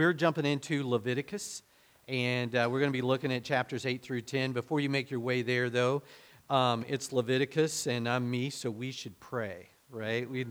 we're 0.00 0.14
jumping 0.14 0.46
into 0.46 0.88
Leviticus, 0.88 1.62
and 2.08 2.56
uh, 2.56 2.66
we're 2.72 2.80
going 2.80 2.90
to 2.90 2.96
be 2.96 3.02
looking 3.02 3.30
at 3.30 3.44
chapters 3.44 3.84
8 3.84 4.00
through 4.00 4.22
10. 4.22 4.52
Before 4.52 4.80
you 4.80 4.88
make 4.88 5.10
your 5.10 5.20
way 5.20 5.42
there, 5.42 5.68
though, 5.68 6.02
um, 6.48 6.86
it's 6.88 7.12
Leviticus, 7.12 7.86
and 7.86 8.08
I'm 8.08 8.30
me, 8.30 8.48
so 8.48 8.70
we 8.70 8.92
should 8.92 9.20
pray, 9.20 9.68
right? 9.90 10.28
We 10.28 10.46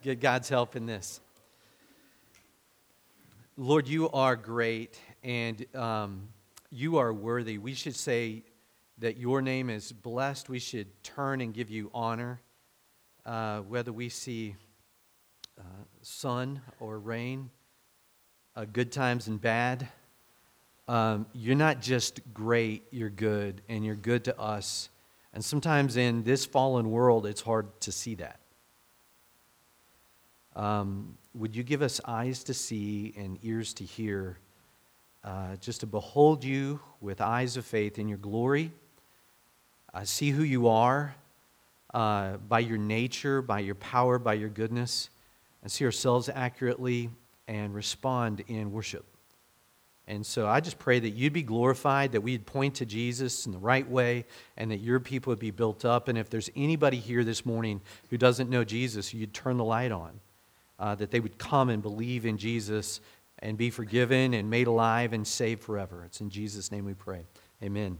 get 0.00 0.20
God's 0.20 0.48
help 0.48 0.76
in 0.76 0.86
this. 0.86 1.18
Lord, 3.56 3.88
you 3.88 4.10
are 4.10 4.36
great, 4.36 4.96
and 5.24 5.66
um, 5.74 6.28
you 6.70 6.98
are 6.98 7.12
worthy. 7.12 7.58
We 7.58 7.74
should 7.74 7.96
say 7.96 8.44
that 8.98 9.16
your 9.16 9.42
name 9.42 9.70
is 9.70 9.90
blessed. 9.90 10.48
We 10.48 10.60
should 10.60 10.86
turn 11.02 11.40
and 11.40 11.52
give 11.52 11.68
you 11.68 11.90
honor, 11.92 12.40
uh, 13.26 13.58
whether 13.62 13.92
we 13.92 14.08
see 14.08 14.54
uh, 15.58 15.64
sun 16.00 16.60
or 16.78 17.00
rain 17.00 17.50
uh, 18.56 18.64
good 18.72 18.92
times 18.92 19.26
and 19.26 19.40
bad. 19.40 19.88
Um, 20.86 21.26
you're 21.32 21.56
not 21.56 21.80
just 21.80 22.20
great, 22.32 22.84
you're 22.90 23.10
good, 23.10 23.62
and 23.68 23.84
you're 23.84 23.94
good 23.94 24.24
to 24.24 24.38
us. 24.38 24.90
And 25.32 25.44
sometimes 25.44 25.96
in 25.96 26.22
this 26.22 26.44
fallen 26.44 26.90
world, 26.90 27.26
it's 27.26 27.40
hard 27.40 27.80
to 27.80 27.90
see 27.90 28.14
that. 28.16 28.38
Um, 30.54 31.18
would 31.34 31.56
you 31.56 31.64
give 31.64 31.82
us 31.82 32.00
eyes 32.04 32.44
to 32.44 32.54
see 32.54 33.12
and 33.16 33.38
ears 33.42 33.74
to 33.74 33.84
hear, 33.84 34.38
uh, 35.24 35.56
just 35.56 35.80
to 35.80 35.86
behold 35.86 36.44
you 36.44 36.78
with 37.00 37.20
eyes 37.20 37.56
of 37.56 37.64
faith 37.64 37.98
in 37.98 38.06
your 38.06 38.18
glory, 38.18 38.70
uh, 39.92 40.04
see 40.04 40.30
who 40.30 40.44
you 40.44 40.68
are 40.68 41.16
uh, 41.92 42.36
by 42.36 42.60
your 42.60 42.78
nature, 42.78 43.42
by 43.42 43.58
your 43.60 43.74
power, 43.74 44.20
by 44.20 44.34
your 44.34 44.48
goodness, 44.48 45.10
and 45.62 45.72
see 45.72 45.84
ourselves 45.84 46.28
accurately 46.28 47.10
and 47.48 47.74
respond 47.74 48.42
in 48.48 48.72
worship. 48.72 49.04
And 50.06 50.24
so 50.24 50.46
I 50.46 50.60
just 50.60 50.78
pray 50.78 50.98
that 50.98 51.10
you'd 51.10 51.32
be 51.32 51.42
glorified, 51.42 52.12
that 52.12 52.20
we'd 52.20 52.44
point 52.44 52.74
to 52.76 52.86
Jesus 52.86 53.46
in 53.46 53.52
the 53.52 53.58
right 53.58 53.88
way, 53.88 54.26
and 54.56 54.70
that 54.70 54.80
your 54.80 55.00
people 55.00 55.30
would 55.30 55.38
be 55.38 55.50
built 55.50 55.84
up. 55.84 56.08
And 56.08 56.18
if 56.18 56.28
there's 56.28 56.50
anybody 56.54 56.98
here 56.98 57.24
this 57.24 57.46
morning 57.46 57.80
who 58.10 58.18
doesn't 58.18 58.50
know 58.50 58.64
Jesus, 58.64 59.14
you'd 59.14 59.32
turn 59.32 59.56
the 59.56 59.64
light 59.64 59.92
on, 59.92 60.20
uh, 60.78 60.94
that 60.96 61.10
they 61.10 61.20
would 61.20 61.38
come 61.38 61.70
and 61.70 61.82
believe 61.82 62.26
in 62.26 62.36
Jesus 62.36 63.00
and 63.38 63.56
be 63.56 63.70
forgiven 63.70 64.34
and 64.34 64.50
made 64.50 64.66
alive 64.66 65.14
and 65.14 65.26
saved 65.26 65.62
forever. 65.62 66.04
It's 66.04 66.20
in 66.20 66.28
Jesus' 66.28 66.70
name 66.70 66.84
we 66.84 66.94
pray. 66.94 67.24
Amen. 67.62 67.98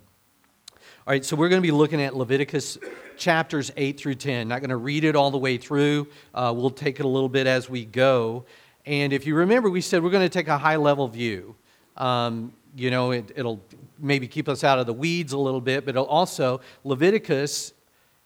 All 1.07 1.13
right, 1.13 1.25
so 1.25 1.37
we're 1.37 1.49
going 1.49 1.63
to 1.63 1.67
be 1.67 1.73
looking 1.73 2.03
at 2.03 2.15
Leviticus 2.15 2.77
chapters 3.17 3.71
8 3.77 3.99
through 3.99 4.17
10. 4.17 4.49
Not 4.49 4.61
going 4.61 4.71
to 4.71 4.77
read 4.77 5.05
it 5.05 5.17
all 5.17 5.31
the 5.31 5.39
way 5.39 5.57
through. 5.57 6.09
Uh, 6.35 6.53
we'll 6.55 6.71
take 6.71 7.01
it 7.01 7.07
a 7.07 7.09
little 7.09 7.29
bit 7.31 7.47
as 7.47 7.71
we 7.71 7.87
go. 7.87 8.45
And 8.87 9.13
if 9.13 9.27
you 9.27 9.35
remember, 9.35 9.71
we 9.71 9.81
said 9.81 10.03
we're 10.03 10.11
going 10.11 10.29
to 10.29 10.33
take 10.33 10.49
a 10.49 10.59
high 10.59 10.77
level 10.77 11.09
view. 11.09 11.55
Um, 11.97 12.53
you 12.77 12.91
know, 12.91 13.13
it, 13.13 13.37
will 13.37 13.63
maybe 13.99 14.27
keep 14.27 14.49
us 14.49 14.65
out 14.65 14.79
of 14.79 14.87
the 14.87 14.93
weeds 14.93 15.33
a 15.33 15.39
little 15.39 15.61
bit, 15.61 15.85
but 15.85 15.91
it'll 15.91 16.07
also, 16.07 16.61
Leviticus 16.83 17.73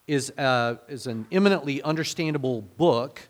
is, 0.07 0.31
uh, 0.39 0.77
is 0.89 1.07
an 1.07 1.27
eminently 1.31 1.83
understandable 1.83 2.63
book 2.63 3.21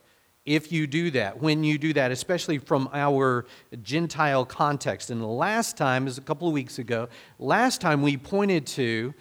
if 0.47 0.73
you 0.73 0.87
do 0.87 1.11
that, 1.11 1.43
when 1.43 1.62
you 1.62 1.77
do 1.77 1.93
that, 1.93 2.11
especially 2.11 2.56
from 2.56 2.89
our 2.95 3.45
Gentile 3.83 4.47
context. 4.47 5.11
And 5.11 5.21
the 5.21 5.27
last 5.27 5.77
time, 5.77 6.06
is 6.06 6.17
a 6.17 6.23
couple 6.23 6.49
of 6.49 6.55
weeks 6.55 6.79
ago, 6.79 7.09
last 7.39 7.83
time 7.83 8.01
we 8.01 8.17
pointed 8.17 8.67
to 8.69 9.12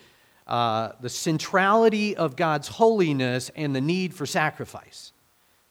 uh, 0.46 0.94
the 1.02 1.10
centrality 1.10 2.16
of 2.16 2.38
God's 2.38 2.70
holiness 2.70 3.52
and 3.58 3.76
the 3.76 3.82
need 3.82 4.14
for 4.14 4.26
sacrifice. 4.26 5.12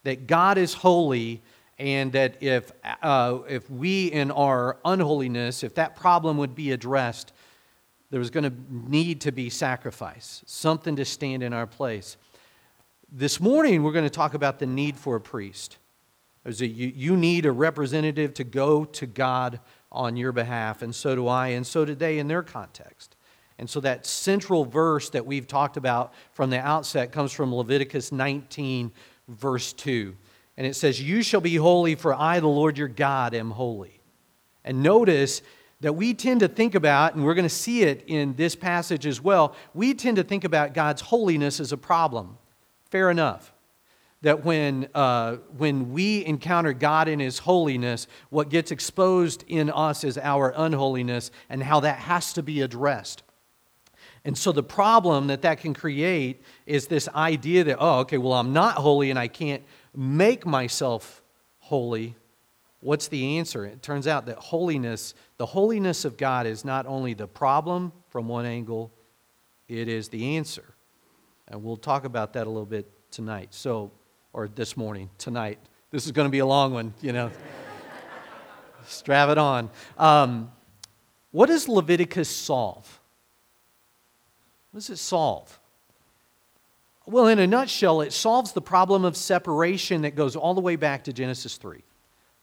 That 0.02 0.26
God 0.26 0.58
is 0.58 0.74
holy 0.74 1.42
and 1.78 2.12
that 2.12 2.42
if, 2.42 2.72
uh, 3.02 3.38
if 3.48 3.70
we 3.70 4.06
in 4.06 4.30
our 4.30 4.78
unholiness, 4.84 5.62
if 5.62 5.74
that 5.74 5.96
problem 5.96 6.38
would 6.38 6.54
be 6.54 6.72
addressed, 6.72 7.32
there 8.10 8.20
was 8.20 8.30
going 8.30 8.44
to 8.44 8.52
need 8.90 9.20
to 9.22 9.32
be 9.32 9.50
sacrifice, 9.50 10.42
something 10.46 10.96
to 10.96 11.04
stand 11.04 11.42
in 11.42 11.52
our 11.52 11.66
place. 11.66 12.16
This 13.12 13.40
morning, 13.40 13.82
we're 13.82 13.92
going 13.92 14.04
to 14.04 14.10
talk 14.10 14.34
about 14.34 14.58
the 14.58 14.66
need 14.66 14.96
for 14.96 15.16
a 15.16 15.20
priest. 15.20 15.78
You, 16.46 16.66
you 16.66 17.16
need 17.16 17.44
a 17.44 17.52
representative 17.52 18.32
to 18.34 18.44
go 18.44 18.84
to 18.84 19.06
God 19.06 19.60
on 19.90 20.16
your 20.16 20.32
behalf, 20.32 20.82
and 20.82 20.94
so 20.94 21.14
do 21.14 21.26
I, 21.26 21.48
and 21.48 21.66
so 21.66 21.84
did 21.84 21.98
they 21.98 22.18
in 22.18 22.28
their 22.28 22.42
context. 22.42 23.16
And 23.58 23.68
so 23.68 23.80
that 23.80 24.06
central 24.06 24.64
verse 24.64 25.10
that 25.10 25.26
we've 25.26 25.46
talked 25.46 25.76
about 25.76 26.12
from 26.32 26.50
the 26.50 26.60
outset 26.60 27.10
comes 27.10 27.32
from 27.32 27.54
Leviticus 27.54 28.12
19, 28.12 28.92
verse 29.28 29.72
2 29.72 30.14
and 30.56 30.66
it 30.66 30.74
says, 30.74 31.00
You 31.00 31.22
shall 31.22 31.40
be 31.40 31.56
holy, 31.56 31.94
for 31.94 32.14
I, 32.14 32.40
the 32.40 32.46
Lord 32.46 32.78
your 32.78 32.88
God, 32.88 33.34
am 33.34 33.50
holy. 33.50 34.00
And 34.64 34.82
notice 34.82 35.42
that 35.80 35.92
we 35.92 36.14
tend 36.14 36.40
to 36.40 36.48
think 36.48 36.74
about, 36.74 37.14
and 37.14 37.24
we're 37.24 37.34
going 37.34 37.44
to 37.44 37.48
see 37.48 37.82
it 37.82 38.04
in 38.06 38.34
this 38.34 38.56
passage 38.56 39.06
as 39.06 39.20
well, 39.20 39.54
we 39.74 39.94
tend 39.94 40.16
to 40.16 40.24
think 40.24 40.44
about 40.44 40.74
God's 40.74 41.02
holiness 41.02 41.60
as 41.60 41.72
a 41.72 41.76
problem. 41.76 42.38
Fair 42.90 43.10
enough. 43.10 43.52
That 44.22 44.44
when, 44.44 44.88
uh, 44.94 45.36
when 45.56 45.92
we 45.92 46.24
encounter 46.24 46.72
God 46.72 47.06
in 47.06 47.20
His 47.20 47.38
holiness, 47.38 48.06
what 48.30 48.48
gets 48.48 48.70
exposed 48.70 49.44
in 49.46 49.70
us 49.70 50.02
is 50.04 50.16
our 50.16 50.54
unholiness 50.56 51.30
and 51.50 51.62
how 51.62 51.80
that 51.80 51.98
has 51.98 52.32
to 52.32 52.42
be 52.42 52.62
addressed. 52.62 53.22
And 54.24 54.36
so 54.36 54.50
the 54.50 54.62
problem 54.62 55.28
that 55.28 55.42
that 55.42 55.60
can 55.60 55.72
create 55.72 56.42
is 56.64 56.88
this 56.88 57.08
idea 57.14 57.62
that, 57.64 57.76
oh, 57.78 58.00
okay, 58.00 58.18
well, 58.18 58.32
I'm 58.32 58.52
not 58.52 58.74
holy 58.74 59.10
and 59.10 59.18
I 59.18 59.28
can't 59.28 59.62
make 59.96 60.44
myself 60.44 61.22
holy, 61.58 62.14
what's 62.80 63.08
the 63.08 63.38
answer? 63.38 63.64
It 63.64 63.82
turns 63.82 64.06
out 64.06 64.26
that 64.26 64.38
holiness, 64.38 65.14
the 65.38 65.46
holiness 65.46 66.04
of 66.04 66.16
God, 66.16 66.46
is 66.46 66.64
not 66.64 66.86
only 66.86 67.14
the 67.14 67.26
problem 67.26 67.92
from 68.08 68.28
one 68.28 68.46
angle, 68.46 68.92
it 69.68 69.88
is 69.88 70.08
the 70.08 70.36
answer. 70.36 70.74
And 71.48 71.62
we'll 71.62 71.76
talk 71.76 72.04
about 72.04 72.34
that 72.34 72.46
a 72.46 72.50
little 72.50 72.66
bit 72.66 72.90
tonight. 73.10 73.48
So, 73.54 73.90
or 74.32 74.48
this 74.48 74.76
morning, 74.76 75.10
tonight. 75.18 75.58
This 75.90 76.04
is 76.04 76.12
going 76.12 76.26
to 76.26 76.32
be 76.32 76.40
a 76.40 76.46
long 76.46 76.72
one, 76.72 76.92
you 77.00 77.12
know. 77.12 77.30
Strap 78.84 79.30
it 79.30 79.38
on. 79.38 79.70
Um, 79.96 80.52
what 81.30 81.46
does 81.46 81.68
Leviticus 81.68 82.28
solve? 82.28 83.00
What 84.70 84.80
does 84.80 84.90
it 84.90 84.98
solve? 84.98 85.58
Well, 87.08 87.28
in 87.28 87.38
a 87.38 87.46
nutshell, 87.46 88.00
it 88.00 88.12
solves 88.12 88.52
the 88.52 88.60
problem 88.60 89.04
of 89.04 89.16
separation 89.16 90.02
that 90.02 90.16
goes 90.16 90.34
all 90.34 90.54
the 90.54 90.60
way 90.60 90.74
back 90.74 91.04
to 91.04 91.12
Genesis 91.12 91.56
3, 91.56 91.84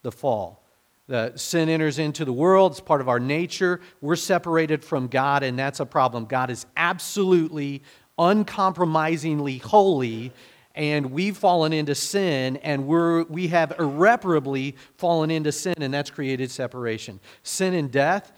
the 0.03 0.11
fall. 0.11 0.63
The 1.07 1.33
sin 1.35 1.67
enters 1.67 1.99
into 1.99 2.23
the 2.23 2.31
world, 2.31 2.71
it's 2.71 2.79
part 2.79 3.01
of 3.01 3.09
our 3.09 3.19
nature. 3.19 3.81
We're 3.99 4.15
separated 4.15 4.81
from 4.81 5.07
God, 5.07 5.43
and 5.43 5.59
that's 5.59 5.81
a 5.81 5.85
problem. 5.85 6.25
God 6.25 6.49
is 6.49 6.65
absolutely, 6.77 7.83
uncompromisingly 8.17 9.57
holy, 9.57 10.31
and 10.75 11.11
we've 11.11 11.35
fallen 11.35 11.73
into 11.73 11.93
sin, 11.93 12.55
and 12.57 12.87
we're, 12.87 13.23
we 13.23 13.49
have 13.49 13.73
irreparably 13.77 14.77
fallen 14.97 15.29
into 15.29 15.51
sin, 15.51 15.75
and 15.81 15.93
that's 15.93 16.09
created 16.09 16.49
separation. 16.51 17.19
Sin 17.43 17.73
and 17.73 17.91
death 17.91 18.31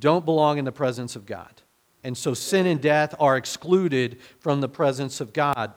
don't 0.00 0.24
belong 0.24 0.58
in 0.58 0.64
the 0.64 0.72
presence 0.72 1.14
of 1.14 1.24
God. 1.24 1.61
And 2.04 2.16
so 2.16 2.34
sin 2.34 2.66
and 2.66 2.80
death 2.80 3.14
are 3.20 3.36
excluded 3.36 4.18
from 4.40 4.60
the 4.60 4.68
presence 4.68 5.20
of 5.20 5.32
God. 5.32 5.72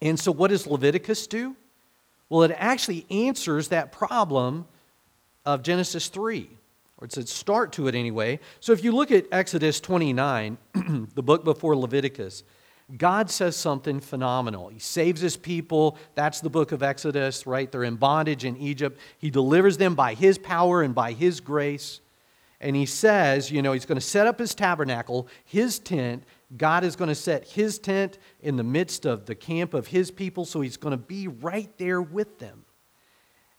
And 0.00 0.18
so, 0.18 0.30
what 0.30 0.48
does 0.48 0.66
Leviticus 0.66 1.26
do? 1.26 1.56
Well, 2.28 2.42
it 2.42 2.54
actually 2.56 3.06
answers 3.10 3.68
that 3.68 3.90
problem 3.90 4.66
of 5.46 5.62
Genesis 5.62 6.08
3, 6.08 6.48
or 6.98 7.06
it's 7.06 7.16
a 7.16 7.26
start 7.26 7.72
to 7.72 7.88
it 7.88 7.94
anyway. 7.94 8.38
So, 8.60 8.72
if 8.72 8.84
you 8.84 8.92
look 8.92 9.10
at 9.10 9.26
Exodus 9.32 9.80
29, 9.80 10.58
the 11.14 11.22
book 11.22 11.44
before 11.44 11.74
Leviticus, 11.74 12.44
God 12.96 13.30
says 13.30 13.56
something 13.56 14.00
phenomenal. 14.00 14.68
He 14.68 14.78
saves 14.78 15.20
his 15.20 15.36
people. 15.36 15.98
That's 16.14 16.40
the 16.40 16.48
book 16.48 16.72
of 16.72 16.82
Exodus, 16.82 17.46
right? 17.46 17.70
They're 17.70 17.84
in 17.84 17.96
bondage 17.96 18.44
in 18.44 18.56
Egypt. 18.56 18.98
He 19.18 19.30
delivers 19.30 19.76
them 19.76 19.94
by 19.94 20.14
his 20.14 20.38
power 20.38 20.82
and 20.82 20.94
by 20.94 21.12
his 21.12 21.40
grace. 21.40 22.00
And 22.60 22.74
he 22.74 22.86
says, 22.86 23.52
you 23.52 23.62
know, 23.62 23.72
he's 23.72 23.86
going 23.86 24.00
to 24.00 24.04
set 24.04 24.26
up 24.26 24.38
his 24.38 24.54
tabernacle, 24.54 25.28
his 25.44 25.78
tent. 25.78 26.24
God 26.56 26.82
is 26.82 26.96
going 26.96 27.08
to 27.08 27.14
set 27.14 27.46
his 27.46 27.78
tent 27.78 28.18
in 28.40 28.56
the 28.56 28.64
midst 28.64 29.06
of 29.06 29.26
the 29.26 29.34
camp 29.34 29.74
of 29.74 29.86
his 29.86 30.10
people, 30.10 30.44
so 30.44 30.60
he's 30.60 30.76
going 30.76 30.92
to 30.92 30.96
be 30.96 31.28
right 31.28 31.70
there 31.78 32.02
with 32.02 32.38
them. 32.38 32.64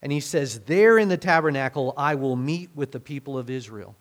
And 0.02 0.12
he 0.12 0.20
says, 0.20 0.60
There 0.60 0.98
in 0.98 1.08
the 1.08 1.16
tabernacle, 1.16 1.94
I 1.96 2.14
will 2.14 2.36
meet 2.36 2.70
with 2.74 2.92
the 2.92 3.00
people 3.00 3.38
of 3.38 3.48
Israel. 3.48 3.96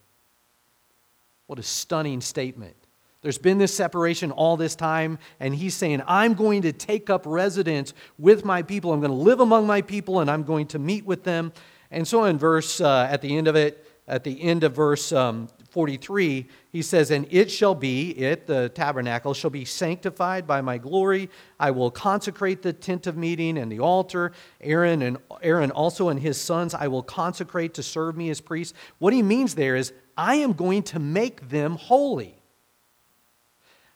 What 1.48 1.60
a 1.60 1.63
stunning 1.63 2.22
statement. 2.22 2.75
There's 3.22 3.38
been 3.38 3.57
this 3.57 3.74
separation 3.74 4.31
all 4.31 4.56
this 4.56 4.75
time, 4.75 5.19
and 5.42 5.54
he's 5.54 5.75
saying, 5.75 6.02
I'm 6.07 6.36
going 6.36 6.62
to 6.62 6.72
take 6.72 7.10
up 7.10 7.24
residence 7.25 7.94
with 8.18 8.45
my 8.45 8.63
people. 8.63 8.94
I'm 8.94 9.02
going 9.02 9.12
to 9.12 9.18
live 9.18 9.42
among 9.42 9.68
my 9.68 9.81
people, 9.81 10.22
and 10.22 10.31
I'm 10.31 10.44
going 10.44 10.68
to 10.68 10.80
meet 10.80 11.06
with 11.06 11.24
them. 11.24 11.52
And 11.92 12.07
so, 12.07 12.24
in 12.25 12.38
verse, 12.38 12.80
uh, 12.80 13.07
at 13.10 13.22
the 13.22 13.36
end 13.36 13.50
of 13.50 13.57
it, 13.57 13.86
at 14.10 14.24
the 14.24 14.42
end 14.42 14.64
of 14.64 14.76
verse 14.76 15.12
um, 15.12 15.48
43, 15.70 16.48
he 16.72 16.82
says, 16.82 17.12
And 17.12 17.28
it 17.30 17.52
shall 17.52 17.76
be, 17.76 18.10
it, 18.12 18.48
the 18.48 18.70
tabernacle, 18.70 19.34
shall 19.34 19.52
be 19.52 19.66
sanctified 19.66 20.48
by 20.48 20.62
my 20.62 20.78
glory. 20.80 21.30
I 21.60 21.72
will 21.72 21.92
consecrate 21.92 22.64
the 22.64 22.74
tent 22.74 23.06
of 23.08 23.16
meeting 23.16 23.58
and 23.58 23.72
the 23.72 23.80
altar. 23.80 24.32
Aaron 24.62 25.04
and 25.04 25.18
Aaron 25.42 25.72
also 25.72 26.10
and 26.10 26.20
his 26.20 26.42
sons 26.42 26.74
I 26.74 26.88
will 26.88 27.04
consecrate 27.04 27.76
to 27.76 27.84
serve 27.84 28.18
me 28.18 28.30
as 28.30 28.42
priests. 28.42 28.74
What 28.98 29.14
he 29.14 29.22
means 29.22 29.56
there 29.56 29.76
is, 29.76 29.94
I 30.18 30.36
am 30.36 30.54
going 30.54 30.84
to 30.84 31.00
make 31.00 31.50
them 31.50 31.76
holy. 31.76 32.39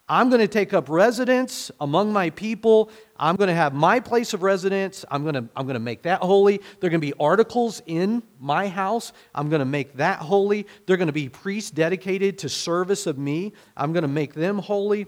I'm 0.07 0.29
going 0.29 0.41
to 0.41 0.49
take 0.49 0.73
up 0.73 0.89
residence 0.89 1.71
among 1.79 2.11
my 2.11 2.29
people. 2.31 2.89
I'm 3.17 3.37
going 3.37 3.47
to 3.47 3.53
have 3.53 3.73
my 3.73 4.01
place 4.01 4.33
of 4.33 4.43
residence. 4.43 5.05
I'm 5.09 5.23
going 5.23 5.35
to, 5.35 5.45
I'm 5.55 5.65
going 5.65 5.75
to 5.75 5.79
make 5.79 6.01
that 6.03 6.19
holy. 6.19 6.57
There 6.57 6.87
are 6.87 6.91
going 6.91 6.99
to 6.99 7.07
be 7.07 7.13
articles 7.19 7.81
in 7.85 8.21
my 8.39 8.67
house. 8.67 9.13
I'm 9.33 9.49
going 9.49 9.59
to 9.59 9.65
make 9.65 9.95
that 9.97 10.19
holy. 10.19 10.67
There 10.85 10.95
are 10.95 10.97
going 10.97 11.07
to 11.07 11.13
be 11.13 11.29
priests 11.29 11.71
dedicated 11.71 12.39
to 12.39 12.49
service 12.49 13.07
of 13.07 13.17
me. 13.17 13.53
I'm 13.77 13.93
going 13.93 14.01
to 14.01 14.09
make 14.09 14.33
them 14.33 14.59
holy. 14.59 15.07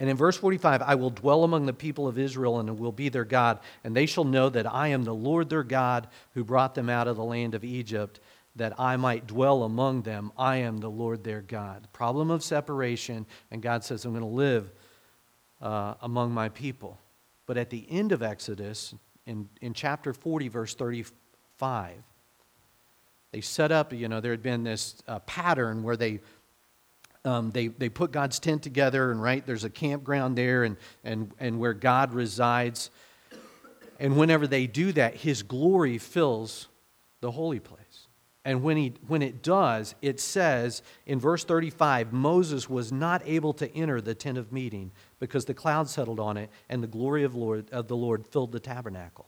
And 0.00 0.10
in 0.10 0.16
verse 0.16 0.36
45, 0.36 0.82
I 0.82 0.94
will 0.96 1.10
dwell 1.10 1.44
among 1.44 1.66
the 1.66 1.72
people 1.72 2.08
of 2.08 2.18
Israel 2.18 2.58
and 2.58 2.78
will 2.78 2.90
be 2.90 3.10
their 3.10 3.24
God, 3.24 3.60
and 3.84 3.94
they 3.94 4.06
shall 4.06 4.24
know 4.24 4.48
that 4.48 4.72
I 4.72 4.88
am 4.88 5.04
the 5.04 5.14
Lord 5.14 5.48
their 5.48 5.62
God 5.62 6.08
who 6.32 6.42
brought 6.42 6.74
them 6.74 6.90
out 6.90 7.06
of 7.06 7.16
the 7.16 7.24
land 7.24 7.54
of 7.54 7.64
Egypt 7.64 8.18
that 8.56 8.78
I 8.78 8.96
might 8.96 9.26
dwell 9.26 9.64
among 9.64 10.02
them. 10.02 10.32
I 10.38 10.58
am 10.58 10.78
the 10.78 10.90
Lord 10.90 11.24
their 11.24 11.40
God. 11.40 11.88
Problem 11.92 12.30
of 12.30 12.42
separation, 12.42 13.26
and 13.50 13.60
God 13.62 13.84
says, 13.84 14.04
I'm 14.04 14.12
going 14.12 14.22
to 14.22 14.28
live 14.28 14.70
uh, 15.60 15.94
among 16.02 16.32
my 16.32 16.48
people. 16.48 16.98
But 17.46 17.56
at 17.56 17.70
the 17.70 17.86
end 17.90 18.12
of 18.12 18.22
Exodus, 18.22 18.94
in, 19.26 19.48
in 19.60 19.74
chapter 19.74 20.12
40, 20.12 20.48
verse 20.48 20.74
35, 20.74 21.96
they 23.32 23.40
set 23.40 23.72
up, 23.72 23.92
you 23.92 24.08
know, 24.08 24.20
there 24.20 24.32
had 24.32 24.42
been 24.42 24.62
this 24.62 25.02
uh, 25.08 25.18
pattern 25.20 25.82
where 25.82 25.96
they 25.96 26.20
um, 27.24 27.50
they, 27.52 27.68
they 27.68 27.88
put 27.88 28.12
God's 28.12 28.38
tent 28.38 28.62
together, 28.62 29.10
and 29.10 29.22
right, 29.22 29.44
there's 29.46 29.64
a 29.64 29.70
campground 29.70 30.36
there, 30.36 30.64
and, 30.64 30.76
and, 31.04 31.32
and 31.40 31.58
where 31.58 31.72
God 31.72 32.12
resides. 32.12 32.90
And 33.98 34.18
whenever 34.18 34.46
they 34.46 34.66
do 34.66 34.92
that, 34.92 35.16
His 35.16 35.42
glory 35.42 35.96
fills 35.96 36.68
the 37.20 37.30
holy 37.30 37.60
place. 37.60 37.80
And 38.44 38.62
when, 38.62 38.76
he, 38.76 38.94
when 39.06 39.22
it 39.22 39.42
does, 39.42 39.94
it 40.02 40.20
says 40.20 40.82
in 41.06 41.18
verse 41.18 41.44
35 41.44 42.12
Moses 42.12 42.68
was 42.68 42.92
not 42.92 43.22
able 43.24 43.54
to 43.54 43.74
enter 43.74 44.00
the 44.00 44.14
tent 44.14 44.36
of 44.36 44.52
meeting 44.52 44.92
because 45.18 45.46
the 45.46 45.54
cloud 45.54 45.88
settled 45.88 46.20
on 46.20 46.36
it 46.36 46.50
and 46.68 46.82
the 46.82 46.88
glory 46.88 47.24
of, 47.24 47.34
Lord, 47.34 47.70
of 47.70 47.88
the 47.88 47.96
Lord 47.96 48.26
filled 48.26 48.52
the 48.52 48.60
tabernacle. 48.60 49.26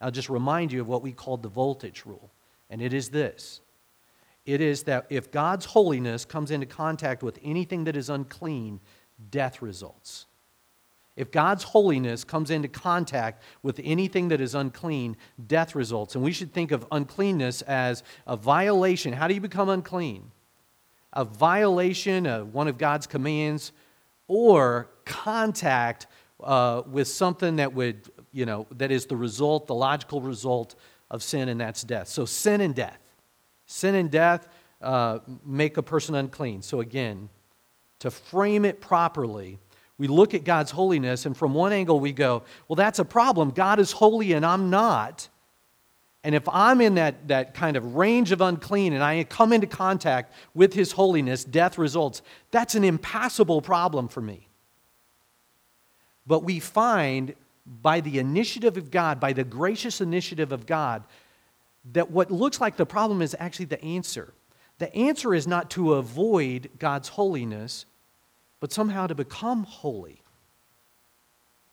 I'll 0.00 0.10
just 0.10 0.28
remind 0.28 0.72
you 0.72 0.82
of 0.82 0.88
what 0.88 1.02
we 1.02 1.12
called 1.12 1.42
the 1.42 1.48
voltage 1.48 2.04
rule, 2.04 2.30
and 2.68 2.82
it 2.82 2.92
is 2.92 3.08
this 3.08 3.60
it 4.44 4.60
is 4.60 4.84
that 4.84 5.06
if 5.10 5.32
God's 5.32 5.66
holiness 5.66 6.24
comes 6.24 6.52
into 6.52 6.66
contact 6.66 7.22
with 7.22 7.38
anything 7.42 7.84
that 7.84 7.96
is 7.96 8.08
unclean, 8.08 8.80
death 9.30 9.60
results. 9.60 10.26
If 11.16 11.30
God's 11.30 11.64
holiness 11.64 12.24
comes 12.24 12.50
into 12.50 12.68
contact 12.68 13.42
with 13.62 13.80
anything 13.82 14.28
that 14.28 14.40
is 14.40 14.54
unclean, 14.54 15.16
death 15.46 15.74
results. 15.74 16.14
And 16.14 16.22
we 16.22 16.32
should 16.32 16.52
think 16.52 16.72
of 16.72 16.86
uncleanness 16.92 17.62
as 17.62 18.02
a 18.26 18.36
violation. 18.36 19.14
How 19.14 19.26
do 19.26 19.34
you 19.34 19.40
become 19.40 19.70
unclean? 19.70 20.30
A 21.14 21.24
violation 21.24 22.26
of 22.26 22.52
one 22.52 22.68
of 22.68 22.76
God's 22.76 23.06
commands 23.06 23.72
or 24.28 24.90
contact 25.06 26.06
uh, 26.42 26.82
with 26.86 27.08
something 27.08 27.56
that 27.56 27.72
would, 27.72 28.10
you 28.32 28.44
know, 28.44 28.66
that 28.72 28.90
is 28.90 29.06
the 29.06 29.16
result, 29.16 29.66
the 29.66 29.74
logical 29.74 30.20
result 30.20 30.74
of 31.10 31.22
sin, 31.22 31.48
and 31.48 31.58
that's 31.60 31.82
death. 31.82 32.08
So 32.08 32.26
sin 32.26 32.60
and 32.60 32.74
death. 32.74 32.98
Sin 33.64 33.94
and 33.94 34.10
death 34.10 34.48
uh, 34.82 35.20
make 35.44 35.78
a 35.78 35.82
person 35.82 36.14
unclean. 36.14 36.60
So 36.60 36.80
again, 36.80 37.30
to 38.00 38.10
frame 38.10 38.66
it 38.66 38.80
properly, 38.80 39.58
we 39.98 40.08
look 40.08 40.34
at 40.34 40.44
God's 40.44 40.70
holiness, 40.70 41.24
and 41.24 41.36
from 41.36 41.54
one 41.54 41.72
angle 41.72 41.98
we 42.00 42.12
go, 42.12 42.42
well, 42.68 42.76
that's 42.76 42.98
a 42.98 43.04
problem. 43.04 43.50
God 43.50 43.78
is 43.78 43.92
holy 43.92 44.32
and 44.32 44.44
I'm 44.44 44.68
not. 44.68 45.28
And 46.22 46.34
if 46.34 46.48
I'm 46.48 46.80
in 46.80 46.96
that, 46.96 47.28
that 47.28 47.54
kind 47.54 47.76
of 47.76 47.94
range 47.94 48.32
of 48.32 48.40
unclean 48.40 48.92
and 48.92 49.02
I 49.02 49.22
come 49.24 49.52
into 49.52 49.68
contact 49.68 50.34
with 50.54 50.74
His 50.74 50.92
holiness, 50.92 51.44
death 51.44 51.78
results. 51.78 52.20
That's 52.50 52.74
an 52.74 52.82
impassable 52.82 53.62
problem 53.62 54.08
for 54.08 54.20
me. 54.20 54.48
But 56.26 56.42
we 56.42 56.58
find 56.58 57.34
by 57.80 58.00
the 58.00 58.18
initiative 58.18 58.76
of 58.76 58.90
God, 58.90 59.20
by 59.20 59.32
the 59.32 59.44
gracious 59.44 60.00
initiative 60.00 60.52
of 60.52 60.66
God, 60.66 61.04
that 61.92 62.10
what 62.10 62.30
looks 62.30 62.60
like 62.60 62.76
the 62.76 62.86
problem 62.86 63.22
is 63.22 63.36
actually 63.38 63.66
the 63.66 63.82
answer. 63.84 64.32
The 64.78 64.92
answer 64.94 65.32
is 65.32 65.46
not 65.46 65.70
to 65.70 65.94
avoid 65.94 66.70
God's 66.78 67.08
holiness, 67.08 67.86
but 68.60 68.72
somehow 68.72 69.06
to 69.06 69.14
become 69.14 69.64
holy. 69.64 70.22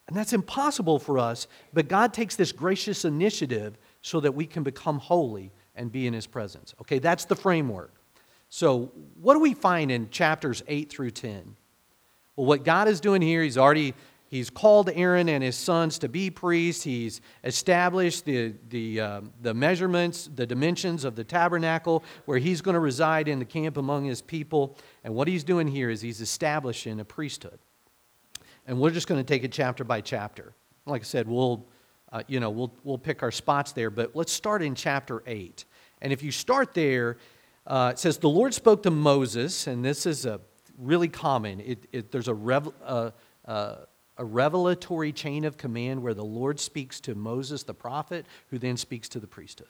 And 0.07 0.17
that's 0.17 0.33
impossible 0.33 0.99
for 0.99 1.17
us, 1.17 1.47
but 1.71 1.87
God 1.87 2.13
takes 2.13 2.35
this 2.35 2.51
gracious 2.51 3.05
initiative 3.05 3.77
so 4.01 4.19
that 4.19 4.35
we 4.35 4.45
can 4.45 4.63
become 4.63 4.99
holy 4.99 5.51
and 5.75 5.91
be 5.91 6.07
in 6.07 6.13
His 6.13 6.27
presence. 6.27 6.73
Okay, 6.81 6.99
that's 6.99 7.25
the 7.25 7.35
framework. 7.35 7.93
So, 8.49 8.91
what 9.19 9.33
do 9.33 9.39
we 9.39 9.53
find 9.53 9.89
in 9.91 10.09
chapters 10.09 10.61
8 10.67 10.89
through 10.89 11.11
10? 11.11 11.55
Well, 12.35 12.45
what 12.45 12.63
God 12.65 12.87
is 12.87 12.99
doing 12.99 13.21
here, 13.21 13.41
He's 13.41 13.57
already 13.57 13.93
He's 14.33 14.49
called 14.49 14.89
Aaron 14.95 15.29
and 15.29 15.43
his 15.43 15.55
sons 15.55 15.99
to 15.99 16.09
be 16.09 16.31
priests. 16.31 16.83
He's 16.83 17.21
established 17.43 18.25
the, 18.25 18.55
the, 18.69 18.99
uh, 18.99 19.21
the 19.43 19.53
measurements, 19.53 20.27
the 20.33 20.47
dimensions 20.47 21.05
of 21.05 21.15
the 21.15 21.23
tabernacle 21.23 22.03
where 22.25 22.39
he's 22.39 22.59
going 22.59 22.73
to 22.73 22.79
reside 22.79 23.27
in 23.27 23.37
the 23.37 23.45
camp 23.45 23.77
among 23.77 24.05
his 24.05 24.23
people. 24.23 24.75
And 25.03 25.13
what 25.13 25.27
he's 25.27 25.43
doing 25.43 25.67
here 25.67 25.91
is 25.91 26.01
he's 26.01 26.19
establishing 26.19 26.99
a 26.99 27.05
priesthood. 27.05 27.59
And 28.65 28.79
we're 28.79 28.89
just 28.89 29.07
going 29.07 29.23
to 29.23 29.23
take 29.23 29.43
it 29.43 29.51
chapter 29.51 29.83
by 29.83 30.01
chapter. 30.01 30.55
Like 30.87 31.01
I 31.01 31.05
said, 31.05 31.27
we'll, 31.27 31.67
uh, 32.11 32.23
you 32.25 32.39
know, 32.39 32.49
we'll, 32.49 32.73
we'll 32.83 32.97
pick 32.97 33.21
our 33.21 33.31
spots 33.31 33.71
there, 33.71 33.91
but 33.91 34.15
let's 34.15 34.33
start 34.33 34.63
in 34.63 34.73
chapter 34.73 35.21
8. 35.27 35.63
And 36.01 36.11
if 36.11 36.23
you 36.23 36.31
start 36.31 36.73
there, 36.73 37.17
uh, 37.67 37.91
it 37.93 37.99
says, 37.99 38.17
The 38.17 38.29
Lord 38.29 38.55
spoke 38.55 38.81
to 38.81 38.89
Moses, 38.89 39.67
and 39.67 39.85
this 39.85 40.07
is 40.07 40.25
a 40.25 40.41
really 40.79 41.07
common. 41.07 41.59
It, 41.59 41.85
it, 41.91 42.11
there's 42.11 42.29
a, 42.29 42.33
rev, 42.33 42.73
uh, 42.83 43.11
uh 43.45 43.75
a 44.17 44.25
revelatory 44.25 45.11
chain 45.11 45.45
of 45.45 45.57
command 45.57 46.01
where 46.03 46.13
the 46.13 46.23
Lord 46.23 46.59
speaks 46.59 46.99
to 47.01 47.15
Moses 47.15 47.63
the 47.63 47.73
prophet, 47.73 48.25
who 48.49 48.59
then 48.59 48.77
speaks 48.77 49.09
to 49.09 49.19
the 49.19 49.27
priesthood. 49.27 49.69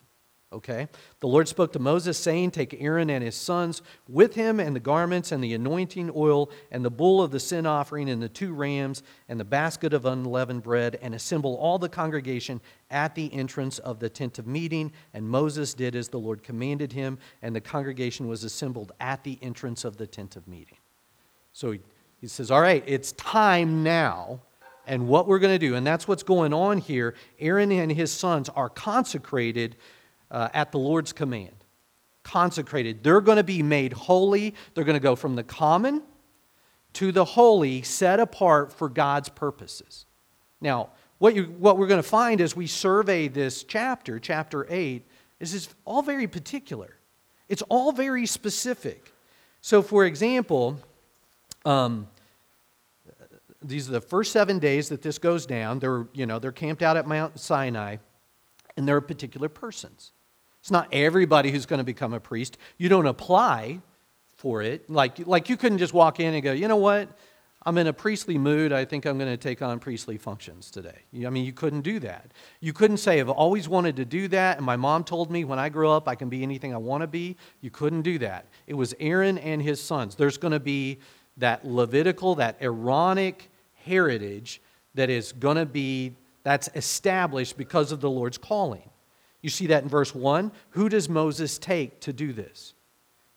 Okay? 0.53 0.87
The 1.19 1.27
Lord 1.27 1.47
spoke 1.47 1.73
to 1.73 1.79
Moses, 1.79 2.17
saying, 2.17 2.51
Take 2.51 2.79
Aaron 2.79 3.09
and 3.09 3.23
his 3.23 3.35
sons 3.35 3.81
with 4.07 4.35
him, 4.35 4.59
and 4.59 4.75
the 4.75 4.79
garments, 4.79 5.31
and 5.31 5.43
the 5.43 5.55
anointing 5.55 6.11
oil, 6.15 6.51
and 6.71 6.85
the 6.85 6.91
bull 6.91 7.23
of 7.23 7.31
the 7.31 7.39
sin 7.39 7.65
offering, 7.65 8.07
and 8.07 8.21
the 8.21 8.29
two 8.29 8.53
rams, 8.53 9.01
and 9.27 9.39
the 9.39 9.45
basket 9.45 9.93
of 9.93 10.05
unleavened 10.05 10.61
bread, 10.61 10.99
and 11.01 11.15
assemble 11.15 11.55
all 11.55 11.79
the 11.79 11.89
congregation 11.89 12.61
at 12.91 13.15
the 13.15 13.33
entrance 13.33 13.79
of 13.79 13.99
the 13.99 14.09
tent 14.09 14.37
of 14.37 14.45
meeting. 14.45 14.91
And 15.13 15.27
Moses 15.27 15.73
did 15.73 15.95
as 15.95 16.09
the 16.09 16.19
Lord 16.19 16.43
commanded 16.43 16.93
him, 16.93 17.17
and 17.41 17.55
the 17.55 17.61
congregation 17.61 18.27
was 18.27 18.43
assembled 18.43 18.91
at 18.99 19.23
the 19.23 19.39
entrance 19.41 19.83
of 19.83 19.97
the 19.97 20.07
tent 20.07 20.35
of 20.35 20.47
meeting. 20.47 20.77
So 21.51 21.71
he 21.71 21.79
he 22.23 22.29
says, 22.29 22.51
All 22.51 22.61
right, 22.61 22.81
it's 22.87 23.11
time 23.11 23.83
now. 23.83 24.39
And 24.87 25.09
what 25.09 25.27
we're 25.27 25.39
going 25.39 25.53
to 25.53 25.59
do, 25.59 25.75
and 25.75 25.85
that's 25.85 26.07
what's 26.07 26.23
going 26.23 26.53
on 26.53 26.77
here. 26.77 27.15
Aaron 27.37 27.69
and 27.69 27.91
his 27.91 28.13
sons 28.13 28.47
are 28.47 28.69
consecrated 28.69 29.75
uh, 30.31 30.47
at 30.53 30.71
the 30.71 30.79
Lord's 30.79 31.11
command. 31.11 31.65
Consecrated. 32.23 33.03
They're 33.03 33.19
going 33.19 33.35
to 33.35 33.43
be 33.43 33.61
made 33.61 33.91
holy. 33.91 34.55
They're 34.73 34.85
going 34.85 34.95
to 34.95 35.03
go 35.03 35.17
from 35.17 35.35
the 35.35 35.43
common 35.43 36.01
to 36.93 37.11
the 37.11 37.25
holy, 37.25 37.81
set 37.81 38.21
apart 38.21 38.71
for 38.71 38.87
God's 38.87 39.27
purposes. 39.27 40.05
Now, 40.61 40.91
what, 41.17 41.35
you, 41.35 41.43
what 41.43 41.77
we're 41.77 41.87
going 41.87 42.01
to 42.01 42.07
find 42.07 42.39
as 42.39 42.55
we 42.55 42.67
survey 42.67 43.27
this 43.27 43.65
chapter, 43.65 44.17
chapter 44.17 44.65
8, 44.69 45.05
is 45.41 45.53
it's 45.53 45.75
all 45.83 46.01
very 46.01 46.27
particular. 46.27 46.95
It's 47.49 47.63
all 47.63 47.91
very 47.91 48.25
specific. 48.25 49.11
So, 49.59 49.81
for 49.81 50.05
example, 50.05 50.79
um, 51.65 52.07
these 53.63 53.89
are 53.89 53.93
the 53.93 54.01
first 54.01 54.31
seven 54.31 54.59
days 54.59 54.89
that 54.89 55.01
this 55.01 55.17
goes 55.17 55.45
down. 55.45 55.79
They're, 55.79 56.07
you 56.13 56.25
know, 56.25 56.39
they're 56.39 56.51
camped 56.51 56.81
out 56.81 56.97
at 56.97 57.07
Mount 57.07 57.39
Sinai, 57.39 57.97
and 58.77 58.87
there 58.87 58.95
are 58.95 59.01
particular 59.01 59.49
persons. 59.49 60.11
It's 60.61 60.71
not 60.71 60.87
everybody 60.91 61.51
who's 61.51 61.65
going 61.65 61.79
to 61.79 61.83
become 61.83 62.13
a 62.13 62.19
priest. 62.19 62.57
You 62.77 62.89
don't 62.89 63.07
apply 63.07 63.81
for 64.35 64.61
it. 64.61 64.89
Like, 64.89 65.25
like 65.27 65.49
you 65.49 65.57
couldn't 65.57 65.77
just 65.77 65.93
walk 65.93 66.19
in 66.19 66.33
and 66.33 66.43
go, 66.43 66.53
you 66.53 66.67
know 66.67 66.77
what? 66.77 67.09
I'm 67.65 67.77
in 67.77 67.87
a 67.87 67.93
priestly 67.93 68.37
mood. 68.37 68.73
I 68.73 68.83
think 68.83 69.05
I'm 69.05 69.17
going 69.17 69.31
to 69.31 69.37
take 69.37 69.61
on 69.61 69.79
priestly 69.79 70.17
functions 70.17 70.69
today. 70.69 71.03
I 71.25 71.29
mean, 71.29 71.45
you 71.45 71.53
couldn't 71.53 71.81
do 71.81 71.99
that. 71.99 72.31
You 72.59 72.73
couldn't 72.73 72.97
say, 72.97 73.19
I've 73.19 73.29
always 73.29 73.69
wanted 73.69 73.95
to 73.97 74.05
do 74.05 74.27
that, 74.29 74.57
and 74.57 74.65
my 74.65 74.75
mom 74.75 75.05
told 75.05 75.31
me 75.31 75.45
when 75.45 75.59
I 75.59 75.69
grow 75.69 75.91
up 75.93 76.07
I 76.07 76.15
can 76.15 76.27
be 76.27 76.43
anything 76.43 76.73
I 76.73 76.77
want 76.77 77.01
to 77.01 77.07
be. 77.07 77.37
You 77.61 77.69
couldn't 77.69 78.01
do 78.01 78.19
that. 78.19 78.47
It 78.67 78.73
was 78.73 78.93
Aaron 78.99 79.37
and 79.37 79.61
his 79.61 79.81
sons. 79.81 80.15
There's 80.15 80.37
going 80.37 80.51
to 80.51 80.59
be 80.59 80.99
that 81.37 81.65
Levitical, 81.65 82.35
that 82.35 82.57
Aaronic 82.61 83.49
heritage 83.85 84.61
that 84.95 85.09
is 85.09 85.31
going 85.31 85.57
to 85.57 85.65
be 85.65 86.15
that's 86.43 86.69
established 86.75 87.57
because 87.57 87.91
of 87.91 88.01
the 88.01 88.09
Lord's 88.09 88.37
calling. 88.37 88.89
You 89.41 89.49
see 89.49 89.67
that 89.67 89.83
in 89.83 89.89
verse 89.89 90.13
1. 90.13 90.51
Who 90.71 90.89
does 90.89 91.09
Moses 91.09 91.57
take 91.57 91.99
to 92.01 92.13
do 92.13 92.33
this? 92.33 92.73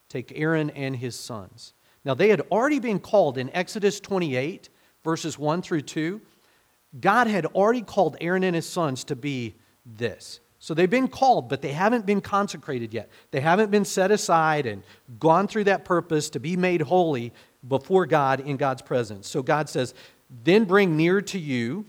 Take 0.09 0.33
Aaron 0.37 0.71
and 0.71 0.97
his 0.97 1.17
sons. 1.19 1.73
Now, 2.05 2.15
they 2.15 2.29
had 2.29 2.41
already 2.53 2.79
been 2.79 3.01
called 3.01 3.39
in 3.39 3.51
Exodus 3.55 3.99
28, 3.99 4.69
verses 5.03 5.39
1 5.39 5.63
through 5.63 5.83
2. 5.83 6.21
God 7.01 7.27
had 7.27 7.47
already 7.47 7.83
called 7.83 8.17
Aaron 8.21 8.45
and 8.45 8.55
his 8.55 8.69
sons 8.69 9.05
to 9.05 9.17
be 9.17 9.57
this. 9.85 10.41
So 10.59 10.75
they've 10.75 10.89
been 10.89 11.09
called, 11.09 11.49
but 11.49 11.63
they 11.63 11.73
haven't 11.73 12.07
been 12.07 12.21
consecrated 12.21 12.95
yet. 12.95 13.11
They 13.31 13.41
haven't 13.41 13.71
been 13.71 13.85
set 13.85 14.11
aside 14.11 14.67
and 14.67 14.83
gone 15.19 15.49
through 15.49 15.65
that 15.65 15.85
purpose 15.85 16.31
to 16.31 16.41
be 16.41 16.57
made 16.57 16.81
holy 16.81 17.33
before 17.69 18.07
God 18.07 18.41
in 18.41 18.57
God's 18.57 18.83
presence. 18.83 19.29
So 19.29 19.43
God 19.43 19.69
says, 19.69 19.95
Then 20.31 20.65
bring 20.65 20.97
near 20.97 21.21
to 21.23 21.39
you 21.39 21.87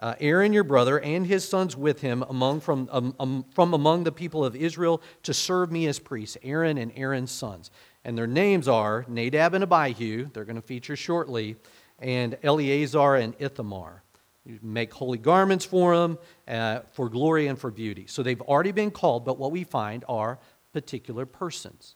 uh, 0.00 0.14
Aaron 0.18 0.52
your 0.52 0.64
brother 0.64 0.98
and 0.98 1.26
his 1.26 1.46
sons 1.46 1.76
with 1.76 2.00
him 2.00 2.24
among, 2.28 2.60
from, 2.60 2.88
um, 2.90 3.14
um, 3.20 3.44
from 3.54 3.74
among 3.74 4.04
the 4.04 4.12
people 4.12 4.44
of 4.44 4.56
Israel 4.56 5.02
to 5.22 5.34
serve 5.34 5.70
me 5.70 5.86
as 5.86 5.98
priests, 5.98 6.38
Aaron 6.42 6.78
and 6.78 6.90
Aaron's 6.96 7.30
sons. 7.30 7.70
And 8.04 8.16
their 8.16 8.26
names 8.26 8.66
are 8.66 9.04
Nadab 9.08 9.52
and 9.52 9.62
Abihu, 9.62 10.30
they're 10.32 10.46
going 10.46 10.56
to 10.56 10.62
feature 10.62 10.96
shortly, 10.96 11.56
and 11.98 12.38
Eleazar 12.42 13.16
and 13.16 13.34
Ithamar. 13.38 14.02
You 14.46 14.58
make 14.62 14.92
holy 14.94 15.18
garments 15.18 15.66
for 15.66 15.94
them 15.94 16.18
uh, 16.48 16.80
for 16.92 17.10
glory 17.10 17.48
and 17.48 17.58
for 17.58 17.70
beauty. 17.70 18.06
So 18.08 18.22
they've 18.22 18.40
already 18.40 18.72
been 18.72 18.90
called, 18.90 19.26
but 19.26 19.38
what 19.38 19.52
we 19.52 19.64
find 19.64 20.02
are 20.08 20.38
particular 20.72 21.26
persons, 21.26 21.94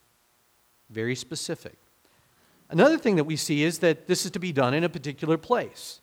very 0.91 1.15
specific. 1.15 1.79
Another 2.71 2.99
thing 2.99 3.17
that 3.17 3.25
we 3.25 3.37
see 3.37 3.63
is 3.63 3.79
that 3.81 4.07
this 4.07 4.25
is 4.25 4.31
to 4.33 4.39
be 4.39 4.53
done 4.53 4.75
in 4.75 4.85
a 4.85 4.89
particular 4.89 5.37
place. 5.37 6.01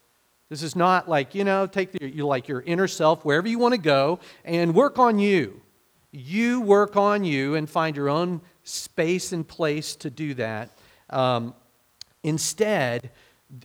This 0.49 0.63
is 0.63 0.75
not 0.75 1.07
like, 1.07 1.33
you 1.33 1.43
know, 1.43 1.65
take 1.65 1.97
you 2.01 2.27
like 2.27 2.47
your 2.47 2.61
inner 2.61 2.87
self 2.87 3.23
wherever 3.23 3.47
you 3.47 3.57
want 3.57 3.73
to 3.73 3.79
go 3.79 4.19
and 4.43 4.75
work 4.75 4.99
on 4.99 5.17
you. 5.17 5.61
You 6.11 6.59
work 6.59 6.97
on 6.97 7.23
you 7.23 7.55
and 7.55 7.69
find 7.69 7.95
your 7.95 8.09
own 8.09 8.41
space 8.63 9.31
and 9.31 9.47
place 9.47 9.95
to 9.95 10.09
do 10.09 10.33
that. 10.33 10.69
Um, 11.09 11.55
instead, 12.23 13.11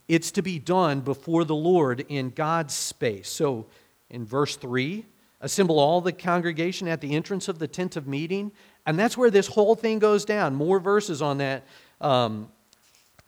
it's 0.06 0.30
to 0.32 0.42
be 0.42 0.58
done 0.58 1.00
before 1.00 1.44
the 1.44 1.56
Lord 1.56 2.04
in 2.08 2.30
God's 2.30 2.74
space. 2.74 3.28
So 3.28 3.66
in 4.08 4.24
verse 4.24 4.56
3, 4.56 5.04
assemble 5.40 5.78
all 5.78 6.00
the 6.00 6.12
congregation 6.12 6.88
at 6.88 7.00
the 7.00 7.14
entrance 7.14 7.48
of 7.48 7.58
the 7.58 7.68
tent 7.68 7.96
of 7.96 8.06
meeting. 8.06 8.52
And 8.86 8.98
that's 8.98 9.16
where 9.16 9.30
this 9.30 9.48
whole 9.48 9.74
thing 9.74 9.98
goes 9.98 10.24
down. 10.24 10.54
More 10.54 10.78
verses 10.78 11.20
on 11.20 11.38
that. 11.38 11.64
Um, 12.00 12.48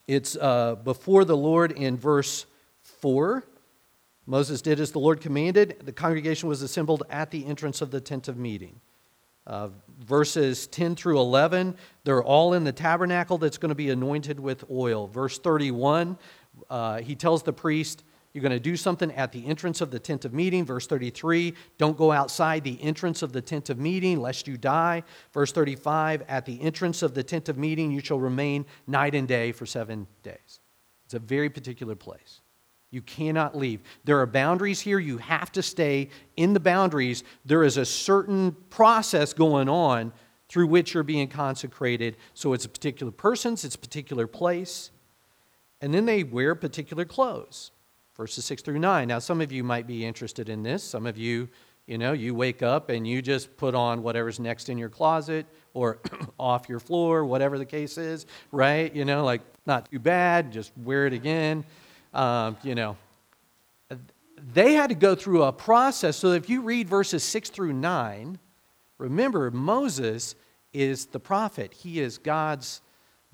it's 0.09 0.37
uh, 0.37 0.75
before 0.77 1.25
the 1.25 1.37
Lord 1.37 1.71
in 1.71 1.97
verse 1.97 2.47
4. 2.83 3.45
Moses 4.27 4.61
did 4.61 4.81
as 4.81 4.91
the 4.91 4.99
Lord 4.99 5.21
commanded. 5.21 5.83
The 5.85 5.93
congregation 5.93 6.49
was 6.49 6.63
assembled 6.63 7.03
at 7.11 7.31
the 7.31 7.47
entrance 7.47 7.81
of 7.81 7.91
the 7.91 8.01
tent 8.01 8.27
of 8.27 8.37
meeting. 8.37 8.81
Uh, 9.47 9.69
verses 10.01 10.67
10 10.67 10.97
through 10.97 11.19
11, 11.19 11.77
they're 12.05 12.23
all 12.23 12.53
in 12.53 12.65
the 12.65 12.73
tabernacle 12.73 13.39
that's 13.39 13.57
going 13.57 13.71
to 13.71 13.75
be 13.75 13.89
anointed 13.89 14.39
with 14.41 14.65
oil. 14.71 15.07
Verse 15.07 15.39
31, 15.39 16.19
uh, 16.69 17.01
he 17.01 17.15
tells 17.15 17.43
the 17.43 17.53
priest, 17.53 18.05
You're 18.39 18.49
going 18.49 18.53
to 18.53 18.61
do 18.61 18.77
something 18.77 19.11
at 19.15 19.33
the 19.33 19.45
entrance 19.47 19.81
of 19.81 19.91
the 19.91 19.99
tent 19.99 20.25
of 20.25 20.33
meeting. 20.33 20.65
Verse 20.65 20.87
33, 20.87 21.55
don't 21.77 21.97
go 21.97 22.13
outside 22.13 22.63
the 22.63 22.81
entrance 22.81 23.23
of 23.23 23.33
the 23.33 23.43
tent 23.43 23.69
of 23.69 23.81
meeting, 23.81 24.21
lest 24.21 24.47
you 24.47 24.57
die. 24.57 25.03
Verse 25.33 25.51
35, 25.51 26.23
at 26.29 26.47
the 26.47 26.63
entrance 26.63 27.03
of 27.03 27.15
the 27.15 27.25
tent 27.25 27.49
of 27.49 27.59
meeting, 27.59 27.91
you 27.91 27.99
shall 27.99 28.21
remain 28.21 28.65
night 28.87 29.17
and 29.17 29.27
day 29.27 29.51
for 29.51 29.67
seven 29.67 30.07
days. 30.23 30.61
It's 31.05 31.15
a 31.15 31.19
very 31.19 31.51
particular 31.51 31.97
place. 31.97 32.41
You 32.93 33.03
cannot 33.03 33.57
leave. 33.57 33.81
There 34.05 34.21
are 34.21 34.27
boundaries 34.27 34.79
here. 34.79 35.01
You 35.01 35.19
have 35.19 35.51
to 35.51 35.61
stay 35.61 36.09
in 36.37 36.53
the 36.53 36.61
boundaries. 36.61 37.25
There 37.45 37.65
is 37.65 37.77
a 37.77 37.85
certain 37.85 38.55
process 38.71 39.33
going 39.33 39.69
on 39.69 40.13
through 40.49 40.69
which 40.69 40.95
you're 40.95 41.03
being 41.03 41.27
consecrated. 41.27 42.17
So 42.35 42.53
it's 42.53 42.67
a 42.67 42.69
particular 42.69 43.11
person's, 43.11 43.65
it's 43.65 43.75
a 43.75 43.81
particular 43.81 44.29
place. 44.29 44.93
And 45.81 45.93
then 45.93 46.07
they 46.07 46.23
wear 46.23 46.55
particular 46.55 47.05
clothes. 47.05 47.73
Verses 48.19 48.45
6 48.45 48.61
through 48.61 48.79
9. 48.79 49.09
Now, 49.09 49.19
some 49.19 49.41
of 49.41 49.51
you 49.51 49.65
might 49.65 49.87
be 49.87 50.05
interested 50.05 50.51
in 50.51 50.63
this. 50.63 50.85
Some 50.85 51.07
of 51.07 51.17
you, 51.17 51.49
you 51.87 51.97
know, 51.97 52.13
you 52.13 52.35
wake 52.35 52.63
up 52.63 52.91
and 52.91 53.09
you 53.09 53.23
just 53.23 53.57
put 53.57 53.75
on 53.75 54.03
whatever's 54.03 54.39
next 54.39 54.69
in 54.69 54.77
your 54.77 54.91
closet 54.91 55.47
or 55.73 56.01
off 56.39 56.69
your 56.69 56.81
floor, 56.81 57.25
whatever 57.25 57.57
the 57.57 57.65
case 57.65 57.97
is, 57.97 58.27
right? 58.53 58.95
You 58.95 59.07
know, 59.07 59.25
like, 59.25 59.41
not 59.65 59.91
too 59.91 59.99
bad, 59.99 60.53
just 60.53 60.73
wear 60.77 61.07
it 61.07 61.15
again 61.15 61.65
um, 62.15 62.57
you 62.63 62.75
know, 62.75 62.97
they 64.53 64.75
had 64.75 64.91
to 64.91 64.97
go 64.97 65.15
through 65.15 65.45
a 65.45 65.53
process. 65.53 66.17
So 66.17 66.33
if 66.33 66.49
you 66.49 66.63
read 66.63 66.89
verses 66.89 67.23
6 67.25 67.51
through 67.51 67.73
9, 67.73 68.39
remember, 68.99 69.51
Moses 69.51 70.35
is 70.73 71.07
the 71.07 71.21
prophet, 71.21 71.73
he 71.73 72.01
is 72.01 72.19
God's 72.19 72.81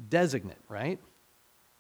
designate, 0.09 0.59
right? 0.69 0.99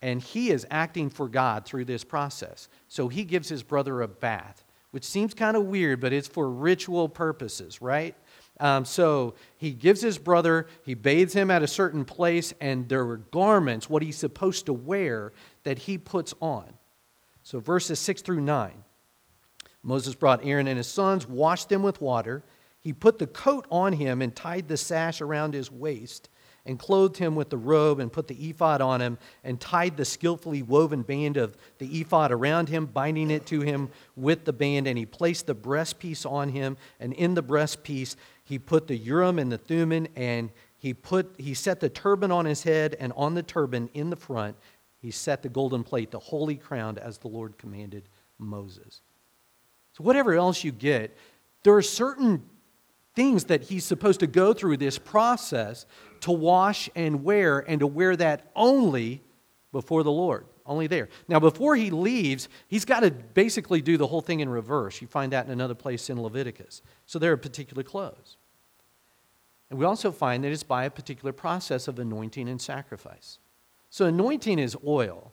And 0.04 0.20
he 0.20 0.50
is 0.50 0.66
acting 0.70 1.08
for 1.08 1.30
God 1.30 1.64
through 1.64 1.86
this 1.86 2.04
process. 2.04 2.68
So 2.88 3.08
he 3.08 3.24
gives 3.24 3.48
his 3.48 3.62
brother 3.62 4.02
a 4.02 4.06
bath, 4.06 4.62
which 4.90 5.02
seems 5.02 5.32
kind 5.32 5.56
of 5.56 5.64
weird, 5.64 6.00
but 6.00 6.12
it's 6.12 6.28
for 6.28 6.50
ritual 6.50 7.08
purposes, 7.08 7.80
right? 7.80 8.14
Um, 8.60 8.84
so 8.84 9.34
he 9.56 9.70
gives 9.70 10.02
his 10.02 10.18
brother, 10.18 10.66
he 10.84 10.92
bathes 10.92 11.32
him 11.32 11.50
at 11.50 11.62
a 11.62 11.66
certain 11.66 12.04
place, 12.04 12.52
and 12.60 12.86
there 12.86 13.06
were 13.06 13.16
garments, 13.16 13.88
what 13.88 14.02
he's 14.02 14.18
supposed 14.18 14.66
to 14.66 14.74
wear, 14.74 15.32
that 15.62 15.78
he 15.78 15.96
puts 15.96 16.34
on. 16.38 16.74
So, 17.42 17.58
verses 17.58 17.98
6 17.98 18.20
through 18.20 18.42
9. 18.42 18.84
Moses 19.82 20.14
brought 20.14 20.44
Aaron 20.44 20.68
and 20.68 20.76
his 20.76 20.86
sons, 20.86 21.26
washed 21.26 21.70
them 21.70 21.82
with 21.82 22.02
water. 22.02 22.44
He 22.78 22.92
put 22.92 23.18
the 23.18 23.26
coat 23.26 23.66
on 23.70 23.94
him 23.94 24.20
and 24.20 24.36
tied 24.36 24.68
the 24.68 24.76
sash 24.76 25.22
around 25.22 25.54
his 25.54 25.70
waist, 25.70 26.28
and 26.66 26.78
clothed 26.78 27.18
him 27.18 27.34
with 27.34 27.50
the 27.50 27.56
robe, 27.56 28.00
and 28.00 28.12
put 28.12 28.28
the 28.28 28.48
ephod 28.48 28.80
on 28.80 29.00
him, 29.00 29.18
and 29.42 29.60
tied 29.60 29.96
the 29.96 30.04
skillfully 30.04 30.62
woven 30.62 31.02
band 31.02 31.36
of 31.36 31.56
the 31.78 32.00
ephod 32.00 32.32
around 32.32 32.68
him, 32.68 32.86
binding 32.86 33.30
it 33.30 33.46
to 33.46 33.60
him 33.60 33.90
with 34.16 34.44
the 34.44 34.52
band. 34.52 34.86
And 34.86 34.96
he 34.96 35.06
placed 35.06 35.46
the 35.46 35.54
breastpiece 35.54 36.24
on 36.24 36.48
him, 36.48 36.76
and 36.98 37.12
in 37.12 37.34
the 37.34 37.42
breastpiece 37.42 38.16
he 38.44 38.58
put 38.58 38.86
the 38.86 38.96
Urim 38.96 39.38
and 39.38 39.52
the 39.52 39.58
Thummim, 39.58 40.06
and 40.16 40.50
he 40.76 40.94
put 40.94 41.34
he 41.38 41.54
set 41.54 41.80
the 41.80 41.88
turban 41.88 42.30
on 42.30 42.44
his 42.44 42.62
head, 42.62 42.96
and 42.98 43.12
on 43.16 43.34
the 43.34 43.42
turban 43.42 43.90
in 43.94 44.10
the 44.10 44.16
front 44.16 44.56
he 44.98 45.10
set 45.10 45.42
the 45.42 45.50
golden 45.50 45.84
plate, 45.84 46.10
the 46.10 46.18
holy 46.18 46.56
crown, 46.56 46.96
as 46.96 47.18
the 47.18 47.28
Lord 47.28 47.58
commanded 47.58 48.08
Moses. 48.38 49.02
So, 49.92 50.02
whatever 50.02 50.34
else 50.34 50.64
you 50.64 50.72
get, 50.72 51.16
there 51.62 51.74
are 51.74 51.82
certain 51.82 52.42
things 53.14 53.44
that 53.44 53.62
he's 53.62 53.84
supposed 53.84 54.20
to 54.20 54.26
go 54.26 54.52
through 54.52 54.76
this 54.76 54.98
process 54.98 55.86
to 56.20 56.32
wash 56.32 56.90
and 56.94 57.22
wear, 57.24 57.58
and 57.58 57.80
to 57.80 57.86
wear 57.86 58.16
that 58.16 58.50
only 58.56 59.22
before 59.72 60.02
the 60.02 60.10
Lord, 60.10 60.46
only 60.66 60.86
there. 60.86 61.08
Now, 61.28 61.38
before 61.40 61.76
he 61.76 61.90
leaves, 61.90 62.48
he's 62.68 62.84
got 62.84 63.00
to 63.00 63.10
basically 63.10 63.82
do 63.82 63.96
the 63.96 64.06
whole 64.06 64.20
thing 64.20 64.40
in 64.40 64.48
reverse. 64.48 65.00
You 65.00 65.06
find 65.06 65.32
that 65.32 65.46
in 65.46 65.52
another 65.52 65.74
place 65.74 66.10
in 66.10 66.20
Leviticus. 66.20 66.82
So, 67.06 67.18
there 67.18 67.32
are 67.32 67.36
particular 67.36 67.82
clothes. 67.82 68.36
And 69.70 69.78
we 69.78 69.86
also 69.86 70.12
find 70.12 70.44
that 70.44 70.52
it's 70.52 70.62
by 70.62 70.84
a 70.84 70.90
particular 70.90 71.32
process 71.32 71.88
of 71.88 71.98
anointing 71.98 72.48
and 72.48 72.60
sacrifice. 72.60 73.38
So 73.90 74.06
anointing 74.06 74.58
is 74.58 74.76
oil. 74.86 75.32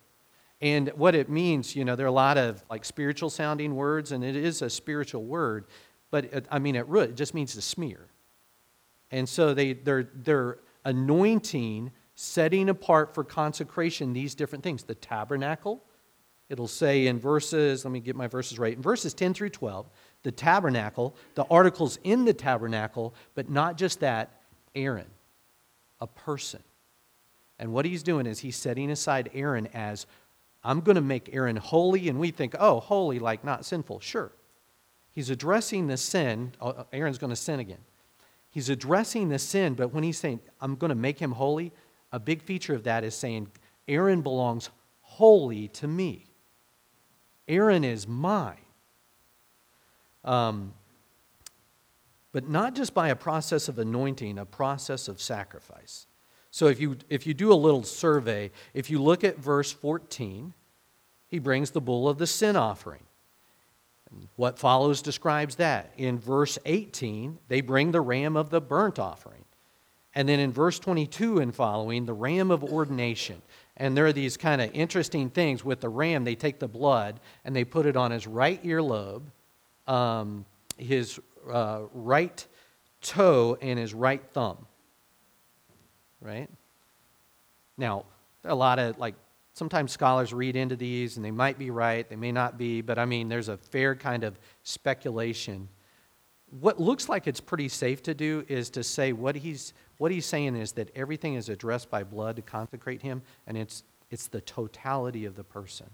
And 0.61 0.89
what 0.89 1.15
it 1.15 1.29
means, 1.29 1.75
you 1.75 1.83
know, 1.83 1.95
there 1.95 2.05
are 2.05 2.09
a 2.09 2.11
lot 2.11 2.37
of 2.37 2.63
like 2.69 2.85
spiritual 2.85 3.29
sounding 3.29 3.75
words, 3.75 4.11
and 4.11 4.23
it 4.23 4.35
is 4.35 4.61
a 4.61 4.69
spiritual 4.69 5.23
word, 5.23 5.65
but 6.11 6.45
I 6.51 6.59
mean, 6.59 6.75
at 6.75 6.87
root, 6.87 7.11
it 7.11 7.15
just 7.15 7.33
means 7.33 7.55
to 7.55 7.61
smear. 7.61 8.07
And 9.09 9.27
so 9.27 9.53
they, 9.53 9.73
they're, 9.73 10.09
they're 10.13 10.59
anointing, 10.85 11.91
setting 12.15 12.69
apart 12.69 13.13
for 13.13 13.23
consecration 13.23 14.13
these 14.13 14.35
different 14.35 14.63
things. 14.63 14.83
The 14.83 14.95
tabernacle, 14.95 15.83
it'll 16.49 16.67
say 16.67 17.07
in 17.07 17.19
verses, 17.19 17.83
let 17.85 17.91
me 17.91 17.99
get 17.99 18.15
my 18.15 18.27
verses 18.27 18.59
right, 18.59 18.75
in 18.75 18.81
verses 18.81 19.13
10 19.13 19.33
through 19.33 19.49
12, 19.49 19.89
the 20.23 20.31
tabernacle, 20.31 21.15
the 21.35 21.45
articles 21.45 21.97
in 22.03 22.25
the 22.25 22.33
tabernacle, 22.33 23.15
but 23.33 23.49
not 23.49 23.77
just 23.77 24.01
that, 24.01 24.41
Aaron, 24.75 25.09
a 25.99 26.07
person. 26.07 26.61
And 27.59 27.73
what 27.73 27.85
he's 27.85 28.03
doing 28.03 28.25
is 28.25 28.39
he's 28.39 28.55
setting 28.55 28.91
aside 28.91 29.29
Aaron 29.33 29.67
as, 29.73 30.07
I'm 30.63 30.81
going 30.81 30.95
to 30.95 31.01
make 31.01 31.29
Aaron 31.33 31.55
holy. 31.55 32.09
And 32.09 32.19
we 32.19 32.31
think, 32.31 32.55
oh, 32.59 32.79
holy, 32.79 33.19
like 33.19 33.43
not 33.43 33.65
sinful. 33.65 33.99
Sure. 33.99 34.31
He's 35.11 35.29
addressing 35.29 35.87
the 35.87 35.97
sin. 35.97 36.53
Uh, 36.61 36.69
uh, 36.69 36.83
Aaron's 36.93 37.17
going 37.17 37.31
to 37.31 37.35
sin 37.35 37.59
again. 37.59 37.83
He's 38.49 38.69
addressing 38.69 39.29
the 39.29 39.39
sin, 39.39 39.75
but 39.75 39.93
when 39.93 40.03
he's 40.03 40.17
saying, 40.17 40.41
I'm 40.59 40.75
going 40.75 40.89
to 40.89 40.95
make 40.95 41.19
him 41.19 41.31
holy, 41.31 41.71
a 42.11 42.19
big 42.19 42.41
feature 42.41 42.73
of 42.73 42.83
that 42.83 43.03
is 43.03 43.15
saying, 43.15 43.49
Aaron 43.87 44.21
belongs 44.21 44.69
wholly 45.01 45.67
to 45.69 45.87
me. 45.87 46.25
Aaron 47.47 47.83
is 47.83 48.07
mine. 48.07 48.57
Um, 50.23 50.73
but 52.31 52.47
not 52.47 52.75
just 52.75 52.93
by 52.93 53.09
a 53.09 53.15
process 53.15 53.67
of 53.67 53.79
anointing, 53.79 54.37
a 54.37 54.45
process 54.45 55.07
of 55.07 55.21
sacrifice. 55.21 56.07
So 56.49 56.67
if 56.67 56.79
you, 56.79 56.97
if 57.09 57.25
you 57.25 57.33
do 57.33 57.51
a 57.51 57.55
little 57.55 57.83
survey, 57.83 58.51
if 58.73 58.89
you 58.89 59.01
look 59.01 59.23
at 59.23 59.37
verse 59.37 59.71
14, 59.71 60.53
he 61.27 61.39
brings 61.39 61.71
the 61.71 61.81
bull 61.81 62.07
of 62.09 62.17
the 62.17 62.27
sin 62.27 62.55
offering. 62.55 63.03
What 64.35 64.59
follows 64.59 65.01
describes 65.01 65.55
that. 65.55 65.91
In 65.97 66.19
verse 66.19 66.57
18, 66.65 67.37
they 67.47 67.61
bring 67.61 67.91
the 67.91 68.01
ram 68.01 68.35
of 68.35 68.49
the 68.49 68.61
burnt 68.61 68.99
offering. 68.99 69.45
And 70.13 70.27
then 70.27 70.39
in 70.39 70.51
verse 70.51 70.77
22 70.79 71.39
and 71.39 71.55
following, 71.55 72.05
the 72.05 72.13
ram 72.13 72.51
of 72.51 72.63
ordination. 72.63 73.41
And 73.77 73.95
there 73.95 74.05
are 74.05 74.13
these 74.13 74.35
kind 74.35 74.61
of 74.61 74.69
interesting 74.73 75.29
things 75.29 75.63
with 75.63 75.79
the 75.79 75.89
ram. 75.89 76.23
They 76.23 76.35
take 76.35 76.59
the 76.59 76.67
blood 76.67 77.19
and 77.45 77.55
they 77.55 77.63
put 77.63 77.85
it 77.85 77.95
on 77.95 78.11
his 78.11 78.27
right 78.27 78.61
earlobe, 78.63 79.23
um, 79.87 80.45
his 80.77 81.19
uh, 81.49 81.83
right 81.93 82.45
toe, 83.01 83.57
and 83.61 83.79
his 83.79 83.93
right 83.93 84.21
thumb. 84.33 84.65
Right? 86.19 86.49
Now, 87.77 88.05
a 88.43 88.53
lot 88.53 88.79
of 88.79 88.97
like 88.97 89.15
sometimes 89.61 89.91
scholars 89.91 90.33
read 90.33 90.55
into 90.55 90.75
these 90.75 91.17
and 91.17 91.23
they 91.23 91.29
might 91.29 91.59
be 91.59 91.69
right, 91.69 92.09
they 92.09 92.15
may 92.15 92.31
not 92.31 92.57
be, 92.57 92.81
but 92.81 92.97
I 92.97 93.05
mean, 93.05 93.29
there's 93.29 93.47
a 93.47 93.57
fair 93.57 93.93
kind 93.93 94.23
of 94.23 94.39
speculation. 94.63 95.69
What 96.61 96.79
looks 96.79 97.07
like 97.07 97.27
it's 97.27 97.39
pretty 97.39 97.67
safe 97.67 98.01
to 98.03 98.15
do 98.15 98.43
is 98.47 98.71
to 98.71 98.83
say 98.83 99.13
what 99.13 99.35
he's, 99.35 99.75
what 99.99 100.11
he's 100.11 100.25
saying 100.25 100.55
is 100.55 100.71
that 100.71 100.89
everything 100.95 101.35
is 101.35 101.47
addressed 101.47 101.91
by 101.91 102.03
blood 102.03 102.37
to 102.37 102.41
consecrate 102.41 103.03
him, 103.03 103.21
and 103.45 103.55
it's, 103.55 103.83
it's 104.09 104.25
the 104.25 104.41
totality 104.41 105.25
of 105.25 105.35
the 105.35 105.43
person. 105.43 105.91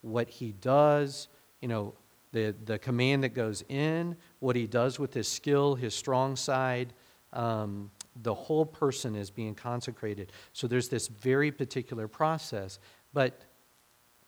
What 0.00 0.28
he 0.28 0.50
does, 0.50 1.28
you 1.60 1.68
know, 1.68 1.94
the, 2.32 2.52
the 2.64 2.80
command 2.80 3.22
that 3.22 3.32
goes 3.32 3.62
in, 3.68 4.16
what 4.40 4.56
he 4.56 4.66
does 4.66 4.98
with 4.98 5.14
his 5.14 5.28
skill, 5.28 5.76
his 5.76 5.94
strong 5.94 6.34
side, 6.34 6.92
um, 7.32 7.92
the 8.22 8.34
whole 8.34 8.64
person 8.64 9.14
is 9.14 9.30
being 9.30 9.54
consecrated. 9.54 10.32
So 10.52 10.66
there's 10.66 10.88
this 10.88 11.08
very 11.08 11.50
particular 11.50 12.08
process. 12.08 12.78
But 13.12 13.40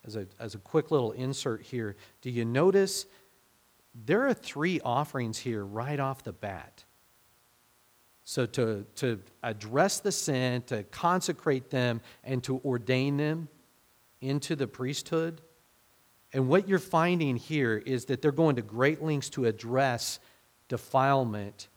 as 0.07 0.17
a, 0.17 0.27
as 0.39 0.55
a 0.55 0.59
quick 0.59 0.91
little 0.91 1.13
insert 1.13 1.63
here, 1.63 1.97
do 2.23 2.31
you 2.31 2.45
notice 2.45 3.07
there 3.95 4.27
are 4.27 4.35
three 4.35 4.81
offerings 4.81 5.39
here 5.39 5.65
right 5.65 5.99
off 5.99 6.23
the 6.23 6.33
bat? 6.33 6.85
So 8.25 8.45
to, 8.47 8.85
to 8.97 9.21
address 9.43 10.01
the 10.01 10.13
sin, 10.13 10.63
to 10.63 10.83
consecrate 10.85 11.71
them, 11.71 12.03
and 12.23 12.43
to 12.45 12.61
ordain 12.65 13.17
them 13.17 13.49
into 14.21 14.55
the 14.55 14.67
priesthood. 14.67 15.41
And 16.33 16.49
what 16.49 16.69
you're 16.69 16.79
finding 16.79 17.37
here 17.37 17.79
is 17.79 18.05
that 18.07 18.21
they're 18.21 18.33
going 18.33 18.57
to 18.57 18.63
great 18.63 19.03
lengths 19.03 19.31
to 19.31 19.47
address 19.47 20.21
defilement 20.69 21.69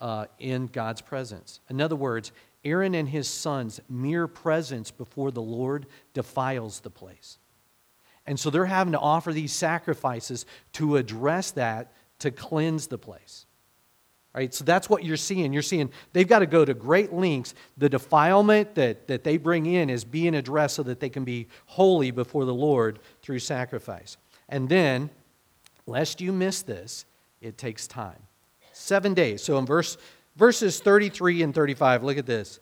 uh, 0.00 0.26
in 0.38 0.66
God's 0.66 1.00
presence. 1.00 1.60
In 1.70 1.80
other 1.80 1.96
words, 1.96 2.32
Aaron 2.64 2.94
and 2.94 3.08
his 3.08 3.28
sons' 3.28 3.80
mere 3.88 4.26
presence 4.26 4.90
before 4.90 5.30
the 5.30 5.42
Lord 5.42 5.86
defiles 6.14 6.80
the 6.80 6.90
place. 6.90 7.38
And 8.26 8.38
so 8.38 8.50
they're 8.50 8.66
having 8.66 8.92
to 8.92 8.98
offer 8.98 9.32
these 9.32 9.52
sacrifices 9.52 10.46
to 10.72 10.96
address 10.96 11.52
that, 11.52 11.92
to 12.18 12.30
cleanse 12.30 12.88
the 12.88 12.98
place. 12.98 13.46
Right, 14.34 14.52
so 14.52 14.64
that's 14.64 14.90
what 14.90 15.02
you're 15.02 15.16
seeing. 15.16 15.54
You're 15.54 15.62
seeing 15.62 15.90
they've 16.12 16.28
got 16.28 16.40
to 16.40 16.46
go 16.46 16.62
to 16.62 16.74
great 16.74 17.10
lengths. 17.10 17.54
The 17.78 17.88
defilement 17.88 18.74
that, 18.74 19.06
that 19.08 19.24
they 19.24 19.38
bring 19.38 19.64
in 19.64 19.88
is 19.88 20.04
being 20.04 20.34
addressed 20.34 20.74
so 20.74 20.82
that 20.82 21.00
they 21.00 21.08
can 21.08 21.24
be 21.24 21.46
holy 21.64 22.10
before 22.10 22.44
the 22.44 22.52
Lord 22.52 22.98
through 23.22 23.38
sacrifice. 23.38 24.18
And 24.50 24.68
then, 24.68 25.08
lest 25.86 26.20
you 26.20 26.32
miss 26.32 26.60
this, 26.60 27.06
it 27.40 27.56
takes 27.56 27.86
time. 27.86 28.26
Seven 28.78 29.14
days. 29.14 29.42
So 29.42 29.56
in 29.56 29.64
verse, 29.64 29.96
verses 30.36 30.80
33 30.80 31.42
and 31.42 31.54
35, 31.54 32.04
look 32.04 32.18
at 32.18 32.26
this. 32.26 32.60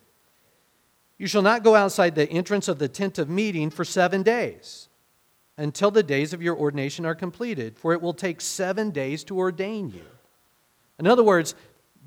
You 1.17 1.27
shall 1.27 1.41
not 1.41 1.61
go 1.61 1.75
outside 1.75 2.15
the 2.15 2.29
entrance 2.29 2.69
of 2.69 2.79
the 2.79 2.87
tent 2.87 3.19
of 3.19 3.29
meeting 3.29 3.69
for 3.69 3.83
seven 3.83 4.23
days 4.23 4.87
until 5.57 5.91
the 5.91 6.03
days 6.03 6.31
of 6.31 6.41
your 6.41 6.55
ordination 6.55 7.05
are 7.05 7.15
completed, 7.15 7.77
for 7.77 7.91
it 7.91 8.01
will 8.01 8.13
take 8.13 8.39
seven 8.39 8.91
days 8.91 9.25
to 9.25 9.37
ordain 9.37 9.89
you. 9.89 10.05
In 10.99 11.05
other 11.05 11.23
words, 11.23 11.53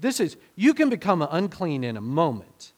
this 0.00 0.20
is, 0.20 0.38
you 0.56 0.72
can 0.72 0.88
become 0.88 1.20
unclean 1.30 1.84
in 1.84 1.98
a 1.98 2.00
moment. 2.00 2.72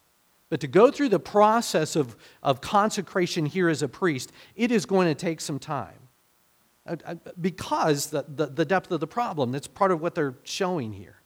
But 0.49 0.59
to 0.61 0.67
go 0.67 0.91
through 0.91 1.11
the 1.11 1.21
process 1.21 1.95
of, 1.95 2.17
of 2.43 2.61
consecration 2.61 3.47
here 3.47 3.69
as 3.69 3.83
a 3.83 3.89
priest, 3.89 4.33
it 4.57 4.73
is 4.73 4.85
going 4.85 5.07
to 5.07 5.15
take 5.15 5.41
some 5.41 5.61
time. 5.61 5.95
Uh, 6.85 6.97
uh, 7.05 7.15
because 7.41 8.07
the, 8.07 8.25
the, 8.27 8.47
the 8.47 8.65
depth 8.65 8.91
of 8.91 8.99
the 8.99 9.07
problem, 9.07 9.53
that's 9.53 9.69
part 9.69 9.93
of 9.93 10.01
what 10.01 10.17
they're 10.17 10.35
showing 10.43 10.93
here. 10.93 11.20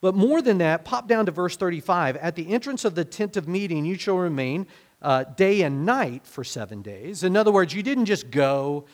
But 0.00 0.14
more 0.14 0.42
than 0.42 0.58
that, 0.58 0.84
pop 0.84 1.08
down 1.08 1.26
to 1.26 1.32
verse 1.32 1.56
35. 1.56 2.16
At 2.16 2.34
the 2.34 2.52
entrance 2.52 2.84
of 2.84 2.94
the 2.94 3.04
tent 3.04 3.36
of 3.36 3.48
meeting, 3.48 3.84
you 3.84 3.96
shall 3.96 4.18
remain 4.18 4.66
uh, 5.00 5.24
day 5.24 5.62
and 5.62 5.86
night 5.86 6.26
for 6.26 6.44
seven 6.44 6.82
days. 6.82 7.22
In 7.22 7.36
other 7.36 7.52
words, 7.52 7.74
you 7.74 7.82
didn't 7.82 8.06
just 8.06 8.30
go 8.30 8.86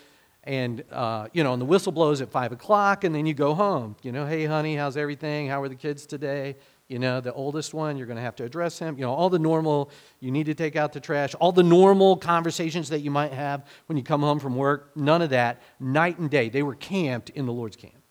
and, 0.45 0.83
uh, 0.91 1.29
you 1.33 1.45
know, 1.45 1.53
and 1.53 1.63
the 1.63 1.67
whistle 1.67 1.93
blows 1.93 2.21
at 2.21 2.31
5 2.31 2.53
o'clock 2.53 3.05
and 3.05 3.15
then 3.15 3.27
you 3.27 3.35
go 3.35 3.55
home. 3.55 3.97
You 4.03 4.13
know, 4.13 4.27
hey, 4.27 4.45
honey, 4.45 4.77
how's 4.77 4.97
everything? 4.97 5.49
How 5.49 5.63
are 5.63 5.69
the 5.69 5.77
kids 5.77 6.07
today? 6.07 6.57
You 6.89 6.99
know, 6.99 7.21
the 7.21 7.33
oldest 7.33 7.73
one, 7.73 7.97
you're 7.97 8.07
going 8.07 8.17
to 8.17 8.23
have 8.23 8.37
to 8.37 8.45
address 8.45 8.79
him. 8.79 8.99
You 8.99 9.03
know, 9.03 9.13
all 9.13 9.31
the 9.31 9.39
normal, 9.39 9.91
you 10.21 10.31
need 10.31 10.47
to 10.47 10.55
take 10.55 10.77
out 10.77 10.93
the 10.93 11.01
trash, 11.01 11.35
all 11.37 11.53
the 11.53 11.63
normal 11.63 12.17
conversations 12.17 12.89
that 12.91 13.01
you 13.01 13.11
might 13.11 13.33
have 13.33 13.65
when 13.87 13.97
you 13.97 14.05
come 14.05 14.21
home 14.21 14.41
from 14.41 14.57
work. 14.57 14.97
None 14.97 15.23
of 15.23 15.31
that. 15.31 15.63
Night 15.81 16.19
and 16.19 16.29
day. 16.29 16.49
They 16.49 16.63
were 16.63 16.75
camped 16.75 17.31
in 17.31 17.47
the 17.47 17.53
Lord's 17.53 17.77
camp 17.77 18.02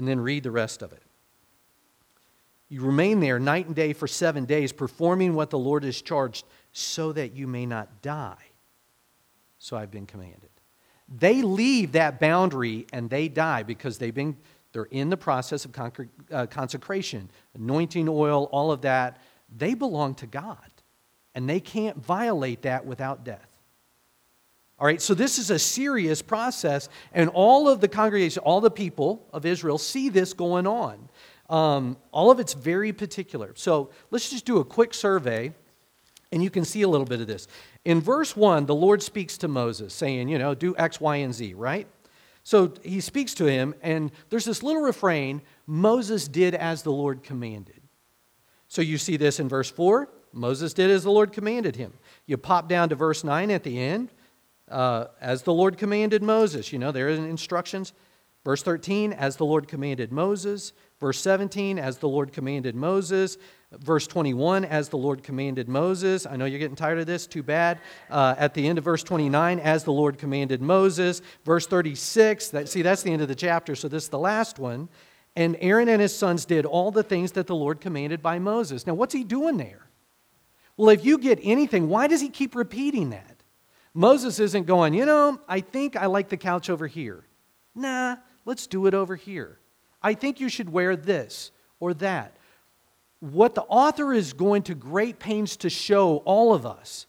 and 0.00 0.08
then 0.08 0.18
read 0.18 0.42
the 0.42 0.50
rest 0.50 0.80
of 0.80 0.92
it. 0.92 1.02
You 2.70 2.80
remain 2.80 3.20
there 3.20 3.38
night 3.38 3.66
and 3.66 3.76
day 3.76 3.92
for 3.92 4.08
seven 4.08 4.46
days, 4.46 4.72
performing 4.72 5.34
what 5.34 5.50
the 5.50 5.58
Lord 5.58 5.84
has 5.84 6.00
charged, 6.00 6.46
so 6.72 7.12
that 7.12 7.36
you 7.36 7.46
may 7.46 7.66
not 7.66 8.00
die. 8.00 8.42
So 9.58 9.76
I've 9.76 9.90
been 9.90 10.06
commanded. 10.06 10.48
They 11.06 11.42
leave 11.42 11.92
that 11.92 12.18
boundary 12.18 12.86
and 12.94 13.10
they 13.10 13.28
die 13.28 13.62
because 13.62 13.98
they've 13.98 14.14
been, 14.14 14.38
they're 14.72 14.84
in 14.84 15.10
the 15.10 15.18
process 15.18 15.66
of 15.66 15.78
uh, 16.32 16.46
consecration, 16.46 17.28
anointing 17.54 18.08
oil, 18.08 18.44
all 18.52 18.72
of 18.72 18.80
that. 18.80 19.20
They 19.54 19.74
belong 19.74 20.14
to 20.14 20.26
God, 20.26 20.56
and 21.34 21.46
they 21.46 21.60
can't 21.60 22.02
violate 22.02 22.62
that 22.62 22.86
without 22.86 23.22
death. 23.22 23.49
All 24.80 24.86
right, 24.86 25.00
so 25.00 25.12
this 25.12 25.38
is 25.38 25.50
a 25.50 25.58
serious 25.58 26.22
process, 26.22 26.88
and 27.12 27.28
all 27.28 27.68
of 27.68 27.82
the 27.82 27.88
congregation, 27.88 28.42
all 28.42 28.62
the 28.62 28.70
people 28.70 29.26
of 29.30 29.44
Israel 29.44 29.76
see 29.76 30.08
this 30.08 30.32
going 30.32 30.66
on. 30.66 31.10
Um, 31.50 31.98
all 32.12 32.30
of 32.30 32.40
it's 32.40 32.54
very 32.54 32.90
particular. 32.90 33.52
So 33.56 33.90
let's 34.10 34.30
just 34.30 34.46
do 34.46 34.58
a 34.58 34.64
quick 34.64 34.94
survey, 34.94 35.52
and 36.32 36.42
you 36.42 36.48
can 36.48 36.64
see 36.64 36.80
a 36.80 36.88
little 36.88 37.04
bit 37.04 37.20
of 37.20 37.26
this. 37.26 37.46
In 37.84 38.00
verse 38.00 38.34
1, 38.34 38.64
the 38.64 38.74
Lord 38.74 39.02
speaks 39.02 39.36
to 39.38 39.48
Moses, 39.48 39.92
saying, 39.92 40.30
you 40.30 40.38
know, 40.38 40.54
do 40.54 40.74
X, 40.78 40.98
Y, 40.98 41.16
and 41.16 41.34
Z, 41.34 41.52
right? 41.54 41.86
So 42.42 42.72
he 42.82 43.00
speaks 43.00 43.34
to 43.34 43.44
him, 43.44 43.74
and 43.82 44.10
there's 44.30 44.46
this 44.46 44.62
little 44.62 44.80
refrain 44.80 45.42
Moses 45.66 46.26
did 46.26 46.54
as 46.54 46.82
the 46.82 46.92
Lord 46.92 47.22
commanded. 47.22 47.82
So 48.66 48.80
you 48.80 48.96
see 48.96 49.18
this 49.18 49.40
in 49.40 49.48
verse 49.48 49.70
4 49.70 50.08
Moses 50.32 50.72
did 50.72 50.90
as 50.90 51.02
the 51.02 51.10
Lord 51.10 51.32
commanded 51.32 51.74
him. 51.74 51.92
You 52.24 52.36
pop 52.36 52.68
down 52.68 52.88
to 52.90 52.94
verse 52.94 53.24
9 53.24 53.50
at 53.50 53.64
the 53.64 53.78
end 53.78 54.10
uh, 54.70 55.06
as 55.20 55.42
the 55.42 55.52
Lord 55.52 55.76
commanded 55.76 56.22
Moses. 56.22 56.72
You 56.72 56.78
know, 56.78 56.92
there 56.92 57.08
are 57.08 57.10
instructions. 57.10 57.92
Verse 58.44 58.62
13, 58.62 59.12
as 59.12 59.36
the 59.36 59.44
Lord 59.44 59.68
commanded 59.68 60.12
Moses. 60.12 60.72
Verse 60.98 61.20
17, 61.20 61.78
as 61.78 61.98
the 61.98 62.08
Lord 62.08 62.32
commanded 62.32 62.74
Moses. 62.74 63.36
Verse 63.72 64.06
21, 64.06 64.64
as 64.64 64.88
the 64.88 64.96
Lord 64.96 65.22
commanded 65.22 65.68
Moses. 65.68 66.26
I 66.26 66.36
know 66.36 66.46
you're 66.46 66.58
getting 66.58 66.76
tired 66.76 66.98
of 66.98 67.06
this, 67.06 67.26
too 67.26 67.42
bad. 67.42 67.78
Uh, 68.08 68.34
at 68.38 68.54
the 68.54 68.66
end 68.66 68.78
of 68.78 68.84
verse 68.84 69.02
29, 69.02 69.60
as 69.60 69.84
the 69.84 69.92
Lord 69.92 70.18
commanded 70.18 70.62
Moses. 70.62 71.20
Verse 71.44 71.66
36, 71.66 72.48
that, 72.48 72.68
see, 72.68 72.80
that's 72.80 73.02
the 73.02 73.12
end 73.12 73.20
of 73.20 73.28
the 73.28 73.34
chapter, 73.34 73.76
so 73.76 73.88
this 73.88 74.04
is 74.04 74.08
the 74.08 74.18
last 74.18 74.58
one. 74.58 74.88
And 75.36 75.56
Aaron 75.60 75.88
and 75.88 76.00
his 76.00 76.16
sons 76.16 76.44
did 76.46 76.64
all 76.64 76.90
the 76.90 77.02
things 77.02 77.32
that 77.32 77.46
the 77.46 77.54
Lord 77.54 77.80
commanded 77.80 78.22
by 78.22 78.38
Moses. 78.38 78.86
Now, 78.86 78.94
what's 78.94 79.14
he 79.14 79.22
doing 79.22 79.58
there? 79.58 79.86
Well, 80.76 80.88
if 80.88 81.04
you 81.04 81.18
get 81.18 81.38
anything, 81.42 81.88
why 81.88 82.06
does 82.06 82.22
he 82.22 82.30
keep 82.30 82.54
repeating 82.54 83.10
that? 83.10 83.39
Moses 83.94 84.38
isn't 84.38 84.66
going, 84.66 84.94
you 84.94 85.04
know, 85.04 85.40
I 85.48 85.60
think 85.60 85.96
I 85.96 86.06
like 86.06 86.28
the 86.28 86.36
couch 86.36 86.70
over 86.70 86.86
here. 86.86 87.24
Nah, 87.74 88.16
let's 88.44 88.66
do 88.66 88.86
it 88.86 88.94
over 88.94 89.16
here. 89.16 89.58
I 90.02 90.14
think 90.14 90.40
you 90.40 90.48
should 90.48 90.70
wear 90.70 90.96
this 90.96 91.50
or 91.80 91.94
that. 91.94 92.36
What 93.18 93.54
the 93.54 93.62
author 93.62 94.12
is 94.12 94.32
going 94.32 94.62
to 94.64 94.74
great 94.74 95.18
pains 95.18 95.56
to 95.58 95.70
show 95.70 96.18
all 96.18 96.54
of 96.54 96.64
us 96.64 97.06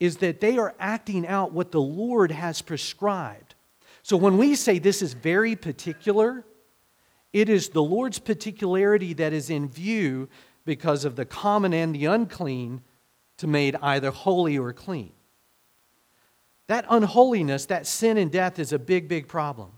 is 0.00 0.16
that 0.16 0.40
they 0.40 0.56
are 0.58 0.74
acting 0.80 1.26
out 1.26 1.52
what 1.52 1.70
the 1.70 1.80
Lord 1.80 2.32
has 2.32 2.62
prescribed. 2.62 3.54
So 4.02 4.16
when 4.16 4.38
we 4.38 4.54
say 4.54 4.78
this 4.78 5.02
is 5.02 5.12
very 5.12 5.54
particular, 5.54 6.44
it 7.32 7.48
is 7.48 7.68
the 7.68 7.82
Lord's 7.82 8.18
particularity 8.18 9.12
that 9.14 9.32
is 9.32 9.50
in 9.50 9.68
view 9.68 10.28
because 10.64 11.04
of 11.04 11.16
the 11.16 11.26
common 11.26 11.72
and 11.74 11.94
the 11.94 12.06
unclean 12.06 12.80
to 13.36 13.46
made 13.46 13.76
either 13.82 14.10
holy 14.10 14.58
or 14.58 14.72
clean. 14.72 15.12
That 16.70 16.86
unholiness, 16.88 17.66
that 17.66 17.84
sin 17.84 18.16
and 18.16 18.30
death 18.30 18.60
is 18.60 18.72
a 18.72 18.78
big, 18.78 19.08
big 19.08 19.26
problem. 19.26 19.72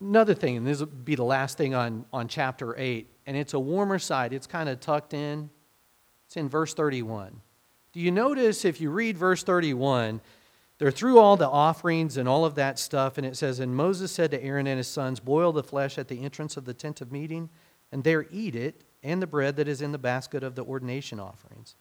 Another 0.00 0.32
thing, 0.32 0.56
and 0.56 0.64
this 0.64 0.78
will 0.78 0.86
be 0.86 1.16
the 1.16 1.24
last 1.24 1.58
thing 1.58 1.74
on, 1.74 2.04
on 2.12 2.28
chapter 2.28 2.78
8, 2.78 3.08
and 3.26 3.36
it's 3.36 3.52
a 3.52 3.58
warmer 3.58 3.98
side. 3.98 4.32
It's 4.32 4.46
kind 4.46 4.68
of 4.68 4.78
tucked 4.78 5.12
in. 5.12 5.50
It's 6.26 6.36
in 6.36 6.48
verse 6.48 6.72
31. 6.74 7.40
Do 7.92 7.98
you 7.98 8.12
notice 8.12 8.64
if 8.64 8.80
you 8.80 8.90
read 8.90 9.18
verse 9.18 9.42
31, 9.42 10.20
they're 10.78 10.92
through 10.92 11.18
all 11.18 11.36
the 11.36 11.50
offerings 11.50 12.16
and 12.16 12.28
all 12.28 12.44
of 12.44 12.54
that 12.54 12.78
stuff, 12.78 13.18
and 13.18 13.26
it 13.26 13.36
says, 13.36 13.58
And 13.58 13.74
Moses 13.74 14.12
said 14.12 14.30
to 14.30 14.40
Aaron 14.40 14.68
and 14.68 14.76
his 14.76 14.86
sons, 14.86 15.18
Boil 15.18 15.50
the 15.50 15.64
flesh 15.64 15.98
at 15.98 16.06
the 16.06 16.22
entrance 16.22 16.56
of 16.56 16.64
the 16.64 16.74
tent 16.74 17.00
of 17.00 17.10
meeting, 17.10 17.50
and 17.90 18.04
there 18.04 18.26
eat 18.30 18.54
it, 18.54 18.84
and 19.02 19.20
the 19.20 19.26
bread 19.26 19.56
that 19.56 19.66
is 19.66 19.82
in 19.82 19.90
the 19.90 19.98
basket 19.98 20.44
of 20.44 20.54
the 20.54 20.62
ordination 20.62 21.18
offerings. 21.18 21.74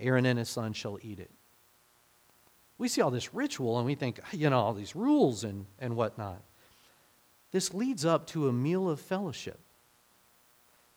Aaron 0.00 0.24
and 0.24 0.38
his 0.38 0.48
son 0.48 0.72
shall 0.72 0.98
eat 1.02 1.20
it. 1.20 1.30
We 2.78 2.88
see 2.88 3.00
all 3.00 3.10
this 3.10 3.32
ritual 3.34 3.78
and 3.78 3.86
we 3.86 3.94
think, 3.94 4.20
ah, 4.22 4.28
you 4.32 4.50
know, 4.50 4.58
all 4.58 4.74
these 4.74 4.94
rules 4.94 5.44
and, 5.44 5.66
and 5.78 5.96
whatnot. 5.96 6.42
This 7.52 7.72
leads 7.72 8.04
up 8.04 8.26
to 8.28 8.48
a 8.48 8.52
meal 8.52 8.88
of 8.88 9.00
fellowship. 9.00 9.58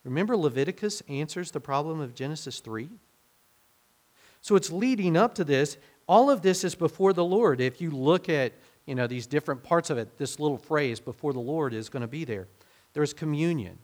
Remember, 0.04 0.36
Leviticus 0.36 1.02
answers 1.08 1.52
the 1.52 1.60
problem 1.60 2.00
of 2.00 2.16
Genesis 2.16 2.60
3? 2.60 2.90
So 4.42 4.56
it's 4.56 4.72
leading 4.72 5.18
up 5.18 5.36
to 5.36 5.44
this. 5.44 5.78
All 6.08 6.30
of 6.30 6.42
this 6.42 6.64
is 6.64 6.76
before 6.76 7.14
the 7.14 7.24
Lord. 7.24 7.62
If 7.62 7.82
you 7.82 7.92
look 7.92 8.30
at 8.30 8.54
you 8.86 8.96
know 8.96 9.06
these 9.06 9.28
different 9.28 9.62
parts 9.62 9.90
of 9.90 9.98
it, 9.98 10.18
this 10.18 10.40
little 10.40 10.58
phrase 10.58 11.00
before 11.00 11.34
the 11.34 11.40
Lord 11.40 11.74
is 11.74 11.90
going 11.90 12.02
to 12.02 12.08
be 12.08 12.26
there. 12.26 12.48
There's 12.94 13.14
communion. 13.14 13.78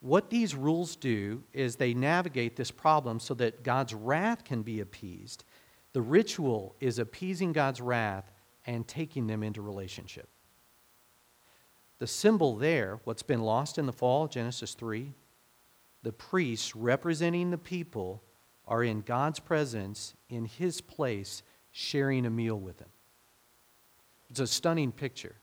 What 0.00 0.30
these 0.30 0.54
rules 0.54 0.96
do 0.96 1.42
is 1.52 1.76
they 1.76 1.94
navigate 1.94 2.56
this 2.56 2.70
problem 2.70 3.20
so 3.20 3.34
that 3.34 3.62
God's 3.62 3.94
wrath 3.94 4.44
can 4.44 4.62
be 4.62 4.80
appeased. 4.80 5.44
The 5.92 6.02
ritual 6.02 6.74
is 6.80 6.98
appeasing 6.98 7.52
God's 7.52 7.80
wrath 7.80 8.30
and 8.66 8.86
taking 8.86 9.26
them 9.26 9.42
into 9.42 9.60
relationship. 9.60 10.28
The 11.98 12.06
symbol 12.06 12.56
there, 12.56 13.00
what's 13.04 13.22
been 13.22 13.42
lost 13.42 13.78
in 13.78 13.86
the 13.86 13.92
fall, 13.92 14.26
Genesis 14.26 14.74
3, 14.74 15.12
the 16.02 16.12
priests 16.12 16.74
representing 16.74 17.50
the 17.50 17.58
people 17.58 18.22
are 18.66 18.82
in 18.82 19.02
God's 19.02 19.38
presence, 19.38 20.14
in 20.28 20.46
His 20.46 20.80
place, 20.80 21.42
sharing 21.70 22.26
a 22.26 22.30
meal 22.30 22.58
with 22.58 22.80
Him. 22.80 22.88
It's 24.30 24.40
a 24.40 24.46
stunning 24.46 24.92
picture, 24.92 25.34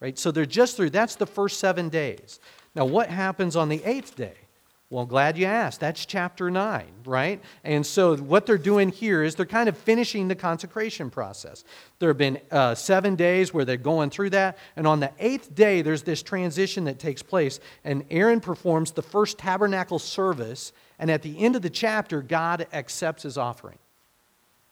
right? 0.00 0.18
So 0.18 0.30
they're 0.30 0.46
just 0.46 0.76
through, 0.76 0.90
that's 0.90 1.16
the 1.16 1.26
first 1.26 1.58
seven 1.58 1.88
days. 1.88 2.40
Now, 2.74 2.84
what 2.84 3.08
happens 3.08 3.56
on 3.56 3.68
the 3.68 3.82
eighth 3.84 4.14
day? 4.16 4.36
Well, 4.90 5.04
glad 5.04 5.36
you 5.36 5.44
asked. 5.44 5.80
That's 5.80 6.06
chapter 6.06 6.50
9, 6.50 6.86
right? 7.04 7.42
And 7.62 7.84
so, 7.84 8.16
what 8.16 8.46
they're 8.46 8.56
doing 8.56 8.88
here 8.88 9.22
is 9.22 9.34
they're 9.34 9.44
kind 9.44 9.68
of 9.68 9.76
finishing 9.76 10.28
the 10.28 10.34
consecration 10.34 11.10
process. 11.10 11.62
There 11.98 12.08
have 12.08 12.16
been 12.16 12.40
uh, 12.50 12.74
seven 12.74 13.14
days 13.14 13.52
where 13.52 13.66
they're 13.66 13.76
going 13.76 14.08
through 14.08 14.30
that. 14.30 14.56
And 14.76 14.86
on 14.86 15.00
the 15.00 15.12
eighth 15.18 15.54
day, 15.54 15.82
there's 15.82 16.04
this 16.04 16.22
transition 16.22 16.84
that 16.84 16.98
takes 16.98 17.22
place. 17.22 17.60
And 17.84 18.02
Aaron 18.10 18.40
performs 18.40 18.92
the 18.92 19.02
first 19.02 19.36
tabernacle 19.36 19.98
service. 19.98 20.72
And 20.98 21.10
at 21.10 21.20
the 21.20 21.38
end 21.38 21.54
of 21.54 21.60
the 21.60 21.70
chapter, 21.70 22.22
God 22.22 22.66
accepts 22.72 23.24
his 23.24 23.36
offering. 23.36 23.78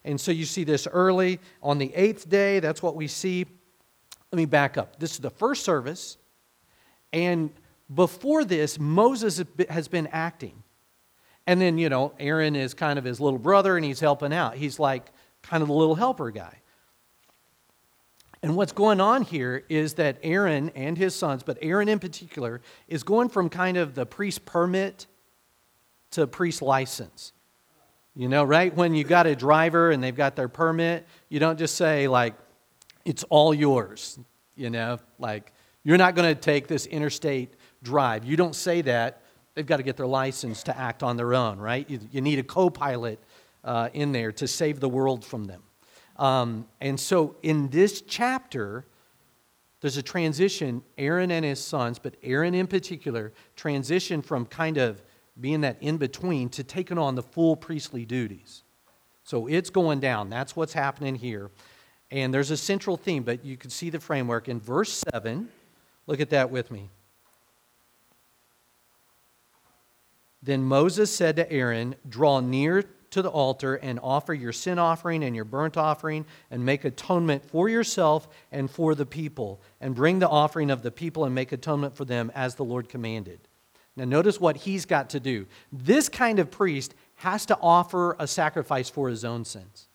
And 0.02 0.18
so, 0.18 0.32
you 0.32 0.46
see 0.46 0.64
this 0.64 0.88
early. 0.90 1.40
On 1.62 1.76
the 1.76 1.94
eighth 1.94 2.26
day, 2.26 2.60
that's 2.60 2.82
what 2.82 2.96
we 2.96 3.06
see. 3.06 3.44
Let 4.32 4.38
me 4.38 4.46
back 4.46 4.78
up. 4.78 4.98
This 4.98 5.12
is 5.12 5.18
the 5.18 5.28
first 5.28 5.62
service. 5.62 6.16
And 7.12 7.50
before 7.92 8.44
this, 8.44 8.78
Moses 8.78 9.42
has 9.68 9.88
been 9.88 10.08
acting. 10.08 10.62
And 11.46 11.60
then, 11.60 11.78
you 11.78 11.88
know, 11.88 12.12
Aaron 12.18 12.56
is 12.56 12.74
kind 12.74 12.98
of 12.98 13.04
his 13.04 13.20
little 13.20 13.38
brother 13.38 13.76
and 13.76 13.84
he's 13.84 14.00
helping 14.00 14.32
out. 14.32 14.56
He's 14.56 14.78
like 14.78 15.06
kind 15.42 15.62
of 15.62 15.68
the 15.68 15.74
little 15.74 15.94
helper 15.94 16.30
guy. 16.30 16.60
And 18.42 18.56
what's 18.56 18.72
going 18.72 19.00
on 19.00 19.22
here 19.22 19.64
is 19.68 19.94
that 19.94 20.18
Aaron 20.22 20.70
and 20.74 20.98
his 20.98 21.14
sons, 21.14 21.42
but 21.42 21.58
Aaron 21.62 21.88
in 21.88 21.98
particular, 21.98 22.60
is 22.88 23.02
going 23.02 23.28
from 23.28 23.48
kind 23.48 23.76
of 23.76 23.94
the 23.94 24.06
priest 24.06 24.44
permit 24.44 25.06
to 26.12 26.26
priest 26.26 26.62
license. 26.62 27.32
You 28.14 28.28
know, 28.28 28.44
right? 28.44 28.74
When 28.74 28.94
you 28.94 29.04
got 29.04 29.26
a 29.26 29.36
driver 29.36 29.90
and 29.90 30.02
they've 30.02 30.14
got 30.16 30.36
their 30.36 30.48
permit, 30.48 31.06
you 31.28 31.38
don't 31.38 31.58
just 31.58 31.74
say, 31.74 32.08
like, 32.08 32.34
it's 33.04 33.24
all 33.24 33.52
yours. 33.52 34.18
You 34.54 34.70
know, 34.70 34.98
like, 35.18 35.52
you're 35.84 35.98
not 35.98 36.14
going 36.14 36.34
to 36.34 36.40
take 36.40 36.66
this 36.66 36.86
interstate 36.86 37.54
drive. 37.82 38.24
You 38.24 38.36
don't 38.36 38.54
say 38.54 38.82
that. 38.82 39.22
They've 39.54 39.66
got 39.66 39.78
to 39.78 39.82
get 39.82 39.96
their 39.96 40.06
license 40.06 40.62
to 40.64 40.76
act 40.76 41.02
on 41.02 41.16
their 41.16 41.34
own, 41.34 41.58
right? 41.58 41.88
You, 41.88 42.00
you 42.10 42.20
need 42.20 42.38
a 42.38 42.42
co 42.42 42.68
pilot 42.68 43.18
uh, 43.64 43.88
in 43.94 44.12
there 44.12 44.32
to 44.32 44.46
save 44.46 44.80
the 44.80 44.88
world 44.88 45.24
from 45.24 45.44
them. 45.44 45.62
Um, 46.16 46.66
and 46.80 46.98
so 46.98 47.36
in 47.42 47.68
this 47.68 48.02
chapter, 48.02 48.86
there's 49.80 49.96
a 49.96 50.02
transition. 50.02 50.82
Aaron 50.96 51.30
and 51.30 51.44
his 51.44 51.62
sons, 51.62 51.98
but 51.98 52.16
Aaron 52.22 52.54
in 52.54 52.66
particular, 52.66 53.32
transition 53.54 54.22
from 54.22 54.46
kind 54.46 54.78
of 54.78 55.02
being 55.40 55.60
that 55.62 55.76
in 55.80 55.98
between 55.98 56.48
to 56.50 56.64
taking 56.64 56.98
on 56.98 57.14
the 57.14 57.22
full 57.22 57.56
priestly 57.56 58.04
duties. 58.04 58.62
So 59.24 59.46
it's 59.46 59.70
going 59.70 60.00
down. 60.00 60.30
That's 60.30 60.56
what's 60.56 60.72
happening 60.72 61.16
here. 61.16 61.50
And 62.10 62.32
there's 62.32 62.50
a 62.50 62.56
central 62.56 62.96
theme, 62.96 63.24
but 63.24 63.44
you 63.44 63.56
can 63.56 63.70
see 63.70 63.90
the 63.90 64.00
framework 64.00 64.48
in 64.48 64.60
verse 64.60 65.02
7. 65.12 65.48
Look 66.06 66.20
at 66.20 66.30
that 66.30 66.50
with 66.50 66.70
me. 66.70 66.88
Then 70.46 70.62
Moses 70.62 71.12
said 71.14 71.34
to 71.36 71.52
Aaron, 71.52 71.96
Draw 72.08 72.40
near 72.40 72.84
to 73.10 73.20
the 73.20 73.28
altar 73.28 73.74
and 73.74 73.98
offer 74.00 74.32
your 74.32 74.52
sin 74.52 74.78
offering 74.78 75.24
and 75.24 75.34
your 75.34 75.44
burnt 75.44 75.76
offering 75.76 76.24
and 76.52 76.64
make 76.64 76.84
atonement 76.84 77.44
for 77.44 77.68
yourself 77.68 78.28
and 78.52 78.70
for 78.70 78.94
the 78.94 79.04
people, 79.04 79.60
and 79.80 79.94
bring 79.94 80.20
the 80.20 80.28
offering 80.28 80.70
of 80.70 80.82
the 80.82 80.92
people 80.92 81.24
and 81.24 81.34
make 81.34 81.50
atonement 81.50 81.96
for 81.96 82.04
them 82.04 82.30
as 82.32 82.54
the 82.54 82.64
Lord 82.64 82.88
commanded. 82.88 83.40
Now, 83.96 84.04
notice 84.04 84.40
what 84.40 84.58
he's 84.58 84.86
got 84.86 85.10
to 85.10 85.20
do. 85.20 85.46
This 85.72 86.08
kind 86.08 86.38
of 86.38 86.52
priest 86.52 86.94
has 87.16 87.44
to 87.46 87.58
offer 87.60 88.14
a 88.20 88.28
sacrifice 88.28 88.88
for 88.88 89.08
his 89.08 89.24
own 89.24 89.44
sins. 89.44 89.88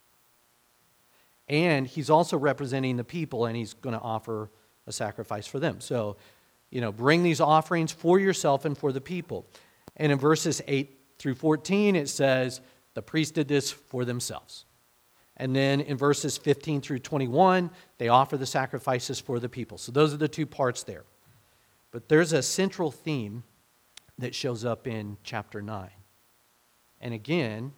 And 1.48 1.88
he's 1.88 2.10
also 2.10 2.38
representing 2.38 2.98
the 2.98 3.06
people, 3.06 3.46
and 3.46 3.56
he's 3.56 3.74
going 3.74 3.96
to 3.96 4.02
offer 4.02 4.50
a 4.86 4.92
sacrifice 4.92 5.48
for 5.48 5.60
them. 5.60 5.80
So, 5.80 6.18
you 6.72 6.82
know, 6.82 6.92
bring 6.92 7.24
these 7.24 7.40
offerings 7.40 7.94
for 7.94 8.20
yourself 8.20 8.66
and 8.66 8.78
for 8.78 8.92
the 8.92 9.02
people. 9.02 9.46
And 10.02 10.12
in 10.12 10.18
verses 10.18 10.64
8 10.68 10.98
through 11.20 11.36
14, 11.36 11.96
it 11.96 12.10
says, 12.10 12.60
the 12.96 13.04
priest 13.04 13.36
did 13.36 13.48
this 13.48 13.70
for 13.70 14.04
themselves. 14.04 14.66
And 15.38 15.56
then 15.56 15.80
in 15.80 15.96
verses 15.96 16.40
15 16.40 16.82
through 16.82 17.00
21, 17.00 17.70
they 18.00 18.08
offer 18.08 18.36
the 18.36 18.48
sacrifices 18.48 19.20
for 19.20 19.40
the 19.40 19.48
people. 19.48 19.78
So 19.78 19.92
those 19.92 20.12
are 20.12 20.18
the 20.18 20.28
two 20.28 20.48
parts 20.48 20.82
there. 20.82 21.04
But 21.92 22.10
there's 22.10 22.34
a 22.34 22.42
central 22.42 22.90
theme 22.90 23.44
that 24.18 24.34
shows 24.34 24.66
up 24.66 24.88
in 24.88 25.18
chapter 25.24 25.62
9. 25.62 25.88
And 27.00 27.14
again, 27.14 27.72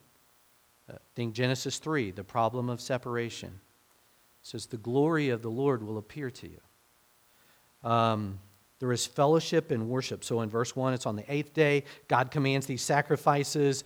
uh, 0.89 0.95
think 1.15 1.33
Genesis 1.33 1.77
3, 1.77 2.11
the 2.11 2.23
problem 2.23 2.69
of 2.69 2.79
separation. 2.79 3.49
It 3.49 4.47
says, 4.47 4.67
The 4.67 4.77
glory 4.77 5.27
of 5.27 5.41
the 5.41 5.51
Lord 5.51 5.83
will 5.83 5.97
appear 5.97 6.31
to 6.31 6.47
you. 6.47 7.89
Um, 7.89 8.39
there 8.83 8.91
is 8.91 9.07
fellowship 9.07 9.71
and 9.71 9.87
worship. 9.87 10.25
So 10.25 10.41
in 10.41 10.49
verse 10.49 10.75
1, 10.75 10.93
it's 10.93 11.05
on 11.05 11.15
the 11.15 11.23
eighth 11.33 11.53
day. 11.53 11.85
God 12.09 12.31
commands 12.31 12.65
these 12.65 12.81
sacrifices. 12.81 13.85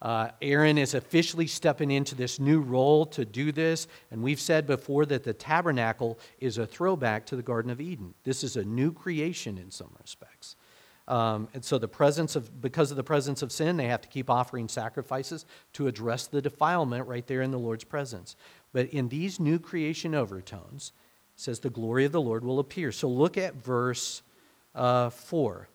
Uh, 0.00 0.30
Aaron 0.40 0.78
is 0.78 0.94
officially 0.94 1.46
stepping 1.46 1.90
into 1.90 2.14
this 2.14 2.40
new 2.40 2.60
role 2.62 3.04
to 3.04 3.26
do 3.26 3.52
this. 3.52 3.88
And 4.10 4.22
we've 4.22 4.40
said 4.40 4.66
before 4.66 5.04
that 5.04 5.22
the 5.22 5.34
tabernacle 5.34 6.18
is 6.40 6.56
a 6.56 6.66
throwback 6.66 7.26
to 7.26 7.36
the 7.36 7.42
Garden 7.42 7.70
of 7.70 7.78
Eden. 7.78 8.14
This 8.24 8.42
is 8.42 8.56
a 8.56 8.64
new 8.64 8.90
creation 8.90 9.58
in 9.58 9.70
some 9.70 9.90
respects. 10.00 10.56
Um, 11.08 11.48
and 11.52 11.62
so 11.62 11.76
the 11.76 11.86
presence 11.86 12.34
of 12.34 12.62
because 12.62 12.90
of 12.90 12.96
the 12.96 13.04
presence 13.04 13.42
of 13.42 13.52
sin, 13.52 13.76
they 13.76 13.88
have 13.88 14.00
to 14.00 14.08
keep 14.08 14.30
offering 14.30 14.66
sacrifices 14.68 15.44
to 15.74 15.88
address 15.88 16.26
the 16.26 16.40
defilement 16.40 17.06
right 17.06 17.26
there 17.26 17.42
in 17.42 17.50
the 17.50 17.58
Lord's 17.58 17.84
presence. 17.84 18.34
But 18.72 18.88
in 18.94 19.10
these 19.10 19.38
new 19.38 19.58
creation 19.58 20.14
overtones, 20.14 20.92
it 21.34 21.40
says 21.42 21.60
the 21.60 21.68
glory 21.68 22.06
of 22.06 22.12
the 22.12 22.20
Lord 22.22 22.46
will 22.46 22.60
appear. 22.60 22.92
So 22.92 23.10
look 23.10 23.36
at 23.36 23.54
verse 23.54 24.22
uh, 24.78 25.10
4. 25.10 25.68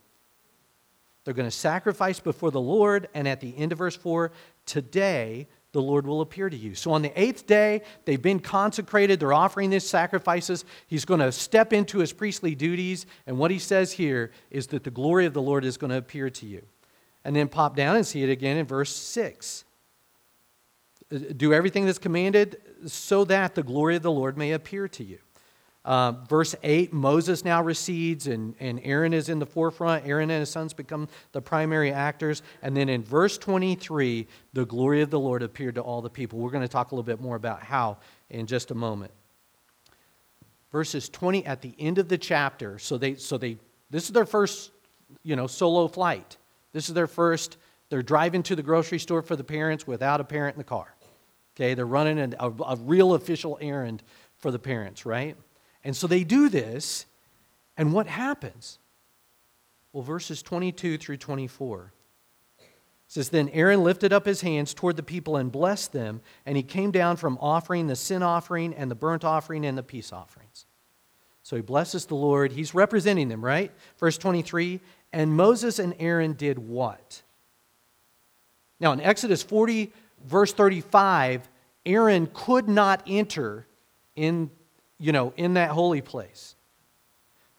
They're 1.23 1.33
going 1.33 1.47
to 1.47 1.55
sacrifice 1.55 2.19
before 2.19 2.51
the 2.51 2.59
Lord, 2.59 3.07
and 3.13 3.27
at 3.27 3.39
the 3.39 3.55
end 3.57 3.71
of 3.71 3.77
verse 3.77 3.95
4, 3.95 4.31
today 4.65 5.47
the 5.71 5.81
Lord 5.81 6.05
will 6.05 6.21
appear 6.21 6.49
to 6.49 6.55
you. 6.55 6.75
So 6.75 6.91
on 6.91 7.01
the 7.01 7.19
eighth 7.19 7.47
day, 7.47 7.81
they've 8.05 8.21
been 8.21 8.39
consecrated, 8.39 9.19
they're 9.19 9.33
offering 9.33 9.69
these 9.69 9.87
sacrifices. 9.87 10.65
He's 10.87 11.05
going 11.05 11.19
to 11.19 11.31
step 11.31 11.73
into 11.73 11.99
his 11.99 12.13
priestly 12.13 12.55
duties, 12.55 13.05
and 13.25 13.37
what 13.37 13.51
he 13.51 13.59
says 13.59 13.91
here 13.93 14.31
is 14.51 14.67
that 14.67 14.83
the 14.83 14.91
glory 14.91 15.25
of 15.25 15.33
the 15.33 15.41
Lord 15.41 15.65
is 15.65 15.77
going 15.77 15.91
to 15.91 15.97
appear 15.97 16.29
to 16.29 16.45
you. 16.45 16.63
And 17.25 17.35
then 17.35 17.47
pop 17.47 17.75
down 17.75 17.95
and 17.95 18.05
see 18.05 18.21
it 18.23 18.29
again 18.29 18.57
in 18.57 18.65
verse 18.65 18.93
6. 18.93 19.63
Do 21.37 21.53
everything 21.53 21.85
that's 21.85 21.99
commanded 21.99 22.57
so 22.85 23.23
that 23.25 23.55
the 23.55 23.63
glory 23.63 23.95
of 23.95 24.01
the 24.01 24.11
Lord 24.11 24.37
may 24.37 24.51
appear 24.51 24.87
to 24.89 25.03
you. 25.03 25.19
Uh, 25.86 26.13
verse 26.30 26.56
8 26.63 26.93
Moses 26.93 27.43
now 27.43 27.62
recedes, 27.62 28.28
and, 28.28 28.56
and 28.60 28.80
Aaron 28.84 29.13
is 29.13 29.28
in 29.28 29.39
the 29.39 29.46
forefront. 29.46 30.08
Aaron 30.08 30.30
and 30.30 30.39
his 30.39 30.50
sons 30.50 30.74
become 30.74 31.10
the 31.34 31.41
primary 31.41 31.91
actors. 31.91 32.41
And 32.62 32.76
then 32.76 32.88
in 32.88 33.04
verse 33.04 33.38
23, 33.38 34.28
the 34.54 34.65
glory 34.65 35.02
of 35.02 35.10
the 35.10 35.19
Lord 35.19 35.43
appeared 35.43 35.76
to 35.76 35.82
all 35.82 36.02
the 36.02 36.10
people. 36.10 36.39
We're 36.39 36.52
going 36.52 36.62
to 36.63 36.69
talk 36.69 36.91
a 36.91 36.96
little 36.96 37.04
bit 37.04 37.19
more 37.19 37.36
about 37.36 37.62
how 37.62 37.98
in 38.30 38.48
just 38.48 38.72
a 38.72 38.76
moment. 38.76 39.12
Verses 40.72 41.10
20 41.10 41.46
at 41.46 41.62
the 41.62 41.76
end 41.78 41.98
of 41.98 42.08
the 42.08 42.17
chapter, 42.17 42.80
so 42.80 42.98
they, 42.98 43.15
so 43.15 43.38
they, 43.38 43.58
this 43.89 44.06
is 44.06 44.12
their 44.12 44.26
first, 44.26 44.72
you 45.22 45.36
know, 45.36 45.48
solo 45.48 45.88
flight. 45.88 46.38
This 46.72 46.88
is 46.88 46.96
their 46.96 47.08
first, 47.08 47.58
they're 47.89 48.02
driving 48.02 48.41
to 48.43 48.56
the 48.56 48.63
grocery 48.63 48.98
store 48.98 49.22
for 49.22 49.36
the 49.36 49.43
parents 49.43 49.86
without 49.86 50.19
a 50.19 50.24
parent 50.24 50.56
in 50.56 50.60
the 50.60 50.63
car. 50.63 50.96
Okay, 51.56 51.76
they're 51.76 51.86
running 51.86 52.17
a, 52.17 52.30
a, 52.39 52.50
a 52.50 52.76
real 52.78 53.13
official 53.13 53.60
errand 53.62 54.02
for 54.38 54.50
the 54.50 54.58
parents, 54.58 55.06
right? 55.06 55.38
And 55.84 55.96
so 55.96 56.08
they 56.08 56.24
do 56.24 56.50
this, 56.50 57.06
and 57.78 57.93
what 57.93 58.08
happens? 58.08 58.80
Well, 59.91 60.04
verses 60.04 60.41
22 60.41 60.98
through 60.98 61.17
24 61.17 61.91
says 63.13 63.30
then 63.30 63.50
Aaron 63.50 63.84
lifted 63.84 64.12
up 64.12 64.26
his 64.26 64.41
hands 64.41 64.74
toward 64.74 64.96
the 64.96 65.04
people 65.04 65.36
and 65.36 65.52
blessed 65.52 65.93
them, 65.93 66.19
and 66.48 66.58
he 66.58 66.63
came 66.63 66.89
down 66.89 67.15
from 67.15 67.38
offering 67.39 67.86
the 67.86 67.96
sin 67.96 68.24
offering 68.24 68.74
and 68.74 68.89
the 68.89 68.96
burnt 68.96 69.24
offering 69.24 69.65
and 69.67 69.78
the 69.78 69.84
peace 69.84 70.12
offerings. 70.12 70.65
So 71.43 71.56
he 71.56 71.62
blesses 71.62 72.08
the 72.08 72.15
Lord. 72.15 72.54
He's 72.54 72.74
representing 72.74 73.28
them, 73.28 73.46
right? 73.46 73.72
Verse 74.00 74.17
23 74.17 74.80
And 75.12 75.36
Moses 75.36 75.78
and 75.78 75.93
Aaron 76.00 76.34
did 76.34 76.58
what? 76.58 77.22
Now, 78.80 78.93
in 78.93 79.00
Exodus 79.00 79.43
40, 79.43 79.93
verse 80.26 80.52
35, 80.52 81.48
Aaron 81.86 82.28
could 82.34 82.67
not 82.67 83.04
enter 83.06 83.67
in, 84.15 84.50
you 84.99 85.12
know, 85.12 85.34
in 85.38 85.56
that 85.56 85.71
holy 85.71 86.01
place 86.01 86.56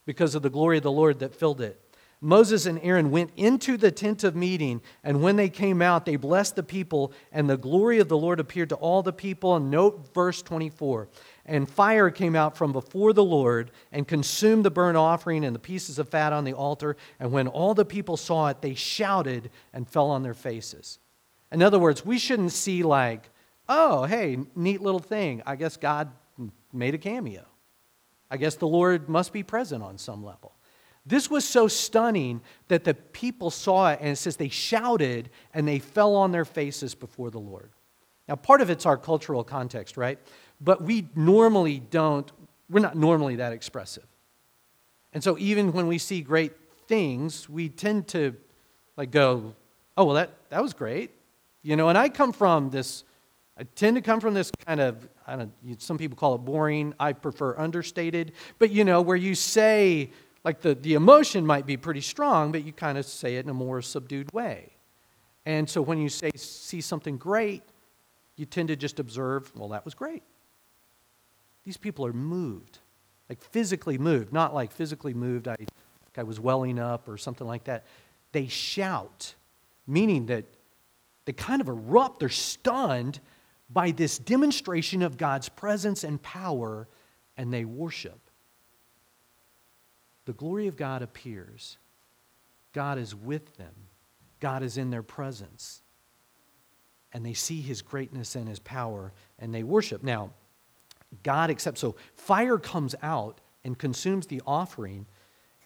because 0.07 0.35
of 0.35 0.43
the 0.43 0.51
glory 0.51 0.77
of 0.77 0.83
the 0.83 0.93
Lord 0.93 1.21
that 1.21 1.35
filled 1.35 1.61
it. 1.61 1.81
Moses 2.21 2.65
and 2.65 2.81
Aaron 2.83 3.11
went 3.11 3.33
into 3.37 3.77
the 3.77 3.91
tent 3.91 4.25
of 4.25 4.35
meeting, 4.35 4.81
and 5.03 5.23
when 5.23 5.37
they 5.37 5.51
came 5.51 5.83
out, 5.83 6.07
they 6.07 6.17
blessed 6.17 6.57
the 6.57 6.63
people, 6.63 7.13
and 7.31 7.51
the 7.51 7.59
glory 7.59 7.99
of 7.99 8.09
the 8.09 8.17
Lord 8.17 8.41
appeared 8.41 8.71
to 8.71 8.77
all 8.77 9.03
the 9.03 9.13
people. 9.13 9.57
And 9.57 9.71
note 9.71 10.09
verse 10.15 10.41
24. 10.41 11.09
And 11.45 11.69
fire 11.69 12.11
came 12.11 12.35
out 12.35 12.57
from 12.57 12.73
before 12.73 13.13
the 13.13 13.23
Lord 13.23 13.71
and 13.93 14.09
consumed 14.09 14.65
the 14.65 14.71
burnt 14.71 14.97
offering 14.97 15.45
and 15.45 15.55
the 15.55 15.61
pieces 15.61 15.99
of 15.99 16.09
fat 16.09 16.33
on 16.33 16.45
the 16.45 16.55
altar. 16.55 16.97
And 17.21 17.31
when 17.31 17.47
all 17.47 17.75
the 17.75 17.85
people 17.85 18.17
saw 18.17 18.49
it, 18.49 18.63
they 18.63 18.73
shouted 18.73 19.51
and 19.75 19.87
fell 19.87 20.09
on 20.09 20.23
their 20.23 20.33
faces. 20.33 20.99
In 21.53 21.63
other 21.63 21.79
words, 21.79 22.07
we 22.07 22.19
shouldn't 22.19 22.53
see, 22.53 22.83
like, 22.83 23.29
oh, 23.69 24.05
hey, 24.05 24.39
neat 24.57 24.81
little 24.81 24.99
thing. 24.99 25.43
I 25.45 25.57
guess 25.57 25.77
God 25.77 26.11
made 26.75 26.95
a 26.95 26.99
cameo. 26.99 27.45
I 28.31 28.37
guess 28.37 28.57
the 28.57 28.69
Lord 28.69 29.09
must 29.09 29.33
be 29.33 29.43
present 29.43 29.83
on 29.83 29.99
some 29.99 30.25
level. 30.25 30.53
This 31.07 31.31
was 31.31 31.47
so 31.47 31.69
stunning 31.69 32.41
that 32.69 32.85
the 32.85 32.95
people 32.95 33.51
saw 33.51 33.91
it, 33.93 33.99
and 34.01 34.11
it 34.11 34.17
says 34.17 34.37
they 34.37 34.49
shouted 34.49 35.31
and 35.53 35.69
they 35.69 35.79
fell 35.79 36.17
on 36.17 36.33
their 36.33 36.47
faces 36.47 36.95
before 36.95 37.31
the 37.31 37.39
Lord. 37.39 37.71
Now, 38.27 38.37
part 38.37 38.63
of 38.63 38.71
it's 38.71 38.87
our 38.87 38.97
cultural 38.97 39.45
context, 39.45 39.97
right? 39.99 40.19
But 40.61 40.83
we 40.83 41.09
normally 41.15 41.79
don't, 41.79 42.31
we're 42.71 42.81
not 42.81 42.97
normally 42.97 43.37
that 43.37 43.53
expressive. 43.53 44.07
And 45.13 45.23
so 45.23 45.37
even 45.39 45.73
when 45.73 45.87
we 45.87 45.99
see 45.99 46.23
great 46.23 46.53
things, 46.89 47.49
we 47.49 47.69
tend 47.69 48.09
to 48.09 48.35
like 48.97 49.11
go, 49.11 49.55
oh, 49.97 50.07
well, 50.07 50.15
that, 50.15 50.31
that 50.49 50.63
was 50.63 50.73
great. 50.73 51.11
You 51.63 51.77
know, 51.77 51.89
and 51.89 51.99
I 51.99 52.09
come 52.09 52.33
from 52.33 52.71
this, 52.71 53.05
I 53.59 53.65
tend 53.65 53.97
to 53.97 54.03
come 54.03 54.21
from 54.21 54.33
this 54.33 54.51
kind 54.67 54.81
of, 54.81 55.07
I 55.27 55.37
don't 55.37 55.53
some 55.79 55.99
people 55.99 56.17
call 56.17 56.35
it 56.35 56.39
boring. 56.39 56.95
I 57.01 57.13
prefer 57.13 57.57
understated. 57.59 58.33
But, 58.59 58.71
you 58.71 58.85
know, 58.85 59.01
where 59.01 59.17
you 59.17 59.35
say, 59.35 60.11
like 60.45 60.61
the, 60.61 60.75
the 60.75 60.95
emotion 60.95 61.47
might 61.47 61.67
be 61.67 61.77
pretty 61.77 62.03
strong, 62.03 62.53
but 62.53 62.65
you 62.65 62.73
kind 62.73 62.99
of 62.99 63.07
say 63.07 63.37
it 63.37 63.45
in 63.45 63.51
a 63.51 63.55
more 63.55 63.81
subdued 63.81 64.33
way. 64.33 64.73
And 65.47 65.69
so 65.69 65.83
when 65.83 65.99
you 65.99 66.09
say, 66.09 66.31
see 66.37 66.81
something 66.81 67.17
great, 67.17 67.63
you 68.37 68.47
tend 68.47 68.69
to 68.69 68.77
just 68.77 68.99
observe, 68.99 69.53
well, 69.55 69.69
that 69.71 69.85
was 69.85 69.95
great. 69.95 70.23
These 71.65 71.77
people 71.77 72.05
are 72.05 72.13
moved, 72.13 72.79
like 73.29 73.41
physically 73.41 73.97
moved, 73.97 74.33
not 74.33 74.55
like 74.55 74.73
physically 74.73 75.15
moved, 75.15 75.49
I, 75.49 75.57
like 75.59 76.19
I 76.19 76.23
was 76.23 76.39
welling 76.39 76.79
up 76.79 77.09
or 77.09 77.17
something 77.17 77.47
like 77.47 77.65
that. 77.65 77.85
They 78.33 78.49
shout, 78.49 79.35
meaning 79.87 80.27
that 80.27 80.45
they 81.25 81.33
kind 81.33 81.63
of 81.63 81.69
erupt, 81.69 82.21
they're 82.21 82.29
stunned 82.29 83.21
by 83.71 83.91
this 83.91 84.19
demonstration 84.19 85.03
of 85.03 85.17
God's 85.17 85.49
presence 85.49 86.05
and 86.05 86.21
power, 86.23 86.89
and 87.37 87.53
they 87.53 87.65
worship. 87.65 88.21
The 90.27 90.33
glory 90.33 90.67
of 90.67 90.77
God 90.77 91.03
appears. 91.03 91.79
God 92.73 92.99
is 92.99 93.15
with 93.15 93.57
them, 93.57 93.75
God 94.41 94.63
is 94.63 94.77
in 94.77 94.91
their 94.91 95.03
presence. 95.03 95.81
And 97.13 97.25
they 97.25 97.33
see 97.33 97.61
his 97.61 97.81
greatness 97.81 98.35
and 98.35 98.49
his 98.49 98.59
power, 98.59 99.13
and 99.39 99.55
they 99.55 99.63
worship. 99.63 100.03
Now, 100.03 100.31
God 101.23 101.49
accepts. 101.49 101.81
So 101.81 101.95
fire 102.17 102.59
comes 102.59 102.97
out 103.03 103.41
and 103.63 103.79
consumes 103.79 104.27
the 104.27 104.43
offering. 104.45 105.07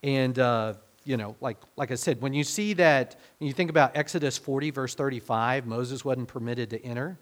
And, 0.02 0.38
uh, 0.38 0.74
you 1.04 1.16
know, 1.16 1.36
like, 1.40 1.56
like 1.74 1.90
I 1.90 1.94
said, 1.94 2.20
when 2.20 2.34
you 2.34 2.44
see 2.44 2.74
that, 2.74 3.16
when 3.38 3.48
you 3.48 3.54
think 3.54 3.70
about 3.70 3.96
Exodus 3.96 4.36
40, 4.36 4.70
verse 4.72 4.94
35, 4.94 5.66
Moses 5.66 6.04
wasn't 6.04 6.28
permitted 6.28 6.68
to 6.70 6.84
enter. 6.84 7.18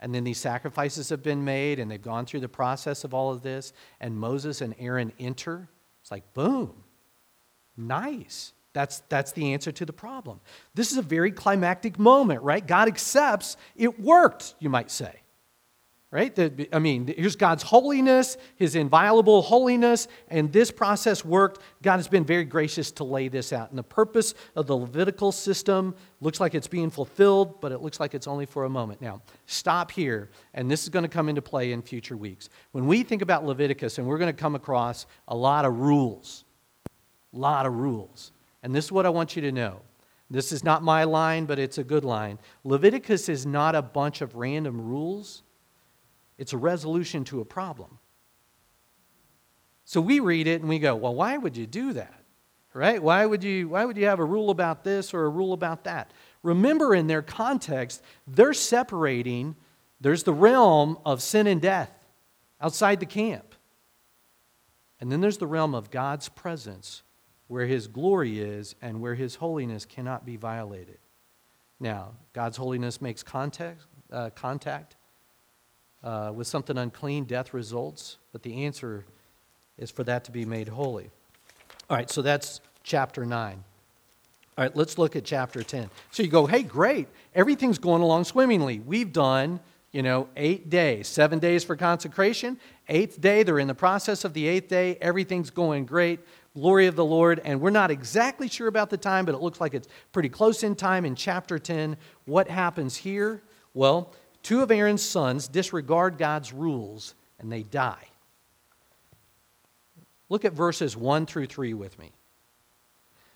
And 0.00 0.14
then 0.14 0.24
these 0.24 0.38
sacrifices 0.38 1.10
have 1.10 1.22
been 1.22 1.44
made, 1.44 1.78
and 1.78 1.90
they've 1.90 2.00
gone 2.00 2.26
through 2.26 2.40
the 2.40 2.48
process 2.48 3.04
of 3.04 3.14
all 3.14 3.30
of 3.30 3.42
this. 3.42 3.72
And 4.00 4.18
Moses 4.18 4.60
and 4.60 4.74
Aaron 4.78 5.12
enter. 5.18 5.68
It's 6.00 6.10
like, 6.10 6.32
boom, 6.34 6.72
nice. 7.76 8.52
That's, 8.72 9.00
that's 9.08 9.32
the 9.32 9.52
answer 9.52 9.72
to 9.72 9.84
the 9.84 9.92
problem. 9.92 10.40
This 10.74 10.92
is 10.92 10.98
a 10.98 11.02
very 11.02 11.32
climactic 11.32 11.98
moment, 11.98 12.42
right? 12.42 12.66
God 12.66 12.88
accepts 12.88 13.56
it 13.76 14.00
worked, 14.00 14.54
you 14.58 14.70
might 14.70 14.90
say 14.90 15.20
right? 16.12 16.36
I 16.72 16.80
mean, 16.80 17.14
here's 17.16 17.36
God's 17.36 17.62
holiness, 17.62 18.36
his 18.56 18.74
inviolable 18.74 19.42
holiness, 19.42 20.08
and 20.26 20.52
this 20.52 20.72
process 20.72 21.24
worked. 21.24 21.62
God 21.82 21.98
has 21.98 22.08
been 22.08 22.24
very 22.24 22.44
gracious 22.44 22.90
to 22.92 23.04
lay 23.04 23.28
this 23.28 23.52
out. 23.52 23.70
And 23.70 23.78
the 23.78 23.84
purpose 23.84 24.34
of 24.56 24.66
the 24.66 24.76
Levitical 24.76 25.30
system 25.30 25.94
looks 26.20 26.40
like 26.40 26.56
it's 26.56 26.66
being 26.66 26.90
fulfilled, 26.90 27.60
but 27.60 27.70
it 27.70 27.80
looks 27.80 28.00
like 28.00 28.14
it's 28.14 28.26
only 28.26 28.44
for 28.44 28.64
a 28.64 28.68
moment. 28.68 29.00
Now, 29.00 29.22
stop 29.46 29.92
here, 29.92 30.30
and 30.52 30.68
this 30.68 30.82
is 30.82 30.88
going 30.88 31.04
to 31.04 31.08
come 31.08 31.28
into 31.28 31.42
play 31.42 31.70
in 31.70 31.80
future 31.80 32.16
weeks. 32.16 32.48
When 32.72 32.88
we 32.88 33.04
think 33.04 33.22
about 33.22 33.44
Leviticus, 33.44 33.98
and 33.98 34.06
we're 34.06 34.18
going 34.18 34.34
to 34.34 34.40
come 34.40 34.56
across 34.56 35.06
a 35.28 35.36
lot 35.36 35.64
of 35.64 35.78
rules, 35.78 36.44
a 37.32 37.38
lot 37.38 37.66
of 37.66 37.74
rules. 37.74 38.32
And 38.64 38.74
this 38.74 38.86
is 38.86 38.92
what 38.92 39.06
I 39.06 39.10
want 39.10 39.36
you 39.36 39.42
to 39.42 39.52
know. 39.52 39.80
This 40.28 40.50
is 40.50 40.64
not 40.64 40.82
my 40.82 41.04
line, 41.04 41.44
but 41.44 41.60
it's 41.60 41.78
a 41.78 41.84
good 41.84 42.04
line. 42.04 42.40
Leviticus 42.64 43.28
is 43.28 43.46
not 43.46 43.76
a 43.76 43.82
bunch 43.82 44.20
of 44.20 44.34
random 44.34 44.80
rules 44.80 45.44
it's 46.40 46.54
a 46.54 46.56
resolution 46.56 47.22
to 47.24 47.42
a 47.42 47.44
problem. 47.44 47.98
So 49.84 50.00
we 50.00 50.20
read 50.20 50.46
it 50.46 50.62
and 50.62 50.70
we 50.70 50.78
go, 50.78 50.96
well, 50.96 51.14
why 51.14 51.36
would 51.36 51.54
you 51.54 51.66
do 51.66 51.92
that? 51.92 52.24
Right? 52.72 53.02
Why 53.02 53.26
would 53.26 53.44
you, 53.44 53.68
why 53.68 53.84
would 53.84 53.98
you 53.98 54.06
have 54.06 54.20
a 54.20 54.24
rule 54.24 54.48
about 54.48 54.82
this 54.82 55.12
or 55.12 55.26
a 55.26 55.28
rule 55.28 55.52
about 55.52 55.84
that? 55.84 56.12
Remember, 56.42 56.94
in 56.94 57.08
their 57.08 57.20
context, 57.20 58.02
they're 58.26 58.54
separating, 58.54 59.54
there's 60.00 60.22
the 60.22 60.32
realm 60.32 60.96
of 61.04 61.20
sin 61.20 61.46
and 61.46 61.60
death 61.60 61.92
outside 62.58 63.00
the 63.00 63.06
camp. 63.06 63.54
And 64.98 65.12
then 65.12 65.20
there's 65.20 65.38
the 65.38 65.46
realm 65.46 65.74
of 65.74 65.90
God's 65.90 66.30
presence 66.30 67.02
where 67.48 67.66
his 67.66 67.86
glory 67.86 68.40
is 68.40 68.76
and 68.80 69.02
where 69.02 69.14
his 69.14 69.34
holiness 69.34 69.84
cannot 69.84 70.24
be 70.24 70.36
violated. 70.38 70.98
Now, 71.78 72.12
God's 72.32 72.56
holiness 72.56 73.02
makes 73.02 73.22
contact, 73.22 73.82
uh, 74.10 74.30
contact 74.30 74.96
uh, 76.02 76.32
with 76.34 76.46
something 76.46 76.78
unclean, 76.78 77.24
death 77.24 77.52
results, 77.52 78.18
but 78.32 78.42
the 78.42 78.64
answer 78.64 79.04
is 79.78 79.90
for 79.90 80.04
that 80.04 80.24
to 80.24 80.30
be 80.30 80.44
made 80.44 80.68
holy. 80.68 81.10
All 81.88 81.96
right, 81.96 82.10
so 82.10 82.22
that's 82.22 82.60
chapter 82.82 83.24
9. 83.26 83.64
All 84.58 84.64
right, 84.64 84.76
let's 84.76 84.98
look 84.98 85.16
at 85.16 85.24
chapter 85.24 85.62
10. 85.62 85.90
So 86.10 86.22
you 86.22 86.28
go, 86.28 86.46
hey, 86.46 86.62
great, 86.62 87.08
everything's 87.34 87.78
going 87.78 88.02
along 88.02 88.24
swimmingly. 88.24 88.80
We've 88.80 89.12
done, 89.12 89.60
you 89.92 90.02
know, 90.02 90.28
eight 90.36 90.70
days, 90.70 91.08
seven 91.08 91.38
days 91.38 91.64
for 91.64 91.76
consecration. 91.76 92.58
Eighth 92.88 93.20
day, 93.20 93.42
they're 93.42 93.58
in 93.58 93.68
the 93.68 93.74
process 93.74 94.24
of 94.24 94.34
the 94.34 94.46
eighth 94.46 94.68
day. 94.68 94.96
Everything's 95.00 95.50
going 95.50 95.86
great. 95.86 96.20
Glory 96.54 96.86
of 96.86 96.96
the 96.96 97.04
Lord. 97.04 97.40
And 97.44 97.60
we're 97.60 97.70
not 97.70 97.90
exactly 97.90 98.48
sure 98.48 98.68
about 98.68 98.90
the 98.90 98.96
time, 98.96 99.24
but 99.24 99.34
it 99.34 99.40
looks 99.40 99.60
like 99.60 99.72
it's 99.72 99.88
pretty 100.12 100.28
close 100.28 100.62
in 100.62 100.74
time 100.74 101.04
in 101.04 101.14
chapter 101.14 101.58
10. 101.58 101.96
What 102.24 102.48
happens 102.48 102.96
here? 102.96 103.42
Well, 103.72 104.12
Two 104.42 104.62
of 104.62 104.70
Aaron's 104.70 105.02
sons 105.02 105.48
disregard 105.48 106.18
God's 106.18 106.52
rules 106.52 107.14
and 107.38 107.50
they 107.50 107.62
die. 107.62 108.06
Look 110.28 110.44
at 110.44 110.52
verses 110.52 110.96
1 110.96 111.26
through 111.26 111.46
3 111.46 111.74
with 111.74 111.98
me. 111.98 112.12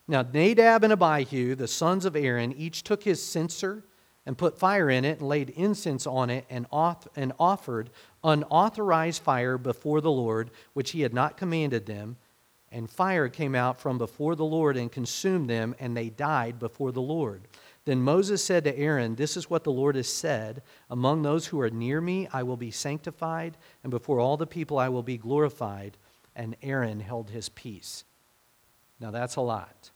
Now, 0.06 0.22
Nadab 0.22 0.84
and 0.84 0.92
Abihu, 0.92 1.54
the 1.54 1.66
sons 1.66 2.04
of 2.04 2.14
Aaron, 2.14 2.52
each 2.52 2.82
took 2.82 3.02
his 3.02 3.22
censer 3.22 3.84
and 4.26 4.38
put 4.38 4.58
fire 4.58 4.90
in 4.90 5.04
it 5.04 5.18
and 5.18 5.28
laid 5.28 5.50
incense 5.50 6.06
on 6.06 6.30
it 6.30 6.44
and, 6.48 6.66
and 7.16 7.32
offered 7.38 7.90
unauthorized 8.22 9.22
fire 9.22 9.58
before 9.58 10.00
the 10.00 10.10
Lord, 10.10 10.50
which 10.72 10.92
he 10.92 11.00
had 11.00 11.14
not 11.14 11.36
commanded 11.36 11.86
them. 11.86 12.16
And 12.70 12.90
fire 12.90 13.28
came 13.28 13.54
out 13.54 13.80
from 13.80 13.98
before 13.98 14.34
the 14.34 14.44
Lord 14.44 14.76
and 14.76 14.90
consumed 14.90 15.48
them, 15.48 15.74
and 15.78 15.96
they 15.96 16.10
died 16.10 16.58
before 16.58 16.92
the 16.92 17.02
Lord. 17.02 17.42
Then 17.84 18.00
Moses 18.00 18.42
said 18.42 18.64
to 18.64 18.78
Aaron, 18.78 19.14
This 19.14 19.36
is 19.36 19.50
what 19.50 19.64
the 19.64 19.72
Lord 19.72 19.96
has 19.96 20.08
said 20.08 20.62
Among 20.88 21.22
those 21.22 21.46
who 21.46 21.60
are 21.60 21.70
near 21.70 22.00
me, 22.00 22.28
I 22.32 22.42
will 22.42 22.56
be 22.56 22.70
sanctified, 22.70 23.56
and 23.82 23.90
before 23.90 24.20
all 24.20 24.36
the 24.36 24.46
people, 24.46 24.78
I 24.78 24.88
will 24.88 25.02
be 25.02 25.18
glorified. 25.18 25.96
And 26.36 26.56
Aaron 26.62 27.00
held 27.00 27.30
his 27.30 27.48
peace. 27.48 28.04
Now, 28.98 29.10
that's 29.10 29.36
a 29.36 29.40
lot 29.40 29.90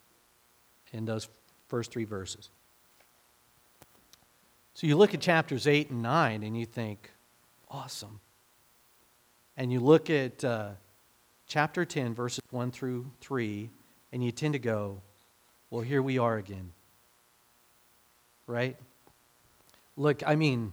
in 0.93 1.05
those 1.05 1.29
first 1.67 1.91
three 1.91 2.05
verses. 2.05 2.51
So 4.75 4.87
you 4.87 4.97
look 4.97 5.15
at 5.15 5.21
chapters 5.21 5.67
8 5.67 5.91
and 5.91 6.03
9 6.03 6.43
and 6.45 6.57
you 6.57 6.65
think, 6.65 7.11
awesome. 7.69 8.21
And 9.57 9.73
you 9.73 9.81
look 9.81 10.09
at 10.09 10.45
uh, 10.45 10.71
chapter 11.49 11.85
10, 11.85 12.15
verses 12.15 12.41
1 12.51 12.71
through 12.71 13.11
3, 13.21 13.71
and 14.13 14.23
you 14.23 14.31
tend 14.31 14.53
to 14.53 14.61
go, 14.61 15.03
Well, 15.71 15.83
here 15.83 16.01
we 16.01 16.19
are 16.19 16.37
again. 16.37 16.73
Right? 18.49 18.77
Look, 19.97 20.23
I 20.27 20.35
mean, 20.35 20.73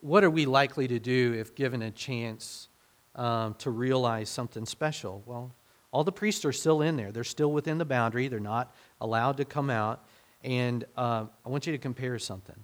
what 0.00 0.24
are 0.24 0.30
we 0.30 0.44
likely 0.44 0.88
to 0.88 0.98
do 0.98 1.34
if 1.34 1.54
given 1.54 1.80
a 1.82 1.90
chance 1.92 2.68
um, 3.14 3.54
to 3.60 3.70
realize 3.70 4.28
something 4.28 4.66
special? 4.66 5.22
Well, 5.24 5.54
all 5.92 6.02
the 6.02 6.10
priests 6.10 6.44
are 6.44 6.52
still 6.52 6.82
in 6.82 6.96
there. 6.96 7.12
They're 7.12 7.22
still 7.22 7.52
within 7.52 7.78
the 7.78 7.84
boundary. 7.84 8.26
They're 8.26 8.40
not 8.40 8.74
allowed 9.00 9.36
to 9.36 9.44
come 9.44 9.70
out. 9.70 10.04
And 10.42 10.84
uh, 10.96 11.26
I 11.44 11.48
want 11.48 11.66
you 11.66 11.72
to 11.72 11.78
compare 11.78 12.18
something. 12.18 12.58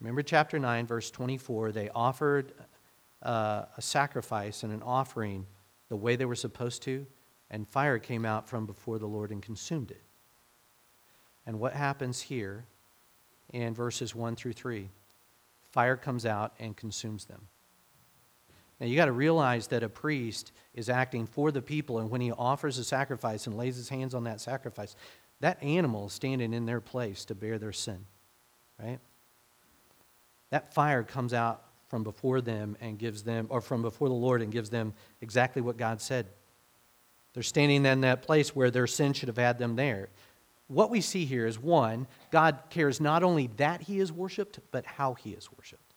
Remember 0.00 0.22
chapter 0.22 0.58
9, 0.58 0.86
verse 0.86 1.10
24. 1.10 1.72
They 1.72 1.88
offered 1.94 2.52
uh, 3.22 3.64
a 3.74 3.80
sacrifice 3.82 4.64
and 4.64 4.72
an 4.72 4.82
offering 4.82 5.46
the 5.88 5.96
way 5.96 6.16
they 6.16 6.26
were 6.26 6.34
supposed 6.34 6.82
to, 6.82 7.06
and 7.50 7.66
fire 7.66 7.98
came 7.98 8.26
out 8.26 8.48
from 8.48 8.66
before 8.66 8.98
the 8.98 9.06
Lord 9.06 9.30
and 9.30 9.42
consumed 9.42 9.90
it. 9.90 10.02
And 11.46 11.58
what 11.58 11.72
happens 11.72 12.20
here 12.20 12.66
in 13.52 13.74
verses 13.74 14.14
1 14.14 14.36
through 14.36 14.54
3? 14.54 14.88
Fire 15.70 15.96
comes 15.96 16.26
out 16.26 16.52
and 16.58 16.76
consumes 16.76 17.24
them. 17.26 17.48
Now 18.80 18.86
you 18.86 18.96
got 18.96 19.06
to 19.06 19.12
realize 19.12 19.68
that 19.68 19.82
a 19.82 19.88
priest 19.88 20.52
is 20.74 20.88
acting 20.88 21.26
for 21.26 21.52
the 21.52 21.62
people, 21.62 21.98
and 22.00 22.10
when 22.10 22.20
he 22.20 22.32
offers 22.32 22.78
a 22.78 22.84
sacrifice 22.84 23.46
and 23.46 23.56
lays 23.56 23.76
his 23.76 23.88
hands 23.88 24.14
on 24.14 24.24
that 24.24 24.40
sacrifice, 24.40 24.96
that 25.40 25.62
animal 25.62 26.06
is 26.06 26.12
standing 26.12 26.52
in 26.52 26.66
their 26.66 26.80
place 26.80 27.24
to 27.26 27.34
bear 27.34 27.58
their 27.58 27.72
sin, 27.72 28.04
right? 28.82 28.98
That 30.50 30.74
fire 30.74 31.02
comes 31.02 31.32
out 31.32 31.62
from 31.88 32.02
before 32.02 32.40
them 32.40 32.76
and 32.80 32.98
gives 32.98 33.22
them, 33.22 33.46
or 33.50 33.60
from 33.60 33.82
before 33.82 34.08
the 34.08 34.14
Lord 34.14 34.42
and 34.42 34.50
gives 34.50 34.70
them 34.70 34.94
exactly 35.20 35.62
what 35.62 35.76
God 35.76 36.00
said. 36.00 36.26
They're 37.34 37.42
standing 37.42 37.86
in 37.86 38.00
that 38.02 38.22
place 38.22 38.54
where 38.54 38.70
their 38.70 38.86
sin 38.86 39.12
should 39.12 39.28
have 39.28 39.38
had 39.38 39.58
them 39.58 39.76
there. 39.76 40.08
What 40.72 40.88
we 40.88 41.02
see 41.02 41.26
here 41.26 41.46
is 41.46 41.58
one, 41.58 42.06
God 42.30 42.58
cares 42.70 43.00
not 43.00 43.22
only 43.22 43.48
that 43.58 43.82
he 43.82 44.00
is 44.00 44.10
worshiped, 44.10 44.58
but 44.70 44.86
how 44.86 45.14
he 45.14 45.30
is 45.30 45.50
worshiped. 45.52 45.94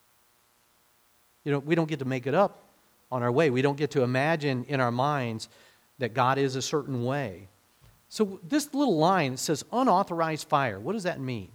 You 1.46 1.54
know, 1.54 1.60
we 1.60 1.76
don't 1.76 1.88
get 1.88 2.00
to 2.00 2.06
make 2.06 2.28
it 2.28 2.34
up 2.34 2.64
on 3.12 3.24
our 3.24 3.32
way. 3.32 3.50
We 3.50 3.62
don't 3.62 3.78
get 3.78 3.92
to 3.92 4.02
imagine 4.02 4.66
in 4.68 4.82
our 4.82 4.92
minds 4.92 5.48
that 6.00 6.14
God 6.14 6.38
is 6.38 6.58
a 6.58 6.62
certain 6.62 7.06
way. 7.06 7.48
So, 8.10 8.40
this 8.44 8.74
little 8.74 8.98
line 8.98 9.38
says 9.38 9.64
unauthorized 9.72 10.48
fire. 10.50 10.80
What 10.80 10.94
does 10.94 11.04
that 11.04 11.20
mean? 11.22 11.50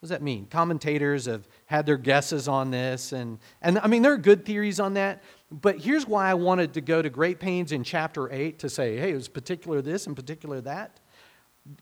What 0.00 0.08
does 0.08 0.10
that 0.10 0.22
mean? 0.22 0.46
Commentators 0.46 1.26
have 1.26 1.46
had 1.66 1.84
their 1.84 1.98
guesses 1.98 2.48
on 2.48 2.70
this, 2.70 3.12
and, 3.12 3.38
and 3.60 3.78
I 3.78 3.88
mean, 3.88 4.02
there 4.02 4.12
are 4.12 4.18
good 4.18 4.44
theories 4.44 4.80
on 4.80 4.94
that, 4.94 5.22
but 5.50 5.78
here's 5.78 6.06
why 6.06 6.30
I 6.30 6.34
wanted 6.34 6.72
to 6.74 6.80
go 6.80 7.02
to 7.02 7.10
great 7.10 7.38
pains 7.38 7.72
in 7.72 7.84
chapter 7.84 8.32
8 8.32 8.58
to 8.60 8.70
say, 8.70 8.96
hey, 8.96 9.12
it 9.12 9.14
was 9.14 9.28
particular 9.28 9.82
this 9.82 10.06
and 10.06 10.16
particular 10.16 10.60
that. 10.62 10.98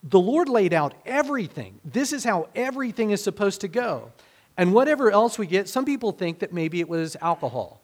The 0.03 0.21
Lord 0.21 0.49
laid 0.49 0.75
out 0.75 0.95
everything. 1.07 1.81
This 1.85 2.13
is 2.13 2.25
how 2.25 2.49
everything 2.55 3.11
is 3.11 3.23
supposed 3.23 3.63
to 3.63 3.69
go. 3.69 4.13
And 4.57 4.75
whatever 4.75 5.11
else 5.11 5.39
we 5.39 5.47
get, 5.47 5.69
some 5.69 5.85
people 5.85 6.13
think 6.13 6.41
that 6.41 6.53
maybe 6.53 6.81
it 6.81 6.89
was 6.89 7.17
alcohol. 7.23 7.81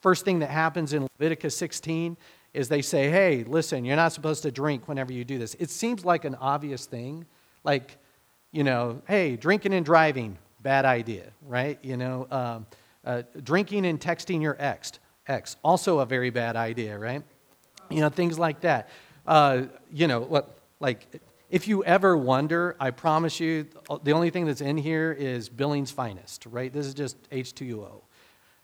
First 0.00 0.24
thing 0.24 0.40
that 0.40 0.50
happens 0.50 0.92
in 0.92 1.08
Leviticus 1.18 1.56
16 1.56 2.16
is 2.54 2.68
they 2.68 2.82
say, 2.82 3.08
hey, 3.08 3.44
listen, 3.44 3.84
you're 3.84 3.96
not 3.96 4.12
supposed 4.12 4.42
to 4.42 4.50
drink 4.50 4.86
whenever 4.86 5.12
you 5.12 5.24
do 5.24 5.38
this. 5.38 5.54
It 5.54 5.70
seems 5.70 6.04
like 6.04 6.24
an 6.24 6.34
obvious 6.36 6.86
thing. 6.86 7.24
Like, 7.64 7.98
you 8.52 8.62
know, 8.62 9.00
hey, 9.08 9.36
drinking 9.36 9.72
and 9.72 9.84
driving, 9.84 10.38
bad 10.60 10.84
idea, 10.84 11.32
right? 11.46 11.78
You 11.82 11.96
know, 11.96 12.26
um, 12.30 12.66
uh, 13.04 13.22
drinking 13.42 13.86
and 13.86 13.98
texting 14.00 14.42
your 14.42 14.56
ex, 14.58 14.92
ex, 15.26 15.56
also 15.64 16.00
a 16.00 16.06
very 16.06 16.30
bad 16.30 16.56
idea, 16.56 16.98
right? 16.98 17.22
You 17.90 18.00
know, 18.00 18.10
things 18.10 18.38
like 18.38 18.60
that. 18.60 18.90
Uh, 19.26 19.62
you 19.90 20.06
know, 20.06 20.20
what, 20.20 20.58
like, 20.78 21.20
if 21.52 21.68
you 21.68 21.84
ever 21.84 22.16
wonder, 22.16 22.74
I 22.80 22.90
promise 22.90 23.38
you, 23.38 23.68
the 24.02 24.10
only 24.10 24.30
thing 24.30 24.46
that's 24.46 24.60
in 24.60 24.76
here 24.76 25.12
is 25.12 25.48
Billings 25.48 25.92
Finest, 25.92 26.46
right? 26.46 26.72
This 26.72 26.86
is 26.86 26.94
just 26.94 27.30
H2O 27.30 28.02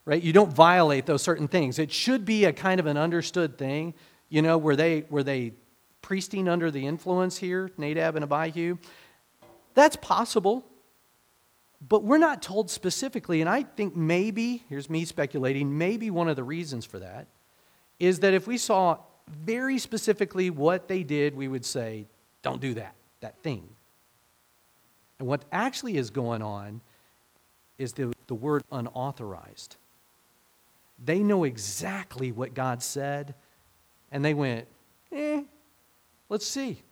right? 0.08 0.22
You 0.22 0.32
don't 0.32 0.50
violate 0.50 1.04
those 1.04 1.20
certain 1.20 1.48
things. 1.48 1.78
It 1.78 1.92
should 1.92 2.24
be 2.24 2.46
a 2.46 2.52
kind 2.52 2.80
of 2.80 2.86
an 2.86 2.96
understood 2.96 3.58
thing. 3.58 3.92
You 4.30 4.40
know, 4.40 4.56
were 4.56 4.74
they, 4.74 5.04
were 5.10 5.22
they 5.22 5.52
priesting 6.00 6.48
under 6.48 6.70
the 6.70 6.86
influence 6.86 7.36
here, 7.36 7.70
Nadab 7.76 8.16
and 8.16 8.24
Abihu? 8.24 8.78
That's 9.74 9.96
possible. 9.96 10.64
But 11.86 12.04
we're 12.04 12.16
not 12.16 12.40
told 12.40 12.70
specifically, 12.70 13.42
and 13.42 13.50
I 13.50 13.64
think 13.64 13.94
maybe, 13.94 14.64
here's 14.70 14.88
me 14.88 15.04
speculating, 15.04 15.76
maybe 15.76 16.10
one 16.10 16.30
of 16.30 16.36
the 16.36 16.42
reasons 16.42 16.86
for 16.86 17.00
that 17.00 17.26
is 18.00 18.20
that 18.20 18.32
if 18.32 18.46
we 18.46 18.56
saw 18.56 18.96
very 19.28 19.78
specifically 19.78 20.48
what 20.48 20.88
they 20.88 21.02
did, 21.02 21.36
we 21.36 21.48
would 21.48 21.66
say, 21.66 22.06
don't 22.42 22.60
do 22.60 22.74
that, 22.74 22.94
that 23.20 23.36
thing. 23.42 23.68
And 25.18 25.26
what 25.26 25.44
actually 25.50 25.96
is 25.96 26.10
going 26.10 26.42
on 26.42 26.80
is 27.78 27.92
the, 27.92 28.12
the 28.26 28.34
word 28.34 28.62
unauthorized. 28.70 29.76
They 31.04 31.20
know 31.20 31.44
exactly 31.44 32.32
what 32.32 32.54
God 32.54 32.82
said, 32.82 33.34
and 34.10 34.24
they 34.24 34.34
went, 34.34 34.66
eh, 35.12 35.42
let's 36.28 36.46
see. 36.46 36.82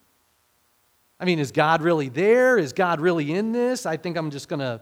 I 1.18 1.24
mean, 1.24 1.38
is 1.38 1.50
God 1.50 1.82
really 1.82 2.08
there? 2.08 2.58
Is 2.58 2.72
God 2.72 3.00
really 3.00 3.32
in 3.32 3.52
this? 3.52 3.86
I 3.86 3.96
think 3.96 4.16
I'm 4.16 4.30
just 4.30 4.48
going 4.48 4.60
to 4.60 4.80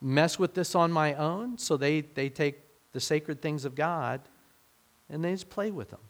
mess 0.00 0.38
with 0.38 0.54
this 0.54 0.74
on 0.74 0.92
my 0.92 1.14
own. 1.14 1.58
So 1.58 1.76
they, 1.76 2.02
they 2.02 2.28
take 2.28 2.60
the 2.92 3.00
sacred 3.00 3.42
things 3.42 3.64
of 3.64 3.74
God 3.74 4.20
and 5.10 5.24
they 5.24 5.32
just 5.32 5.50
play 5.50 5.70
with 5.70 5.90
them. 5.90 6.00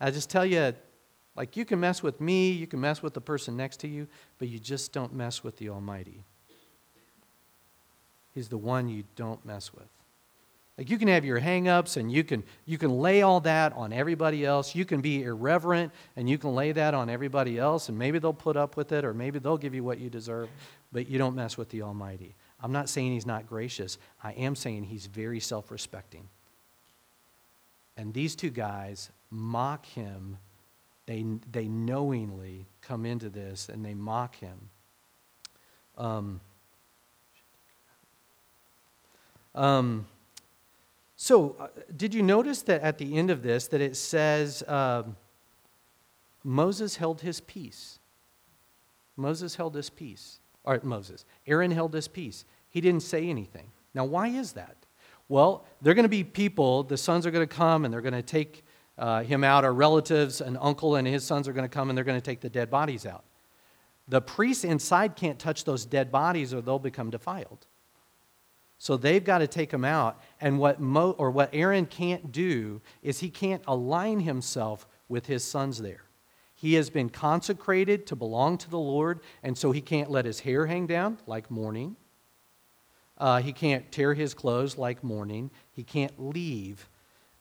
I 0.00 0.10
just 0.10 0.30
tell 0.30 0.46
you, 0.46 0.74
like, 1.34 1.56
you 1.56 1.64
can 1.64 1.80
mess 1.80 2.02
with 2.02 2.20
me, 2.20 2.50
you 2.50 2.66
can 2.66 2.80
mess 2.80 3.02
with 3.02 3.14
the 3.14 3.20
person 3.20 3.56
next 3.56 3.78
to 3.80 3.88
you, 3.88 4.06
but 4.38 4.48
you 4.48 4.58
just 4.58 4.92
don't 4.92 5.14
mess 5.14 5.42
with 5.42 5.56
the 5.56 5.70
Almighty. 5.70 6.24
He's 8.34 8.48
the 8.48 8.58
one 8.58 8.88
you 8.88 9.04
don't 9.16 9.44
mess 9.44 9.72
with. 9.72 9.88
Like 10.78 10.88
you 10.88 10.96
can 10.96 11.08
have 11.08 11.24
your 11.24 11.38
hangups 11.38 11.98
and 11.98 12.10
you 12.10 12.24
can 12.24 12.42
you 12.64 12.78
can 12.78 12.98
lay 12.98 13.20
all 13.20 13.40
that 13.40 13.74
on 13.74 13.92
everybody 13.92 14.44
else. 14.44 14.74
You 14.74 14.86
can 14.86 15.02
be 15.02 15.22
irreverent 15.22 15.92
and 16.16 16.28
you 16.28 16.38
can 16.38 16.54
lay 16.54 16.72
that 16.72 16.94
on 16.94 17.10
everybody 17.10 17.58
else 17.58 17.90
and 17.90 17.98
maybe 17.98 18.18
they'll 18.18 18.32
put 18.32 18.56
up 18.56 18.76
with 18.76 18.90
it 18.92 19.04
or 19.04 19.12
maybe 19.12 19.38
they'll 19.38 19.58
give 19.58 19.74
you 19.74 19.84
what 19.84 19.98
you 19.98 20.08
deserve, 20.08 20.48
but 20.90 21.08
you 21.08 21.18
don't 21.18 21.36
mess 21.36 21.58
with 21.58 21.68
the 21.68 21.82
Almighty. 21.82 22.34
I'm 22.60 22.72
not 22.72 22.88
saying 22.88 23.12
he's 23.12 23.26
not 23.26 23.46
gracious. 23.46 23.98
I 24.24 24.32
am 24.32 24.56
saying 24.56 24.84
he's 24.84 25.06
very 25.06 25.40
self-respecting. 25.40 26.28
And 27.96 28.14
these 28.14 28.34
two 28.34 28.50
guys 28.50 29.10
mock 29.30 29.84
him. 29.84 30.38
They, 31.06 31.24
they 31.50 31.66
knowingly 31.66 32.66
come 32.80 33.04
into 33.04 33.28
this 33.28 33.68
and 33.68 33.84
they 33.84 33.94
mock 33.94 34.36
him. 34.36 34.70
Um, 35.98 36.40
um, 39.54 40.06
so, 41.16 41.56
uh, 41.60 41.68
did 41.96 42.14
you 42.14 42.22
notice 42.22 42.62
that 42.62 42.82
at 42.82 42.98
the 42.98 43.16
end 43.16 43.30
of 43.30 43.42
this 43.42 43.68
that 43.68 43.80
it 43.80 43.96
says 43.96 44.62
um, 44.66 45.16
Moses 46.42 46.96
held 46.96 47.20
his 47.20 47.40
peace? 47.40 47.98
Moses 49.16 49.56
held 49.56 49.74
his 49.74 49.90
peace. 49.90 50.38
Or 50.64 50.80
Moses. 50.82 51.24
Aaron 51.46 51.72
held 51.72 51.92
his 51.92 52.08
peace. 52.08 52.44
He 52.70 52.80
didn't 52.80 53.02
say 53.02 53.28
anything. 53.28 53.70
Now, 53.94 54.04
why 54.04 54.28
is 54.28 54.52
that? 54.52 54.76
Well, 55.28 55.64
they're 55.80 55.94
going 55.94 56.04
to 56.04 56.08
be 56.08 56.24
people, 56.24 56.82
the 56.82 56.96
sons 56.96 57.26
are 57.26 57.30
going 57.30 57.46
to 57.46 57.54
come 57.54 57.84
and 57.84 57.92
they're 57.92 58.00
going 58.00 58.14
to 58.14 58.22
take 58.22 58.64
uh, 58.98 59.22
him 59.22 59.44
out. 59.44 59.64
Our 59.64 59.72
relatives, 59.72 60.40
an 60.40 60.56
uncle 60.60 60.96
and 60.96 61.06
his 61.06 61.24
sons 61.24 61.48
are 61.48 61.52
going 61.52 61.68
to 61.68 61.74
come 61.74 61.88
and 61.88 61.96
they're 61.96 62.04
going 62.04 62.20
to 62.20 62.24
take 62.24 62.40
the 62.40 62.50
dead 62.50 62.70
bodies 62.70 63.06
out. 63.06 63.24
The 64.08 64.20
priests 64.20 64.64
inside 64.64 65.16
can't 65.16 65.38
touch 65.38 65.64
those 65.64 65.84
dead 65.84 66.10
bodies 66.10 66.52
or 66.52 66.60
they'll 66.60 66.78
become 66.78 67.10
defiled. 67.10 67.66
So 68.78 68.96
they've 68.96 69.22
got 69.22 69.38
to 69.38 69.46
take 69.46 69.70
them 69.70 69.84
out. 69.84 70.20
And 70.40 70.58
what 70.58 70.80
Mo, 70.80 71.12
or 71.12 71.30
what 71.30 71.50
Aaron 71.52 71.86
can't 71.86 72.32
do 72.32 72.80
is 73.00 73.20
he 73.20 73.30
can't 73.30 73.62
align 73.68 74.20
himself 74.20 74.88
with 75.08 75.26
his 75.26 75.44
sons 75.44 75.78
there. 75.78 76.02
He 76.54 76.74
has 76.74 76.90
been 76.90 77.08
consecrated 77.08 78.06
to 78.08 78.16
belong 78.16 78.58
to 78.58 78.70
the 78.70 78.78
Lord, 78.78 79.20
and 79.42 79.56
so 79.56 79.72
he 79.72 79.80
can't 79.80 80.10
let 80.10 80.24
his 80.24 80.40
hair 80.40 80.66
hang 80.66 80.86
down 80.86 81.18
like 81.26 81.50
mourning. 81.50 81.96
Uh, 83.18 83.40
he 83.40 83.52
can't 83.52 83.90
tear 83.92 84.14
his 84.14 84.34
clothes 84.34 84.76
like 84.76 85.04
mourning. 85.04 85.50
He 85.70 85.84
can't 85.84 86.12
leave 86.18 86.88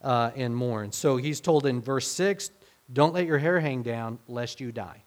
uh, 0.04 0.32
and 0.36 0.56
mourn. 0.56 0.92
So 0.92 1.18
he's 1.18 1.40
told 1.40 1.66
in 1.66 1.82
verse 1.82 2.08
6 2.08 2.52
don't 2.94 3.14
let 3.14 3.26
your 3.26 3.38
hair 3.38 3.60
hang 3.60 3.84
down 3.84 4.20
lest 4.28 4.60
you 4.60 4.72
die. 4.72 5.04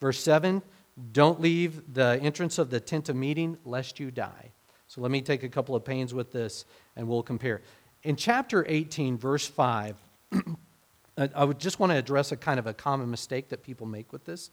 Verse 0.00 0.18
7 0.20 0.62
don't 1.12 1.40
leave 1.40 1.94
the 1.94 2.18
entrance 2.20 2.58
of 2.58 2.70
the 2.70 2.80
tent 2.80 3.08
of 3.08 3.14
meeting 3.16 3.56
lest 3.64 4.00
you 4.00 4.10
die. 4.10 4.50
So 4.88 5.00
let 5.00 5.10
me 5.10 5.20
take 5.20 5.42
a 5.42 5.48
couple 5.48 5.76
of 5.76 5.84
pains 5.84 6.12
with 6.12 6.32
this 6.32 6.64
and 6.96 7.06
we'll 7.06 7.22
compare. 7.22 7.62
In 8.02 8.16
chapter 8.16 8.64
18, 8.68 9.18
verse 9.18 9.46
5, 9.46 9.96
I 11.34 11.44
would 11.44 11.58
just 11.58 11.78
want 11.78 11.92
to 11.92 11.98
address 11.98 12.32
a 12.32 12.36
kind 12.36 12.58
of 12.58 12.66
a 12.66 12.74
common 12.74 13.10
mistake 13.10 13.48
that 13.50 13.62
people 13.62 13.86
make 13.86 14.12
with 14.12 14.24
this. 14.24 14.50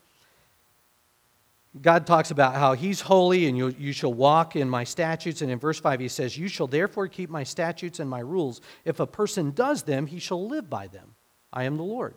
God 1.81 2.07
talks 2.07 2.31
about 2.31 2.55
how 2.55 2.73
He's 2.73 3.01
holy 3.01 3.47
and 3.47 3.57
you, 3.57 3.73
you 3.77 3.91
shall 3.91 4.13
walk 4.13 4.55
in 4.55 4.69
my 4.69 4.83
statutes. 4.83 5.41
And 5.41 5.51
in 5.51 5.59
verse 5.59 5.79
5, 5.79 5.99
He 5.99 6.07
says, 6.07 6.37
You 6.37 6.47
shall 6.47 6.67
therefore 6.67 7.07
keep 7.07 7.29
my 7.29 7.43
statutes 7.43 7.99
and 7.99 8.09
my 8.09 8.19
rules. 8.19 8.61
If 8.85 8.99
a 8.99 9.07
person 9.07 9.51
does 9.51 9.83
them, 9.83 10.07
he 10.07 10.19
shall 10.19 10.47
live 10.47 10.69
by 10.69 10.87
them. 10.87 11.15
I 11.51 11.63
am 11.63 11.77
the 11.77 11.83
Lord. 11.83 12.15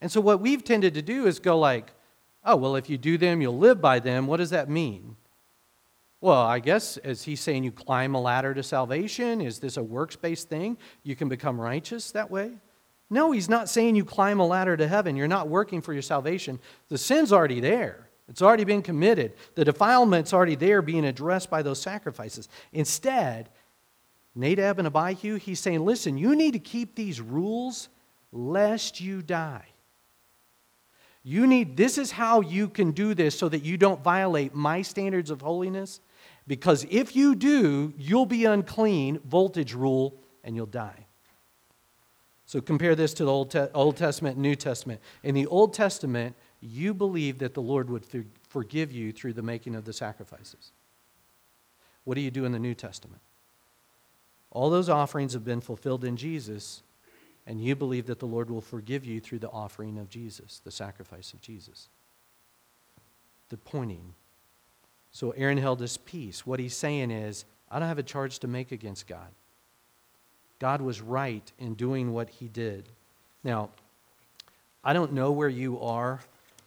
And 0.00 0.10
so 0.10 0.20
what 0.20 0.40
we've 0.40 0.64
tended 0.64 0.94
to 0.94 1.02
do 1.02 1.26
is 1.26 1.38
go 1.38 1.58
like, 1.58 1.92
Oh, 2.44 2.56
well, 2.56 2.76
if 2.76 2.90
you 2.90 2.98
do 2.98 3.16
them, 3.16 3.40
you'll 3.40 3.56
live 3.56 3.80
by 3.80 4.00
them. 4.00 4.26
What 4.26 4.36
does 4.36 4.50
that 4.50 4.68
mean? 4.68 5.16
Well, 6.20 6.40
I 6.40 6.58
guess, 6.58 6.96
is 6.98 7.22
he 7.22 7.36
saying 7.36 7.64
you 7.64 7.72
climb 7.72 8.14
a 8.14 8.20
ladder 8.20 8.54
to 8.54 8.62
salvation? 8.62 9.40
Is 9.40 9.58
this 9.58 9.76
a 9.76 9.82
works 9.82 10.16
based 10.16 10.48
thing? 10.48 10.78
You 11.02 11.16
can 11.16 11.28
become 11.28 11.60
righteous 11.60 12.10
that 12.12 12.30
way? 12.30 12.52
No, 13.10 13.30
he's 13.32 13.48
not 13.48 13.68
saying 13.68 13.96
you 13.96 14.04
climb 14.04 14.40
a 14.40 14.46
ladder 14.46 14.76
to 14.76 14.88
heaven. 14.88 15.16
You're 15.16 15.28
not 15.28 15.48
working 15.48 15.82
for 15.82 15.92
your 15.92 16.02
salvation. 16.02 16.58
The 16.88 16.98
sin's 16.98 17.32
already 17.32 17.60
there, 17.60 18.03
it's 18.28 18.42
already 18.42 18.64
been 18.64 18.82
committed. 18.82 19.34
The 19.54 19.64
defilement's 19.64 20.32
already 20.32 20.54
there 20.54 20.82
being 20.82 21.04
addressed 21.04 21.50
by 21.50 21.62
those 21.62 21.80
sacrifices. 21.80 22.48
Instead, 22.72 23.50
Nadab 24.34 24.78
and 24.78 24.88
Abihu, 24.88 25.36
he's 25.36 25.60
saying, 25.60 25.84
listen, 25.84 26.16
you 26.16 26.34
need 26.34 26.52
to 26.52 26.58
keep 26.58 26.94
these 26.94 27.20
rules 27.20 27.88
lest 28.32 29.00
you 29.00 29.22
die. 29.22 29.66
You 31.22 31.46
need, 31.46 31.76
this 31.76 31.96
is 31.96 32.10
how 32.10 32.40
you 32.40 32.68
can 32.68 32.90
do 32.90 33.14
this 33.14 33.38
so 33.38 33.48
that 33.48 33.62
you 33.62 33.78
don't 33.78 34.02
violate 34.02 34.54
my 34.54 34.82
standards 34.82 35.30
of 35.30 35.40
holiness. 35.40 36.00
Because 36.46 36.86
if 36.90 37.16
you 37.16 37.34
do, 37.34 37.94
you'll 37.96 38.26
be 38.26 38.44
unclean, 38.44 39.20
voltage 39.24 39.72
rule, 39.72 40.14
and 40.42 40.54
you'll 40.54 40.66
die. 40.66 41.06
So 42.44 42.60
compare 42.60 42.94
this 42.94 43.14
to 43.14 43.24
the 43.24 43.30
Old, 43.30 43.50
Te- 43.50 43.68
Old 43.72 43.96
Testament 43.96 44.36
New 44.36 44.54
Testament. 44.54 45.00
In 45.22 45.34
the 45.34 45.46
Old 45.46 45.72
Testament, 45.72 46.36
you 46.64 46.94
believe 46.94 47.38
that 47.38 47.54
the 47.54 47.62
Lord 47.62 47.90
would 47.90 48.06
forgive 48.48 48.90
you 48.90 49.12
through 49.12 49.34
the 49.34 49.42
making 49.42 49.74
of 49.74 49.84
the 49.84 49.92
sacrifices. 49.92 50.72
What 52.04 52.14
do 52.14 52.22
you 52.22 52.30
do 52.30 52.44
in 52.44 52.52
the 52.52 52.58
New 52.58 52.74
Testament? 52.74 53.20
All 54.50 54.70
those 54.70 54.88
offerings 54.88 55.34
have 55.34 55.44
been 55.44 55.60
fulfilled 55.60 56.04
in 56.04 56.16
Jesus, 56.16 56.82
and 57.46 57.60
you 57.60 57.74
believe 57.74 58.06
that 58.06 58.18
the 58.18 58.26
Lord 58.26 58.50
will 58.50 58.60
forgive 58.60 59.04
you 59.04 59.20
through 59.20 59.40
the 59.40 59.50
offering 59.50 59.98
of 59.98 60.08
Jesus, 60.08 60.60
the 60.64 60.70
sacrifice 60.70 61.32
of 61.32 61.42
Jesus. 61.42 61.88
The 63.50 63.56
pointing. 63.56 64.14
So 65.12 65.32
Aaron 65.32 65.58
held 65.58 65.80
his 65.80 65.96
peace. 65.98 66.46
What 66.46 66.60
he's 66.60 66.76
saying 66.76 67.10
is, 67.10 67.44
I 67.70 67.78
don't 67.78 67.88
have 67.88 67.98
a 67.98 68.02
charge 68.02 68.38
to 68.38 68.48
make 68.48 68.72
against 68.72 69.06
God. 69.06 69.28
God 70.60 70.80
was 70.80 71.02
right 71.02 71.50
in 71.58 71.74
doing 71.74 72.12
what 72.12 72.30
he 72.30 72.48
did. 72.48 72.88
Now, 73.42 73.70
I 74.82 74.92
don't 74.92 75.12
know 75.12 75.32
where 75.32 75.48
you 75.48 75.80
are 75.80 76.20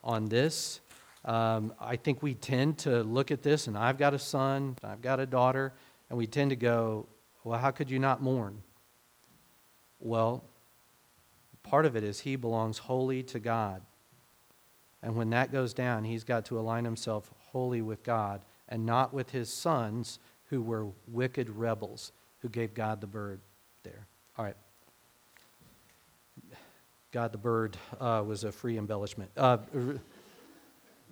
on 0.08 0.26
this. 0.26 0.80
Um, 1.26 1.74
I 1.80 1.98
think 1.98 2.24
we 2.24 2.34
tend 2.34 2.78
to 2.80 3.04
look 3.04 3.30
at 3.30 3.44
this, 3.44 3.68
and 3.68 3.78
I've 3.78 3.98
got 3.98 4.14
a 4.14 4.20
son, 4.20 4.78
I've 4.82 5.02
got 5.02 5.20
a 5.20 5.26
daughter, 5.26 5.74
and 6.10 6.18
we 6.18 6.26
tend 6.26 6.52
to 6.52 6.56
go, 6.56 7.08
well, 7.44 7.60
how 7.60 7.72
could 7.72 7.92
you 7.92 8.00
not 8.00 8.24
mourn? 8.24 8.64
Well, 10.00 10.46
part 11.64 11.86
of 11.86 11.98
it 11.98 12.04
is 12.04 12.22
he 12.22 12.38
belongs 12.38 12.78
wholly 12.78 13.24
to 13.24 13.40
God. 13.40 13.82
And 15.04 15.16
when 15.16 15.30
that 15.32 15.52
goes 15.52 15.74
down, 15.74 16.06
he's 16.06 16.24
got 16.24 16.46
to 16.46 16.58
align 16.60 16.86
himself 16.86 17.30
wholly 17.38 17.82
with 17.82 18.04
God 18.04 18.42
and 18.70 18.86
not 18.86 19.14
with 19.14 19.32
his 19.32 19.52
sons 19.52 20.20
who 20.46 20.62
were 20.62 20.88
wicked 21.08 21.50
rebels 21.50 22.14
who 22.40 22.50
gave 22.50 22.74
God 22.74 23.02
the 23.02 23.08
bird 23.08 23.42
there. 23.84 24.08
All 24.38 24.46
right. 24.46 24.56
God 27.12 27.32
the 27.32 27.38
bird 27.38 27.78
uh, 28.00 28.24
was 28.26 28.44
a 28.44 28.52
free 28.52 28.78
embellishment. 28.78 29.32
Uh, 29.38 29.58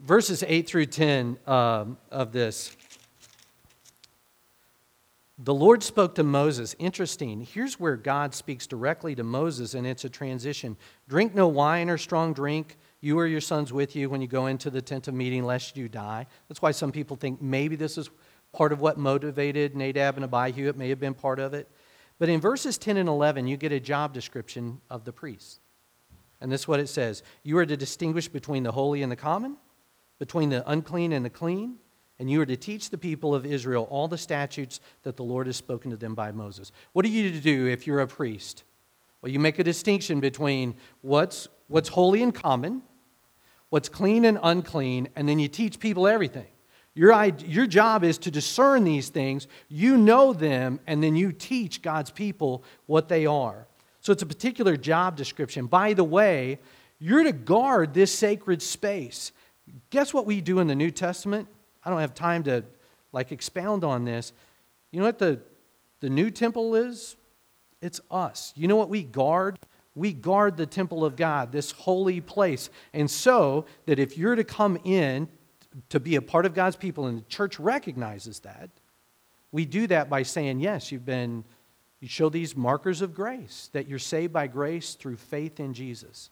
verses 0.03 0.43
8 0.45 0.67
through 0.67 0.87
10 0.87 1.37
um, 1.47 1.97
of 2.11 2.33
this. 2.33 2.75
The 5.37 5.53
Lord 5.53 5.83
spoke 5.83 6.15
to 6.15 6.23
Moses. 6.23 6.75
Interesting. 6.79 7.41
Here's 7.41 7.79
where 7.79 7.97
God 7.97 8.33
speaks 8.33 8.67
directly 8.67 9.15
to 9.15 9.23
Moses, 9.23 9.73
and 9.73 9.85
it's 9.85 10.05
a 10.05 10.09
transition. 10.09 10.77
Drink 11.09 11.35
no 11.35 11.47
wine 11.47 11.89
or 11.89 11.97
strong 11.97 12.33
drink, 12.33 12.77
you 13.01 13.19
or 13.19 13.27
your 13.27 13.41
sons 13.41 13.73
with 13.73 13.95
you, 13.95 14.09
when 14.09 14.21
you 14.21 14.27
go 14.27 14.47
into 14.47 14.69
the 14.69 14.81
tent 14.81 15.07
of 15.07 15.13
meeting, 15.13 15.43
lest 15.43 15.75
you 15.75 15.89
die. 15.89 16.25
That's 16.47 16.61
why 16.61 16.71
some 16.71 16.91
people 16.91 17.17
think 17.17 17.41
maybe 17.41 17.75
this 17.75 17.97
is 17.97 18.09
part 18.53 18.71
of 18.71 18.79
what 18.79 18.97
motivated 18.97 19.75
Nadab 19.75 20.15
and 20.15 20.23
Abihu. 20.25 20.69
It 20.69 20.77
may 20.77 20.89
have 20.89 20.99
been 20.99 21.13
part 21.13 21.39
of 21.39 21.53
it. 21.53 21.69
But 22.17 22.29
in 22.29 22.39
verses 22.39 22.77
10 22.77 22.95
and 22.95 23.09
11, 23.09 23.47
you 23.47 23.57
get 23.57 23.73
a 23.73 23.79
job 23.79 24.13
description 24.13 24.79
of 24.89 25.03
the 25.03 25.11
priest. 25.11 25.59
And 26.41 26.51
this 26.51 26.61
is 26.61 26.67
what 26.67 26.79
it 26.79 26.87
says 26.87 27.23
You 27.43 27.57
are 27.57 27.65
to 27.65 27.77
distinguish 27.77 28.27
between 28.27 28.63
the 28.63 28.71
holy 28.71 29.03
and 29.03 29.11
the 29.11 29.15
common, 29.15 29.57
between 30.19 30.49
the 30.49 30.69
unclean 30.69 31.11
and 31.13 31.25
the 31.25 31.29
clean 31.29 31.77
and 32.19 32.29
you 32.29 32.41
are 32.41 32.45
to 32.45 32.55
teach 32.55 32.89
the 32.89 32.97
people 32.97 33.35
of 33.35 33.45
Israel 33.45 33.87
all 33.89 34.07
the 34.07 34.17
statutes 34.17 34.79
that 35.03 35.17
the 35.17 35.23
Lord 35.23 35.47
has 35.47 35.57
spoken 35.57 35.91
to 35.91 35.97
them 35.97 36.15
by 36.15 36.31
Moses. 36.31 36.71
What 36.93 37.03
are 37.05 37.09
you 37.09 37.31
to 37.31 37.39
do 37.41 37.67
if 37.67 37.85
you're 37.85 37.99
a 37.99 38.07
priest? 38.07 38.63
Well, 39.21 39.31
you 39.31 39.39
make 39.39 39.59
a 39.59 39.63
distinction 39.63 40.19
between 40.19 40.75
what's, 41.01 41.47
what's 41.67 41.89
holy 41.89 42.23
and 42.23 42.33
common, 42.33 42.83
what's 43.69 43.89
clean 43.89 44.23
and 44.23 44.39
unclean, 44.41 45.09
and 45.15 45.27
then 45.27 45.39
you 45.39 45.47
teach 45.49 45.79
people 45.79 46.07
everything. 46.07 46.47
Your, 46.93 47.25
your 47.25 47.67
job 47.67 48.05
is 48.05 48.17
to 48.19 48.31
discern 48.31 48.85
these 48.85 49.09
things, 49.09 49.47
you 49.67 49.97
know 49.97 50.31
them, 50.31 50.79
and 50.87 51.03
then 51.03 51.17
you 51.17 51.33
teach 51.33 51.81
God's 51.81 52.11
people 52.11 52.63
what 52.85 53.09
they 53.09 53.25
are. 53.25 53.67
So 54.05 54.13
it's 54.13 54.21
a 54.21 54.27
particular 54.27 54.77
job 54.77 55.15
description. 55.15 55.65
By 55.65 55.93
the 55.93 56.03
way, 56.03 56.59
you're 56.99 57.23
to 57.23 57.31
guard 57.31 57.95
this 57.95 58.13
sacred 58.13 58.61
space. 58.61 59.31
Guess 59.89 60.13
what 60.13 60.27
we 60.27 60.41
do 60.41 60.59
in 60.59 60.67
the 60.67 60.75
New 60.75 60.91
Testament? 60.91 61.47
I 61.83 61.89
don't 61.89 61.99
have 61.99 62.13
time 62.13 62.43
to 62.43 62.63
like 63.13 63.31
expound 63.31 63.83
on 63.83 64.05
this. 64.05 64.31
You 64.91 64.99
know 64.99 65.07
what 65.07 65.17
the, 65.17 65.39
the 66.01 66.11
new 66.11 66.29
temple 66.29 66.75
is? 66.75 67.15
It's 67.81 67.99
us. 68.11 68.53
You 68.55 68.67
know 68.67 68.75
what 68.75 68.89
we 68.89 69.01
guard? 69.01 69.57
We 69.95 70.13
guard 70.13 70.55
the 70.55 70.67
temple 70.67 71.03
of 71.03 71.15
God, 71.15 71.51
this 71.51 71.71
holy 71.71 72.21
place. 72.21 72.69
And 72.93 73.09
so 73.09 73.65
that 73.87 73.97
if 73.97 74.19
you're 74.19 74.35
to 74.35 74.43
come 74.43 74.77
in 74.83 75.27
to 75.89 75.99
be 75.99 76.15
a 76.15 76.21
part 76.21 76.45
of 76.45 76.53
God's 76.53 76.75
people 76.75 77.07
and 77.07 77.17
the 77.17 77.25
church 77.27 77.59
recognizes 77.59 78.41
that, 78.41 78.69
we 79.51 79.65
do 79.65 79.87
that 79.87 80.11
by 80.11 80.21
saying, 80.21 80.59
yes, 80.59 80.91
you've 80.91 81.07
been, 81.07 81.43
you 82.05 82.09
show 82.09 82.29
these 82.29 82.55
markers 82.55 83.01
of 83.01 83.15
grace, 83.15 83.71
that 83.73 83.87
you're 83.87 83.97
saved 83.97 84.31
by 84.31 84.45
grace 84.45 84.93
through 84.93 85.15
faith 85.15 85.59
in 85.59 85.73
Jesus. 85.73 86.29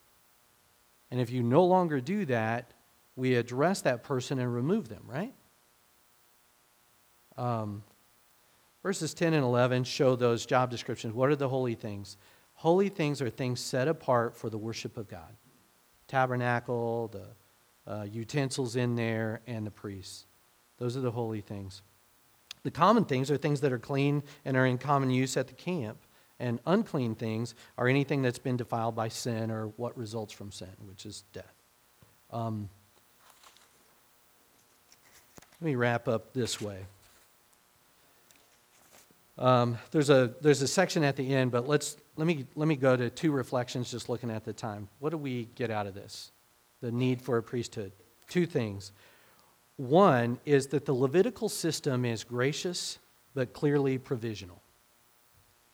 And 1.09 1.19
if 1.19 1.31
you 1.31 1.41
no 1.41 1.65
longer 1.65 1.99
do 1.99 2.25
that, 2.25 2.75
we 3.15 3.33
address 3.33 3.81
that 3.81 4.03
person 4.03 4.37
and 4.37 4.53
remove 4.53 4.87
them, 4.87 5.01
right? 5.07 5.33
Um, 7.39 7.81
verses 8.83 9.15
10 9.15 9.33
and 9.33 9.43
11 9.43 9.85
show 9.85 10.15
those 10.15 10.45
job 10.45 10.69
descriptions. 10.69 11.11
What 11.11 11.31
are 11.31 11.35
the 11.35 11.49
holy 11.49 11.73
things? 11.73 12.17
Holy 12.53 12.89
things 12.89 13.19
are 13.19 13.31
things 13.31 13.59
set 13.59 13.87
apart 13.87 14.37
for 14.37 14.51
the 14.51 14.59
worship 14.59 14.95
of 14.95 15.07
God 15.07 15.35
tabernacle, 16.07 17.07
the 17.07 17.91
uh, 17.91 18.03
utensils 18.03 18.75
in 18.75 18.93
there, 18.93 19.41
and 19.47 19.65
the 19.65 19.71
priests. 19.71 20.27
Those 20.77 20.95
are 20.95 21.01
the 21.01 21.09
holy 21.09 21.41
things. 21.41 21.81
The 22.63 22.71
common 22.71 23.05
things 23.05 23.29
are 23.29 23.37
things 23.37 23.61
that 23.61 23.71
are 23.71 23.79
clean 23.79 24.23
and 24.45 24.57
are 24.57 24.65
in 24.65 24.77
common 24.77 25.09
use 25.09 25.37
at 25.37 25.47
the 25.47 25.53
camp. 25.53 25.97
And 26.39 26.59
unclean 26.65 27.15
things 27.15 27.55
are 27.77 27.87
anything 27.87 28.21
that's 28.21 28.39
been 28.39 28.57
defiled 28.57 28.95
by 28.95 29.07
sin 29.07 29.51
or 29.51 29.67
what 29.77 29.97
results 29.97 30.33
from 30.33 30.51
sin, 30.51 30.73
which 30.87 31.05
is 31.05 31.23
death. 31.31 31.53
Um, 32.31 32.69
let 35.61 35.65
me 35.65 35.75
wrap 35.75 36.07
up 36.07 36.33
this 36.33 36.59
way. 36.59 36.85
Um, 39.37 39.77
there's, 39.91 40.09
a, 40.09 40.33
there's 40.41 40.61
a 40.61 40.67
section 40.67 41.03
at 41.03 41.15
the 41.15 41.33
end, 41.33 41.51
but 41.51 41.67
let's, 41.67 41.97
let, 42.17 42.27
me, 42.27 42.45
let 42.55 42.67
me 42.67 42.75
go 42.75 42.95
to 42.95 43.09
two 43.09 43.31
reflections 43.31 43.89
just 43.89 44.09
looking 44.09 44.29
at 44.29 44.43
the 44.43 44.53
time. 44.53 44.89
What 44.99 45.11
do 45.11 45.17
we 45.17 45.45
get 45.55 45.71
out 45.71 45.87
of 45.87 45.93
this? 45.93 46.31
The 46.81 46.91
need 46.91 47.21
for 47.21 47.37
a 47.37 47.43
priesthood. 47.43 47.93
Two 48.27 48.45
things. 48.45 48.91
One 49.77 50.39
is 50.45 50.67
that 50.67 50.85
the 50.85 50.93
Levitical 50.93 51.49
system 51.49 52.05
is 52.05 52.23
gracious 52.23 52.99
but 53.33 53.53
clearly 53.53 53.97
provisional. 53.97 54.61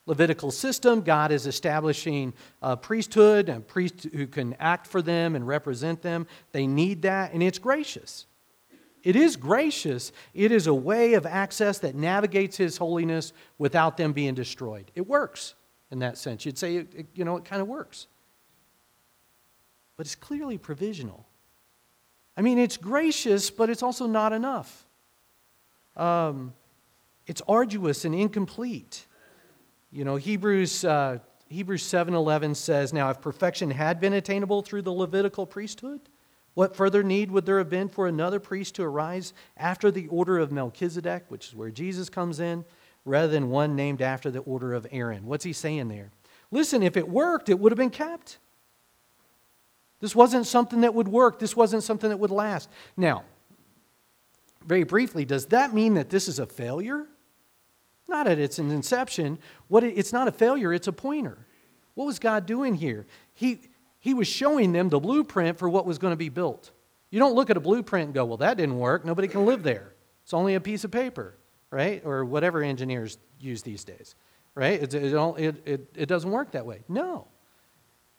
Levitical 0.06 0.50
system, 0.50 1.02
God 1.02 1.30
is 1.30 1.46
establishing 1.46 2.32
a 2.62 2.76
priesthood, 2.76 3.48
a 3.48 3.60
priest 3.60 4.08
who 4.12 4.26
can 4.26 4.54
act 4.58 4.86
for 4.86 5.02
them 5.02 5.36
and 5.36 5.46
represent 5.46 6.02
them. 6.02 6.26
They 6.52 6.66
need 6.66 7.02
that, 7.02 7.32
and 7.32 7.42
it's 7.42 7.58
gracious. 7.58 8.26
It 9.02 9.14
is 9.14 9.36
gracious. 9.36 10.12
It 10.34 10.52
is 10.52 10.66
a 10.66 10.74
way 10.74 11.14
of 11.14 11.26
access 11.26 11.78
that 11.80 11.94
navigates 11.94 12.56
His 12.56 12.76
holiness 12.76 13.32
without 13.58 13.96
them 13.96 14.12
being 14.12 14.34
destroyed. 14.34 14.90
It 14.94 15.06
works 15.06 15.54
in 15.90 16.00
that 16.00 16.18
sense. 16.18 16.44
You'd 16.44 16.58
say, 16.58 16.86
you 17.14 17.24
know, 17.24 17.36
it 17.36 17.44
kind 17.44 17.62
of 17.62 17.68
works. 17.68 18.06
But 19.96 20.06
it's 20.06 20.14
clearly 20.14 20.58
provisional. 20.58 21.26
I 22.40 22.42
mean, 22.42 22.56
it's 22.56 22.78
gracious, 22.78 23.50
but 23.50 23.68
it's 23.68 23.82
also 23.82 24.06
not 24.06 24.32
enough. 24.32 24.86
Um, 25.94 26.54
it's 27.26 27.42
arduous 27.46 28.06
and 28.06 28.14
incomplete. 28.14 29.06
You 29.92 30.06
know, 30.06 30.16
Hebrews, 30.16 30.82
uh, 30.82 31.18
Hebrews 31.50 31.82
7.11 31.82 32.56
says, 32.56 32.94
Now 32.94 33.10
if 33.10 33.20
perfection 33.20 33.70
had 33.70 34.00
been 34.00 34.14
attainable 34.14 34.62
through 34.62 34.80
the 34.80 34.90
Levitical 34.90 35.44
priesthood, 35.44 36.00
what 36.54 36.74
further 36.74 37.02
need 37.02 37.30
would 37.30 37.44
there 37.44 37.58
have 37.58 37.68
been 37.68 37.90
for 37.90 38.06
another 38.06 38.40
priest 38.40 38.74
to 38.76 38.84
arise 38.84 39.34
after 39.58 39.90
the 39.90 40.06
order 40.06 40.38
of 40.38 40.50
Melchizedek, 40.50 41.26
which 41.28 41.48
is 41.48 41.54
where 41.54 41.70
Jesus 41.70 42.08
comes 42.08 42.40
in, 42.40 42.64
rather 43.04 43.28
than 43.28 43.50
one 43.50 43.76
named 43.76 44.00
after 44.00 44.30
the 44.30 44.38
order 44.38 44.72
of 44.72 44.86
Aaron? 44.90 45.26
What's 45.26 45.44
he 45.44 45.52
saying 45.52 45.88
there? 45.88 46.10
Listen, 46.50 46.82
if 46.82 46.96
it 46.96 47.06
worked, 47.06 47.50
it 47.50 47.58
would 47.58 47.70
have 47.70 47.76
been 47.76 47.90
kept. 47.90 48.38
This 50.00 50.16
wasn't 50.16 50.46
something 50.46 50.80
that 50.80 50.94
would 50.94 51.08
work. 51.08 51.38
This 51.38 51.54
wasn't 51.54 51.82
something 51.82 52.08
that 52.10 52.16
would 52.16 52.30
last. 52.30 52.68
Now, 52.96 53.24
very 54.64 54.84
briefly, 54.84 55.24
does 55.24 55.46
that 55.46 55.74
mean 55.74 55.94
that 55.94 56.10
this 56.10 56.28
is 56.28 56.38
a 56.38 56.46
failure? 56.46 57.06
Not 58.08 58.26
at 58.26 58.38
its 58.38 58.58
inception. 58.58 59.38
What 59.68 59.84
it, 59.84 59.96
it's 59.96 60.12
not 60.12 60.26
a 60.26 60.32
failure, 60.32 60.72
it's 60.72 60.88
a 60.88 60.92
pointer. 60.92 61.46
What 61.94 62.06
was 62.06 62.18
God 62.18 62.46
doing 62.46 62.74
here? 62.74 63.06
He, 63.34 63.60
he 63.98 64.14
was 64.14 64.26
showing 64.26 64.72
them 64.72 64.88
the 64.88 65.00
blueprint 65.00 65.58
for 65.58 65.68
what 65.68 65.86
was 65.86 65.98
going 65.98 66.12
to 66.12 66.16
be 66.16 66.28
built. 66.28 66.70
You 67.10 67.18
don't 67.18 67.34
look 67.34 67.50
at 67.50 67.56
a 67.56 67.60
blueprint 67.60 68.06
and 68.06 68.14
go, 68.14 68.24
well, 68.24 68.36
that 68.38 68.56
didn't 68.56 68.78
work. 68.78 69.04
Nobody 69.04 69.28
can 69.28 69.44
live 69.44 69.62
there. 69.62 69.94
It's 70.22 70.32
only 70.32 70.54
a 70.54 70.60
piece 70.60 70.84
of 70.84 70.90
paper, 70.90 71.36
right? 71.70 72.00
Or 72.04 72.24
whatever 72.24 72.62
engineers 72.62 73.18
use 73.38 73.62
these 73.62 73.84
days, 73.84 74.14
right? 74.54 74.82
It, 74.82 74.94
it, 74.94 75.62
it, 75.66 75.88
it 75.94 76.06
doesn't 76.06 76.30
work 76.30 76.52
that 76.52 76.64
way. 76.64 76.84
No. 76.88 77.26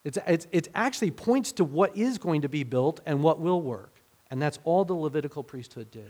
It's, 0.03 0.17
it's, 0.25 0.47
it 0.51 0.67
actually 0.73 1.11
points 1.11 1.51
to 1.53 1.63
what 1.63 1.95
is 1.95 2.17
going 2.17 2.41
to 2.41 2.49
be 2.49 2.63
built 2.63 3.01
and 3.05 3.21
what 3.21 3.39
will 3.39 3.61
work. 3.61 3.95
And 4.31 4.41
that's 4.41 4.59
all 4.63 4.85
the 4.85 4.93
Levitical 4.93 5.43
priesthood 5.43 5.91
did. 5.91 6.09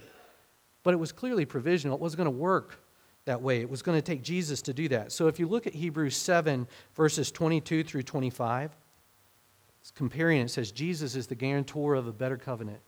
But 0.83 0.93
it 0.93 0.97
was 0.97 1.11
clearly 1.11 1.45
provisional. 1.45 1.95
It 1.95 2.01
wasn't 2.01 2.19
going 2.19 2.33
to 2.33 2.39
work 2.39 2.79
that 3.25 3.41
way. 3.41 3.61
It 3.61 3.69
was 3.69 3.81
going 3.81 3.97
to 3.97 4.01
take 4.01 4.23
Jesus 4.23 4.61
to 4.63 4.73
do 4.73 4.87
that. 4.89 5.11
So 5.11 5.27
if 5.27 5.39
you 5.39 5.47
look 5.47 5.67
at 5.67 5.73
Hebrews 5.73 6.15
7, 6.15 6.67
verses 6.95 7.31
22 7.31 7.83
through 7.83 8.03
25, 8.03 8.71
it's 9.81 9.91
comparing, 9.91 10.41
it 10.41 10.49
says 10.49 10.71
Jesus 10.71 11.15
is 11.15 11.27
the 11.27 11.35
guarantor 11.35 11.95
of 11.95 12.07
a 12.07 12.13
better 12.13 12.37
covenant. 12.37 12.79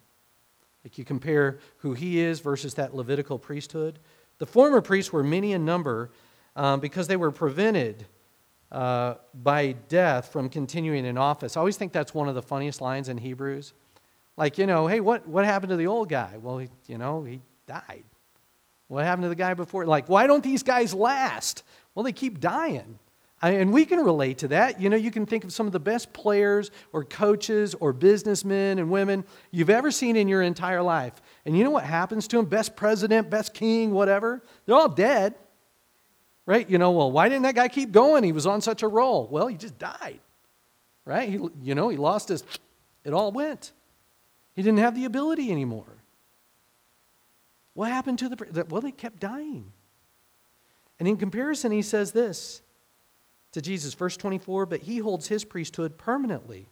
Like 0.84 0.98
you 0.98 1.06
compare 1.06 1.60
who 1.78 1.94
he 1.94 2.20
is 2.20 2.40
versus 2.40 2.76
that 2.76 2.96
Levitical 2.96 3.40
priesthood. 3.40 4.00
The 4.38 4.46
former 4.46 4.82
priests 4.82 5.14
were 5.14 5.24
many 5.24 5.54
in 5.54 5.66
number 5.66 6.12
um, 6.56 6.80
because 6.80 7.08
they 7.08 7.16
were 7.16 7.32
prevented 7.32 8.06
uh, 8.74 9.16
by 9.36 9.74
death 9.88 10.32
from 10.32 10.50
continuing 10.50 11.06
in 11.06 11.18
office. 11.18 11.56
I 11.56 11.60
always 11.60 11.78
think 11.78 11.94
that's 11.94 12.14
one 12.14 12.28
of 12.28 12.36
the 12.36 12.42
funniest 12.42 12.82
lines 12.82 13.08
in 13.08 13.18
Hebrews. 13.18 13.74
Like, 14.36 14.58
you 14.58 14.66
know, 14.66 14.88
hey, 14.88 15.00
what, 15.00 15.28
what 15.28 15.46
happened 15.46 15.70
to 15.70 15.76
the 15.76 15.88
old 15.88 16.10
guy? 16.10 16.38
Well, 16.42 16.58
he, 16.58 16.70
you 16.88 16.98
know, 16.98 17.24
he 17.24 17.42
died. 17.68 18.04
What 18.88 19.06
happened 19.06 19.24
to 19.24 19.30
the 19.30 19.36
guy 19.36 19.54
before? 19.54 19.86
Like, 19.86 20.10
why 20.10 20.26
don't 20.26 20.44
these 20.44 20.64
guys 20.64 20.94
last? 20.94 21.64
Well, 21.94 22.04
they 22.04 22.12
keep 22.12 22.40
dying. 22.40 22.98
I, 23.44 23.52
and 23.52 23.72
we 23.72 23.86
can 23.86 24.00
relate 24.00 24.40
to 24.40 24.48
that. 24.50 24.82
You 24.82 24.90
know, 24.90 24.96
you 24.96 25.12
can 25.12 25.26
think 25.26 25.44
of 25.44 25.54
some 25.54 25.68
of 25.68 25.74
the 25.74 25.80
best 25.80 26.14
players 26.14 26.72
or 26.94 27.04
coaches 27.04 27.76
or 27.76 27.94
businessmen 27.94 28.80
and 28.80 28.90
women 28.90 29.24
you've 29.52 29.70
ever 29.70 29.92
seen 29.92 30.16
in 30.16 30.28
your 30.28 30.42
entire 30.42 30.82
life. 30.82 31.14
And 31.46 31.56
you 31.56 31.64
know 31.64 31.70
what 31.70 31.84
happens 31.84 32.28
to 32.30 32.38
them? 32.38 32.46
Best 32.46 32.76
president, 32.76 33.30
best 33.30 33.54
king, 33.54 33.92
whatever. 33.92 34.42
They're 34.66 34.76
all 34.76 34.90
dead. 34.90 35.36
Right? 36.46 36.70
You 36.70 36.78
know, 36.78 36.92
well, 36.92 37.12
why 37.12 37.30
didn't 37.30 37.44
that 37.44 37.56
guy 37.56 37.68
keep 37.68 37.92
going? 37.92 38.24
He 38.24 38.32
was 38.32 38.46
on 38.46 38.62
such 38.62 38.84
a 38.84 38.88
roll. 38.88 39.28
Well, 39.32 39.48
he 39.48 39.56
just 39.56 39.78
died. 39.78 40.20
Right? 41.06 41.30
He, 41.30 41.40
you 41.62 41.76
know, 41.76 41.90
he 41.90 41.98
lost 41.98 42.30
his, 42.30 42.44
it 43.04 43.14
all 43.14 43.32
went. 43.32 43.72
He 44.56 44.62
didn't 44.62 44.80
have 44.80 44.96
the 44.96 45.06
ability 45.06 45.52
anymore. 45.52 45.86
What 47.74 47.90
happened 47.90 48.20
to 48.20 48.30
the, 48.30 48.66
well, 48.70 48.82
they 48.82 48.92
kept 48.92 49.20
dying. 49.20 49.72
And 51.00 51.08
in 51.08 51.18
comparison, 51.18 51.72
he 51.72 51.82
says 51.82 52.12
this 52.12 52.62
to 53.54 53.62
Jesus, 53.62 53.94
verse 53.94 54.18
24, 54.18 54.66
but 54.66 54.82
he 54.82 54.98
holds 55.00 55.28
his 55.28 55.44
priesthood 55.44 55.98
permanently 55.98 56.68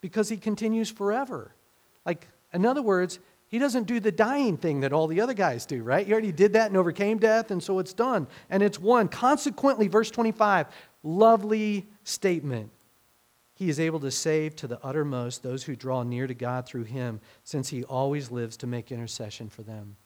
because 0.00 0.28
he 0.28 0.36
continues 0.36 0.90
forever. 0.90 1.52
Like, 2.04 2.28
in 2.52 2.64
other 2.64 2.82
words, 2.82 3.18
he 3.48 3.58
doesn't 3.58 3.84
do 3.84 4.00
the 4.00 4.12
dying 4.12 4.56
thing 4.56 4.80
that 4.80 4.92
all 4.92 5.06
the 5.06 5.20
other 5.20 5.34
guys 5.34 5.66
do, 5.66 5.82
right? 5.82 6.06
He 6.06 6.12
already 6.12 6.32
did 6.32 6.54
that 6.54 6.68
and 6.68 6.76
overcame 6.76 7.18
death, 7.18 7.50
and 7.50 7.62
so 7.62 7.78
it's 7.78 7.92
done. 7.92 8.26
And 8.50 8.62
it's 8.62 8.78
won. 8.78 9.08
Consequently, 9.08 9.88
verse 9.88 10.10
25, 10.10 10.66
lovely 11.02 11.86
statement. 12.04 12.70
He 13.54 13.68
is 13.68 13.80
able 13.80 14.00
to 14.00 14.10
save 14.10 14.56
to 14.56 14.66
the 14.66 14.84
uttermost 14.84 15.42
those 15.42 15.62
who 15.62 15.76
draw 15.76 16.02
near 16.02 16.26
to 16.26 16.34
God 16.34 16.66
through 16.66 16.84
him, 16.84 17.20
since 17.44 17.68
he 17.68 17.84
always 17.84 18.30
lives 18.30 18.56
to 18.58 18.66
make 18.66 18.92
intercession 18.92 19.48
for 19.48 19.62
them. 19.62 19.96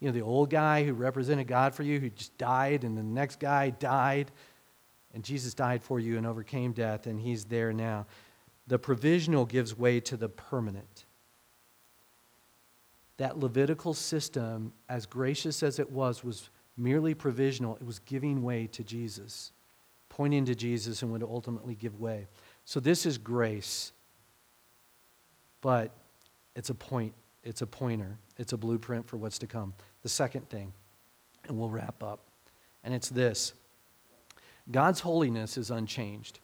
You 0.00 0.08
know, 0.08 0.12
the 0.12 0.22
old 0.22 0.50
guy 0.50 0.84
who 0.84 0.92
represented 0.92 1.46
God 1.46 1.74
for 1.74 1.84
you, 1.84 2.00
who 2.00 2.10
just 2.10 2.36
died, 2.36 2.82
and 2.82 2.98
the 2.98 3.02
next 3.02 3.38
guy 3.38 3.70
died 3.70 4.32
and 5.14 5.22
Jesus 5.22 5.54
died 5.54 5.82
for 5.82 6.00
you 6.00 6.16
and 6.16 6.26
overcame 6.26 6.72
death, 6.72 7.06
and 7.06 7.20
he's 7.20 7.44
there 7.44 7.72
now. 7.72 8.06
The 8.66 8.78
provisional 8.78 9.44
gives 9.44 9.76
way 9.76 10.00
to 10.00 10.16
the 10.16 10.28
permanent. 10.28 11.04
That 13.22 13.38
Levitical 13.38 13.94
system, 13.94 14.72
as 14.88 15.06
gracious 15.06 15.62
as 15.62 15.78
it 15.78 15.88
was, 15.88 16.24
was 16.24 16.50
merely 16.76 17.14
provisional. 17.14 17.76
It 17.76 17.86
was 17.86 18.00
giving 18.00 18.42
way 18.42 18.66
to 18.72 18.82
Jesus, 18.82 19.52
pointing 20.08 20.44
to 20.46 20.56
Jesus 20.56 21.02
and 21.02 21.12
would 21.12 21.22
ultimately 21.22 21.76
give 21.76 22.00
way. 22.00 22.26
So 22.64 22.80
this 22.80 23.06
is 23.06 23.18
grace, 23.18 23.92
but 25.60 25.92
it's 26.56 26.70
a 26.70 26.74
point, 26.74 27.14
it's 27.44 27.62
a 27.62 27.66
pointer, 27.68 28.18
it's 28.38 28.54
a 28.54 28.56
blueprint 28.56 29.06
for 29.06 29.18
what's 29.18 29.38
to 29.38 29.46
come. 29.46 29.72
The 30.02 30.08
second 30.08 30.48
thing, 30.48 30.72
and 31.46 31.56
we'll 31.56 31.70
wrap 31.70 32.02
up, 32.02 32.18
and 32.82 32.92
it's 32.92 33.08
this 33.08 33.52
God's 34.68 34.98
holiness 34.98 35.56
is 35.56 35.70
unchanged. 35.70 36.40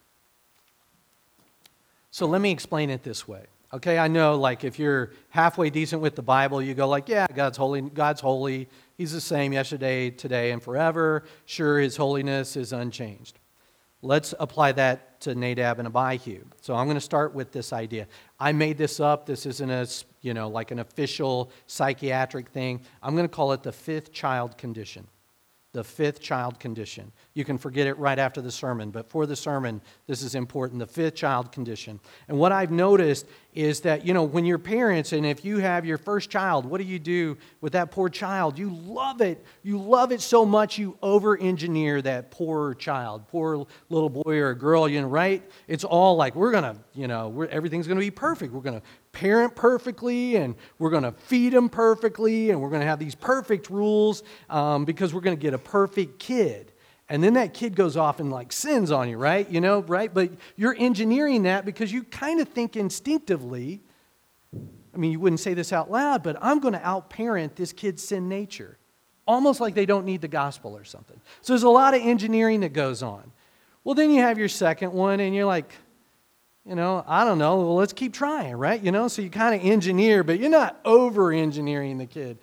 So 2.13 2.27
let 2.27 2.41
me 2.41 2.53
explain 2.53 2.89
it 2.89 3.03
this 3.03 3.27
way. 3.27 3.47
Okay, 3.71 3.99
I 3.99 4.09
know 4.09 4.37
like 4.37 4.65
if 4.65 4.79
you're 4.79 5.13
halfway 5.29 5.69
decent 5.69 6.01
with 6.01 6.17
the 6.17 6.23
Bible, 6.23 6.63
you 6.63 6.73
go 6.73 6.89
like, 6.89 7.07
yeah, 7.07 7.27
God's 7.35 7.59
holy, 7.59 7.83
God's 7.83 8.21
holy. 8.21 8.67
He's 8.97 9.13
the 9.13 9.21
same 9.21 9.53
yesterday, 9.53 10.09
today, 10.09 10.53
and 10.53 10.63
forever. 10.63 11.25
Sure, 11.45 11.79
his 11.79 11.95
holiness 11.95 12.57
is 12.57 12.73
unchanged. 12.73 13.39
Let's 14.01 14.33
apply 14.41 14.73
that 14.73 15.21
to 15.23 15.35
Nadab 15.35 15.81
and 15.81 15.89
Abihu. 15.89 16.45
So 16.63 16.75
I'm 16.75 16.87
going 16.87 16.97
to 16.97 17.01
start 17.01 17.35
with 17.35 17.53
this 17.53 17.73
idea. 17.75 18.07
I 18.41 18.53
made 18.53 18.79
this 18.79 19.01
up. 19.01 19.27
This 19.27 19.45
isn't 19.45 19.71
a, 19.71 19.87
you 20.23 20.33
know, 20.33 20.49
like 20.49 20.71
an 20.71 20.79
official 20.79 21.51
psychiatric 21.67 22.49
thing. 22.49 22.81
I'm 23.03 23.15
going 23.17 23.29
to 23.29 23.35
call 23.35 23.53
it 23.53 23.63
the 23.63 23.73
fifth 23.73 24.13
child 24.13 24.57
condition 24.57 25.07
the 25.73 25.85
fifth 25.85 26.21
child 26.21 26.59
condition. 26.59 27.13
You 27.35 27.45
can 27.45 27.59
forget 27.59 27.87
it 27.87 27.99
right 27.99 28.19
after 28.19 28.41
the 28.41 28.51
sermon, 28.51 28.91
but 28.91 29.09
for 29.09 29.27
the 29.27 29.37
sermon, 29.37 29.83
this 30.07 30.23
is 30.23 30.35
important 30.35 30.81
the 30.81 30.87
fifth 30.87 31.15
child 31.15 31.53
condition. 31.53 32.01
And 32.27 32.39
what 32.39 32.53
I've 32.53 32.71
noticed 32.71 33.27
is 33.59 33.81
that, 33.81 34.07
you 34.07 34.15
know, 34.15 34.23
when 34.23 34.45
you're 34.45 34.57
parents 34.57 35.13
and 35.13 35.27
if 35.27 35.45
you 35.45 35.59
have 35.59 35.85
your 35.85 35.99
first 35.99 36.31
child, 36.31 36.65
what 36.65 36.79
do 36.79 36.85
you 36.85 37.01
do 37.01 37.37
with 37.61 37.73
that 37.73 37.91
poor 37.91 38.09
child? 38.09 38.57
You 38.57 38.71
love 38.71 39.21
it. 39.21 39.45
You 39.65 39.81
love 39.81 40.13
it 40.13 40.21
so 40.21 40.47
much 40.47 40.79
you 40.79 40.97
over 41.03 41.37
engineer 41.37 42.01
that 42.03 42.31
poor 42.31 42.75
child, 42.75 43.27
poor 43.27 43.67
little 43.89 44.11
boy 44.11 44.39
or 44.39 44.55
girl, 44.55 44.89
you 44.89 45.01
know, 45.01 45.09
right? 45.09 45.43
It's 45.67 45.83
all 45.83 46.15
like, 46.15 46.37
we're 46.37 46.53
going 46.53 46.73
to, 46.73 46.77
you 46.95 47.09
know, 47.09 47.43
everything's 47.51 47.89
going 47.89 47.99
to 47.99 48.05
be 48.05 48.13
perfect. 48.13 48.53
We're 48.53 48.61
going 48.61 48.81
to 48.81 48.87
parent 49.11 49.57
perfectly 49.57 50.37
and 50.37 50.55
we're 50.79 50.91
going 50.91 51.03
to 51.03 51.11
feed 51.11 51.53
them 51.53 51.69
perfectly 51.69 52.51
and 52.51 52.61
we're 52.61 52.71
going 52.71 52.83
to 52.83 52.87
have 52.87 53.01
these 53.01 53.17
perfect 53.17 53.71
rules 53.71 54.23
um, 54.51 54.85
because 54.85 55.13
we're 55.13 55.21
going 55.21 55.37
to 55.37 55.43
get 55.43 55.53
a 55.53 55.59
perfect 55.59 56.21
kid 56.21 56.71
and 57.09 57.23
then 57.23 57.35
that 57.35 57.55
kid 57.55 57.75
goes 57.75 57.97
off 57.97 58.21
and 58.21 58.31
like 58.31 58.53
sins 58.53 58.91
on 58.91 59.09
you 59.09 59.17
right 59.17 59.49
you 59.51 59.61
know 59.61 59.81
right 59.83 60.13
but 60.13 60.31
you're 60.57 60.75
engineering 60.79 61.45
that 61.45 61.65
because 61.65 61.93
you 61.93 62.03
kind 62.05 62.41
of 62.41 62.49
think 62.49 62.77
instinctively 62.77 63.81
i 64.95 64.97
mean 64.97 65.13
you 65.13 65.21
wouldn't 65.21 65.41
say 65.41 65.55
this 65.55 65.73
out 65.73 65.91
loud 65.91 66.23
but 66.23 66.37
i'm 66.41 66.59
going 66.61 66.75
to 66.75 66.81
outparent 66.81 67.55
this 67.55 67.73
kid's 67.73 68.03
sin 68.03 68.29
nature 68.29 68.79
almost 69.27 69.61
like 69.61 69.75
they 69.75 69.87
don't 69.87 70.05
need 70.05 70.21
the 70.21 70.29
gospel 70.29 70.77
or 70.77 70.85
something 70.85 71.21
so 71.43 71.53
there's 71.53 71.63
a 71.63 71.69
lot 71.69 71.95
of 71.95 72.03
engineering 72.03 72.61
that 72.61 72.73
goes 72.73 73.03
on 73.03 73.31
well 73.85 73.95
then 73.95 74.11
you 74.11 74.21
have 74.21 74.39
your 74.39 74.49
second 74.49 74.93
one 74.93 75.21
and 75.21 75.35
you're 75.35 75.47
like 75.47 75.73
you 76.69 76.75
know, 76.75 77.03
I 77.07 77.25
don't 77.25 77.39
know. 77.39 77.57
Well, 77.57 77.77
let's 77.77 77.95
keep 77.95 78.13
trying, 78.13 78.55
right? 78.55 78.81
You 78.81 78.93
know, 78.93 79.09
so 79.09 79.23
you 79.23 79.31
kind 79.31 79.55
of 79.55 79.67
engineer, 79.67 80.23
but 80.23 80.39
you're 80.39 80.51
not 80.51 80.79
over 80.85 81.33
engineering 81.33 81.97
the 81.97 82.05
kid. 82.05 82.39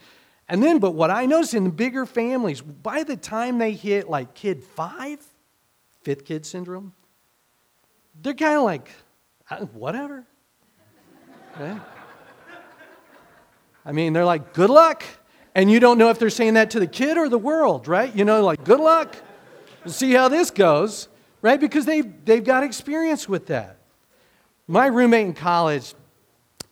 And 0.47 0.61
then, 0.61 0.79
but 0.79 0.91
what 0.91 1.09
I 1.09 1.25
notice 1.25 1.53
in 1.53 1.63
the 1.63 1.69
bigger 1.71 2.05
families, 2.05 2.61
by 2.61 3.03
the 3.03 3.17
time 3.17 3.57
they 3.57 3.71
hit 3.71 4.09
like 4.09 4.33
kid 4.35 4.63
five, 4.63 5.19
fifth 6.03 6.25
kid 6.25 6.45
syndrome, 6.45 6.93
they're 8.21 8.33
kind 8.33 8.55
of 8.55 8.63
like, 8.63 8.91
uh, 9.49 9.65
whatever. 9.65 10.25
Okay? 11.55 11.79
I 13.85 13.91
mean, 13.93 14.11
they're 14.11 14.25
like, 14.25 14.53
good 14.53 14.69
luck. 14.69 15.03
And 15.53 15.71
you 15.71 15.79
don't 15.79 15.97
know 15.97 16.09
if 16.09 16.19
they're 16.19 16.29
saying 16.29 16.55
that 16.55 16.71
to 16.71 16.81
the 16.81 16.87
kid 16.87 17.17
or 17.17 17.29
the 17.29 17.37
world, 17.37 17.87
right? 17.87 18.13
You 18.13 18.25
know, 18.25 18.43
like, 18.43 18.65
good 18.65 18.81
luck. 18.81 19.15
We'll 19.85 19.93
see 19.93 20.11
how 20.11 20.27
this 20.27 20.51
goes, 20.51 21.07
right? 21.41 21.57
Because 21.57 21.85
they've, 21.85 22.25
they've 22.25 22.43
got 22.43 22.65
experience 22.65 23.29
with 23.29 23.45
that. 23.47 23.77
My 24.67 24.87
roommate 24.87 25.27
in 25.27 25.33
college, 25.33 25.93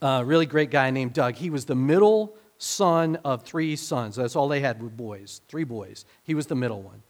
a 0.02 0.26
really 0.26 0.48
great 0.48 0.70
guy 0.70 0.90
named 0.90 1.14
Doug, 1.14 1.36
he 1.36 1.50
was 1.50 1.64
the 1.64 1.76
middle 1.76 2.36
son 2.64 3.18
of 3.26 3.43
three 3.43 3.76
sons. 3.76 4.16
That's 4.16 4.36
all 4.36 4.47
they 4.47 4.61
had 4.61 4.82
were 4.82 4.89
boys, 4.89 5.41
three 5.47 5.66
boys. 5.66 6.05
He 6.24 6.34
was 6.34 6.47
the 6.47 6.55
middle 6.55 6.82
one. 6.82 7.03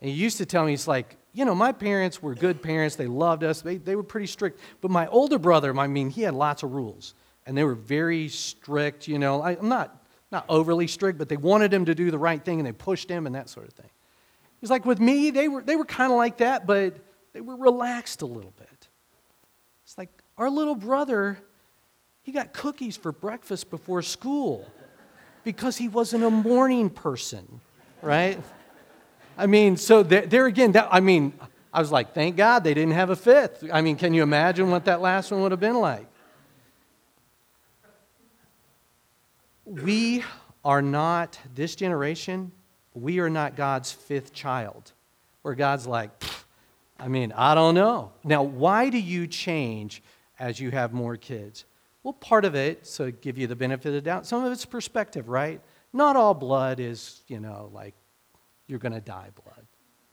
And 0.00 0.10
he 0.10 0.16
used 0.16 0.38
to 0.38 0.46
tell 0.46 0.64
me, 0.64 0.72
he's 0.72 0.88
like, 0.88 1.16
you 1.32 1.44
know, 1.44 1.54
my 1.54 1.72
parents 1.72 2.22
were 2.22 2.34
good 2.34 2.62
parents. 2.62 2.96
They 2.96 3.06
loved 3.06 3.44
us. 3.44 3.60
They, 3.60 3.76
they 3.76 3.94
were 3.94 4.02
pretty 4.02 4.26
strict. 4.26 4.60
But 4.80 4.90
my 4.90 5.06
older 5.06 5.38
brother, 5.38 5.78
I 5.78 5.86
mean, 5.86 6.10
he 6.10 6.22
had 6.22 6.34
lots 6.34 6.62
of 6.62 6.72
rules. 6.72 7.14
And 7.46 7.56
they 7.56 7.64
were 7.64 7.74
very 7.74 8.28
strict, 8.28 9.06
you 9.06 9.18
know. 9.18 9.42
I, 9.42 9.52
I'm 9.52 9.68
not, 9.68 9.96
not 10.32 10.44
overly 10.48 10.86
strict, 10.86 11.18
but 11.18 11.28
they 11.28 11.36
wanted 11.36 11.72
him 11.72 11.84
to 11.84 11.94
do 11.94 12.10
the 12.10 12.18
right 12.18 12.42
thing 12.42 12.58
and 12.58 12.66
they 12.66 12.72
pushed 12.72 13.08
him 13.08 13.26
and 13.26 13.34
that 13.34 13.48
sort 13.48 13.68
of 13.68 13.74
thing. 13.74 13.90
He's 14.60 14.70
like, 14.70 14.84
with 14.84 15.00
me, 15.00 15.30
they 15.30 15.48
were, 15.48 15.62
they 15.62 15.76
were 15.76 15.84
kind 15.84 16.10
of 16.10 16.18
like 16.18 16.38
that, 16.38 16.66
but 16.66 16.96
they 17.32 17.40
were 17.40 17.56
relaxed 17.56 18.22
a 18.22 18.26
little 18.26 18.52
bit. 18.58 18.88
It's 19.84 19.96
like, 19.96 20.10
Our 20.36 20.50
little 20.50 20.74
brother, 20.74 21.38
he 22.22 22.32
got 22.32 22.52
cookies 22.52 22.96
for 22.96 23.12
breakfast 23.12 23.70
before 23.70 24.02
school 24.02 24.66
because 25.44 25.76
he 25.76 25.88
wasn't 25.88 26.24
a 26.24 26.30
morning 26.30 26.90
person, 26.90 27.60
right? 28.02 28.38
I 29.38 29.46
mean, 29.46 29.76
so 29.76 30.02
there, 30.02 30.26
there 30.26 30.46
again, 30.46 30.72
that, 30.72 30.88
I 30.90 31.00
mean, 31.00 31.32
I 31.72 31.80
was 31.80 31.90
like, 31.90 32.14
thank 32.14 32.36
God 32.36 32.64
they 32.64 32.74
didn't 32.74 32.94
have 32.94 33.10
a 33.10 33.16
fifth. 33.16 33.64
I 33.72 33.80
mean, 33.80 33.96
can 33.96 34.12
you 34.12 34.22
imagine 34.22 34.70
what 34.70 34.84
that 34.86 35.00
last 35.00 35.30
one 35.30 35.42
would 35.42 35.52
have 35.52 35.60
been 35.60 35.80
like? 35.80 36.06
We 39.64 40.24
are 40.64 40.82
not, 40.82 41.38
this 41.54 41.74
generation, 41.74 42.52
we 42.92 43.20
are 43.20 43.30
not 43.30 43.56
God's 43.56 43.92
fifth 43.92 44.32
child, 44.32 44.92
where 45.42 45.54
God's 45.54 45.86
like, 45.86 46.10
I 46.98 47.08
mean, 47.08 47.32
I 47.32 47.54
don't 47.54 47.74
know. 47.74 48.12
Now, 48.24 48.42
why 48.42 48.90
do 48.90 48.98
you 48.98 49.26
change 49.26 50.02
as 50.38 50.60
you 50.60 50.70
have 50.70 50.92
more 50.92 51.16
kids? 51.16 51.64
Well, 52.02 52.14
part 52.14 52.44
of 52.44 52.54
it, 52.54 52.86
so 52.86 53.10
give 53.10 53.36
you 53.36 53.46
the 53.46 53.56
benefit 53.56 53.88
of 53.88 53.94
the 53.94 54.00
doubt, 54.00 54.26
some 54.26 54.44
of 54.44 54.52
it's 54.52 54.64
perspective, 54.64 55.28
right? 55.28 55.60
Not 55.92 56.16
all 56.16 56.34
blood 56.34 56.80
is, 56.80 57.22
you 57.26 57.40
know, 57.40 57.70
like 57.74 57.94
you're 58.66 58.78
going 58.78 58.92
to 58.92 59.00
die 59.00 59.28
blood, 59.42 59.66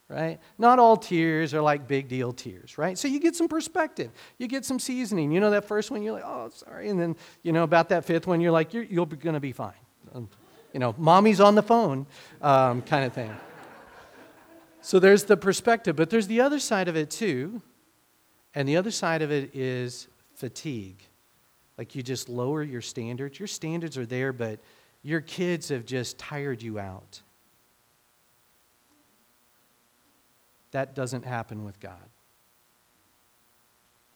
right? 0.09 0.39
Not 0.57 0.79
all 0.79 0.97
tears 0.97 1.53
are 1.53 1.61
like 1.61 1.87
big 1.87 2.09
deal 2.09 2.33
tears, 2.33 2.77
right? 2.77 2.97
So 2.97 3.07
you 3.07 3.19
get 3.19 3.35
some 3.35 3.47
perspective. 3.47 4.11
You 4.37 4.47
get 4.47 4.65
some 4.65 4.79
seasoning. 4.79 5.31
You 5.31 5.39
know, 5.39 5.51
that 5.51 5.65
first 5.65 5.89
one, 5.89 6.01
you're 6.01 6.13
like, 6.13 6.25
oh, 6.25 6.49
sorry. 6.53 6.89
And 6.89 6.99
then, 6.99 7.15
you 7.43 7.53
know, 7.53 7.63
about 7.63 7.89
that 7.89 8.03
fifth 8.03 8.27
one, 8.27 8.41
you're 8.41 8.51
like, 8.51 8.73
you're, 8.73 8.83
you're 8.83 9.05
going 9.05 9.35
to 9.35 9.39
be 9.39 9.53
fine. 9.53 9.73
Um, 10.13 10.29
you 10.73 10.79
know, 10.79 10.93
mommy's 10.97 11.39
on 11.39 11.55
the 11.55 11.63
phone 11.63 12.05
um, 12.41 12.81
kind 12.81 13.05
of 13.05 13.13
thing. 13.13 13.31
So 14.81 14.99
there's 14.99 15.23
the 15.25 15.37
perspective, 15.37 15.95
but 15.95 16.09
there's 16.09 16.27
the 16.27 16.41
other 16.41 16.59
side 16.59 16.87
of 16.87 16.95
it 16.95 17.09
too. 17.09 17.61
And 18.53 18.67
the 18.67 18.77
other 18.77 18.91
side 18.91 19.21
of 19.21 19.31
it 19.31 19.55
is 19.55 20.07
fatigue. 20.33 21.03
Like 21.77 21.95
you 21.95 22.01
just 22.01 22.29
lower 22.29 22.63
your 22.63 22.81
standards. 22.81 23.39
Your 23.39 23.47
standards 23.47 23.97
are 23.97 24.05
there, 24.05 24.33
but 24.33 24.59
your 25.03 25.21
kids 25.21 25.69
have 25.69 25.85
just 25.85 26.17
tired 26.17 26.61
you 26.61 26.79
out. 26.79 27.21
That 30.71 30.95
doesn't 30.95 31.25
happen 31.25 31.63
with 31.63 31.79
God. 31.79 31.93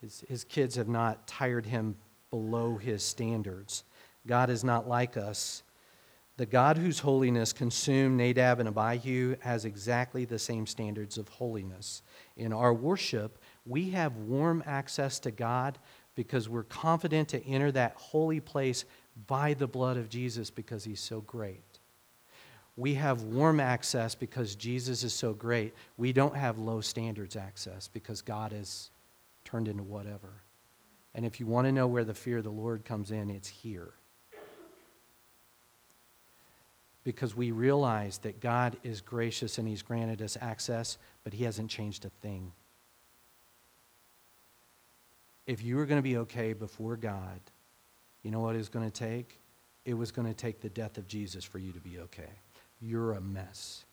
His, 0.02 0.24
his 0.28 0.44
kids 0.44 0.76
have 0.76 0.88
not 0.88 1.28
tired 1.28 1.66
him 1.66 1.96
below 2.32 2.78
his 2.78 3.04
standards. 3.04 3.84
God 4.26 4.50
is 4.50 4.64
not 4.64 4.88
like 4.88 5.16
us. 5.16 5.64
The 6.38 6.46
God 6.46 6.78
whose 6.78 7.00
holiness 7.00 7.54
consumed 7.54 8.18
Nadab 8.18 8.60
and 8.60 8.70
Abihu 8.70 9.36
has 9.42 9.66
exactly 9.66 10.26
the 10.26 10.40
same 10.40 10.66
standards 10.66 11.18
of 11.20 11.28
holiness. 11.28 12.02
In 12.36 12.52
our 12.52 12.74
worship, 12.74 13.38
we 13.66 13.92
have 13.92 14.16
warm 14.16 14.64
access 14.66 15.20
to 15.20 15.32
God 15.32 15.78
because 16.16 16.50
we're 16.50 16.64
confident 16.64 17.30
to 17.30 17.46
enter 17.46 17.72
that 17.72 17.94
holy 17.96 18.40
place 18.40 18.86
by 19.28 19.54
the 19.54 19.68
blood 19.68 19.98
of 19.98 20.10
Jesus 20.10 20.50
because 20.50 20.84
he's 20.84 21.00
so 21.00 21.22
great. 21.22 21.64
We 22.78 22.96
have 22.96 23.24
warm 23.24 23.60
access 23.60 24.16
because 24.16 24.56
Jesus 24.56 25.04
is 25.04 25.14
so 25.14 25.34
great. 25.34 25.74
We 25.98 26.14
don't 26.14 26.36
have 26.36 26.58
low 26.58 26.82
standards 26.82 27.36
access 27.36 27.88
because 27.88 28.22
God 28.22 28.54
is 28.54 28.90
turned 29.44 29.68
into 29.68 29.84
whatever. 29.84 30.30
And 31.14 31.26
if 31.26 31.40
you 31.40 31.46
want 31.46 31.68
to 31.68 31.72
know 31.72 31.88
where 31.88 32.06
the 32.06 32.14
fear 32.14 32.38
of 32.38 32.44
the 32.44 32.50
Lord 32.50 32.86
comes 32.86 33.12
in, 33.12 33.30
it's 33.30 33.50
here. 33.50 33.92
Because 37.04 37.36
we 37.36 37.52
realize 37.52 38.20
that 38.20 38.40
God 38.40 38.78
is 38.84 39.02
gracious 39.02 39.58
and 39.58 39.68
He's 39.68 39.82
granted 39.82 40.22
us 40.22 40.38
access, 40.40 40.98
but 41.24 41.34
He 41.34 41.44
hasn't 41.44 41.70
changed 41.70 42.06
a 42.06 42.10
thing 42.22 42.54
if 45.46 45.64
you 45.64 45.76
were 45.76 45.86
going 45.86 45.98
to 46.00 46.04
be 46.04 46.18
okay 46.18 46.54
before 46.54 46.96
God, 46.96 47.40
you 48.24 48.32
know 48.32 48.40
what 48.40 48.56
it 48.56 48.60
was 48.60 48.70
going 48.70 48.90
to 48.90 48.92
take? 48.92 49.40
It 49.86 49.96
was 49.96 50.12
going 50.12 50.28
to 50.28 50.34
take 50.34 50.62
the 50.62 50.70
death 50.70 50.98
of 50.98 51.08
Jesus 51.08 51.44
for 51.44 51.58
you 51.58 51.72
to 51.72 51.80
be 51.80 52.00
okay. 52.00 52.30
You're 52.80 53.14
a 53.14 53.22
mess. 53.22 53.86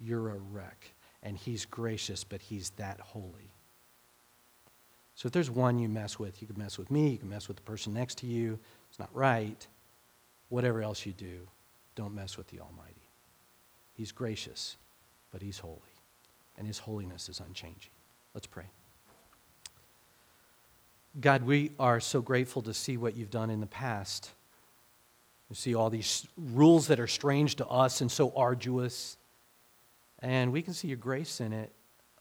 You're 0.00 0.30
a 0.30 0.38
wreck. 0.38 0.92
And 1.22 1.36
He's 1.36 1.64
gracious, 1.64 2.24
but 2.24 2.40
He's 2.40 2.70
that 2.70 3.00
holy. 3.00 3.52
So 5.14 5.26
if 5.26 5.32
there's 5.32 5.50
one 5.50 5.78
you 5.78 5.88
mess 5.88 6.18
with, 6.18 6.40
you 6.40 6.46
can 6.46 6.56
mess 6.56 6.78
with 6.78 6.90
me, 6.90 7.08
you 7.08 7.18
can 7.18 7.28
mess 7.28 7.48
with 7.48 7.56
the 7.56 7.62
person 7.64 7.92
next 7.92 8.18
to 8.18 8.26
you. 8.26 8.58
It's 8.88 9.00
not 9.00 9.10
right. 9.12 9.66
Whatever 10.48 10.80
else 10.80 11.04
you 11.04 11.12
do, 11.12 11.40
don't 11.96 12.14
mess 12.14 12.36
with 12.36 12.46
the 12.48 12.60
Almighty. 12.60 12.94
He's 13.94 14.12
gracious, 14.12 14.76
but 15.32 15.42
He's 15.42 15.58
holy. 15.58 15.80
And 16.56 16.66
His 16.66 16.78
holiness 16.78 17.28
is 17.28 17.40
unchanging. 17.40 17.90
Let's 18.32 18.46
pray. 18.46 18.66
God, 21.20 21.42
we 21.42 21.72
are 21.78 22.00
so 22.00 22.20
grateful 22.20 22.62
to 22.62 22.74
see 22.74 22.96
what 22.96 23.16
you've 23.16 23.30
done 23.30 23.50
in 23.50 23.60
the 23.60 23.66
past. 23.66 24.30
You 25.50 25.56
see 25.56 25.74
all 25.74 25.90
these 25.90 26.26
rules 26.36 26.88
that 26.88 27.00
are 27.00 27.06
strange 27.06 27.56
to 27.56 27.66
us 27.66 28.00
and 28.00 28.10
so 28.10 28.32
arduous. 28.36 29.16
And 30.20 30.52
we 30.52 30.62
can 30.62 30.74
see 30.74 30.88
your 30.88 30.98
grace 30.98 31.40
in 31.40 31.52
it. 31.52 31.72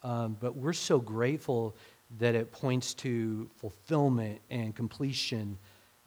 Um, 0.04 0.38
but 0.40 0.56
we're 0.56 0.74
so 0.74 1.00
grateful 1.00 1.76
that 2.20 2.36
it 2.36 2.52
points 2.52 2.94
to 2.96 3.50
fulfillment 3.58 4.40
and 4.50 4.76
completion 4.76 5.58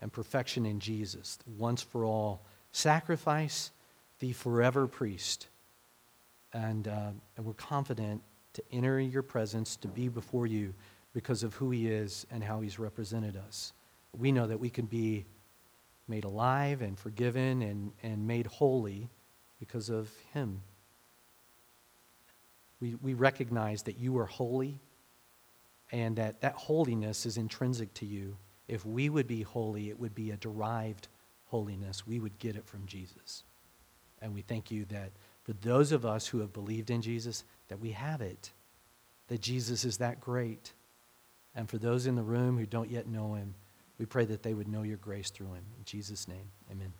and 0.00 0.12
perfection 0.12 0.64
in 0.64 0.80
Jesus, 0.80 1.38
once 1.58 1.82
for 1.82 2.04
all 2.04 2.40
sacrifice, 2.72 3.70
the 4.20 4.32
forever 4.32 4.86
priest. 4.86 5.48
And, 6.52 6.88
uh, 6.88 7.10
and 7.36 7.44
we're 7.44 7.52
confident 7.52 8.22
to 8.54 8.62
enter 8.72 8.98
your 8.98 9.22
presence, 9.22 9.76
to 9.76 9.88
be 9.88 10.08
before 10.08 10.46
you 10.46 10.72
because 11.12 11.42
of 11.42 11.54
who 11.54 11.70
he 11.70 11.88
is 11.88 12.26
and 12.30 12.42
how 12.42 12.60
he's 12.60 12.78
represented 12.78 13.36
us. 13.36 13.72
We 14.16 14.32
know 14.32 14.46
that 14.46 14.60
we 14.60 14.70
can 14.70 14.86
be 14.86 15.26
made 16.08 16.24
alive 16.24 16.82
and 16.82 16.98
forgiven 16.98 17.62
and, 17.62 17.92
and 18.02 18.26
made 18.26 18.46
holy 18.46 19.08
because 19.58 19.88
of 19.88 20.10
him. 20.32 20.60
We, 22.80 22.96
we 22.96 23.14
recognize 23.14 23.82
that 23.84 23.98
you 23.98 24.18
are 24.18 24.26
holy 24.26 24.80
and 25.92 26.16
that 26.16 26.40
that 26.40 26.54
holiness 26.54 27.26
is 27.26 27.36
intrinsic 27.36 27.92
to 27.94 28.06
you. 28.06 28.36
If 28.68 28.86
we 28.86 29.08
would 29.08 29.26
be 29.26 29.42
holy, 29.42 29.90
it 29.90 29.98
would 29.98 30.14
be 30.14 30.30
a 30.30 30.36
derived 30.36 31.08
holiness. 31.46 32.06
We 32.06 32.20
would 32.20 32.38
get 32.38 32.56
it 32.56 32.64
from 32.66 32.86
Jesus. 32.86 33.42
And 34.22 34.34
we 34.34 34.42
thank 34.42 34.70
you 34.70 34.84
that 34.86 35.10
for 35.42 35.52
those 35.54 35.92
of 35.92 36.06
us 36.06 36.26
who 36.26 36.38
have 36.38 36.52
believed 36.52 36.90
in 36.90 37.02
Jesus, 37.02 37.44
that 37.68 37.80
we 37.80 37.90
have 37.90 38.20
it, 38.20 38.52
that 39.28 39.40
Jesus 39.40 39.84
is 39.84 39.98
that 39.98 40.20
great 40.20 40.72
and 41.54 41.68
for 41.68 41.78
those 41.78 42.06
in 42.06 42.14
the 42.14 42.22
room 42.22 42.58
who 42.58 42.66
don't 42.66 42.90
yet 42.90 43.06
know 43.06 43.34
him, 43.34 43.54
we 43.98 44.06
pray 44.06 44.24
that 44.24 44.42
they 44.42 44.54
would 44.54 44.68
know 44.68 44.82
your 44.82 44.96
grace 44.96 45.30
through 45.30 45.52
him. 45.52 45.64
In 45.76 45.84
Jesus' 45.84 46.26
name, 46.26 46.50
amen. 46.70 46.92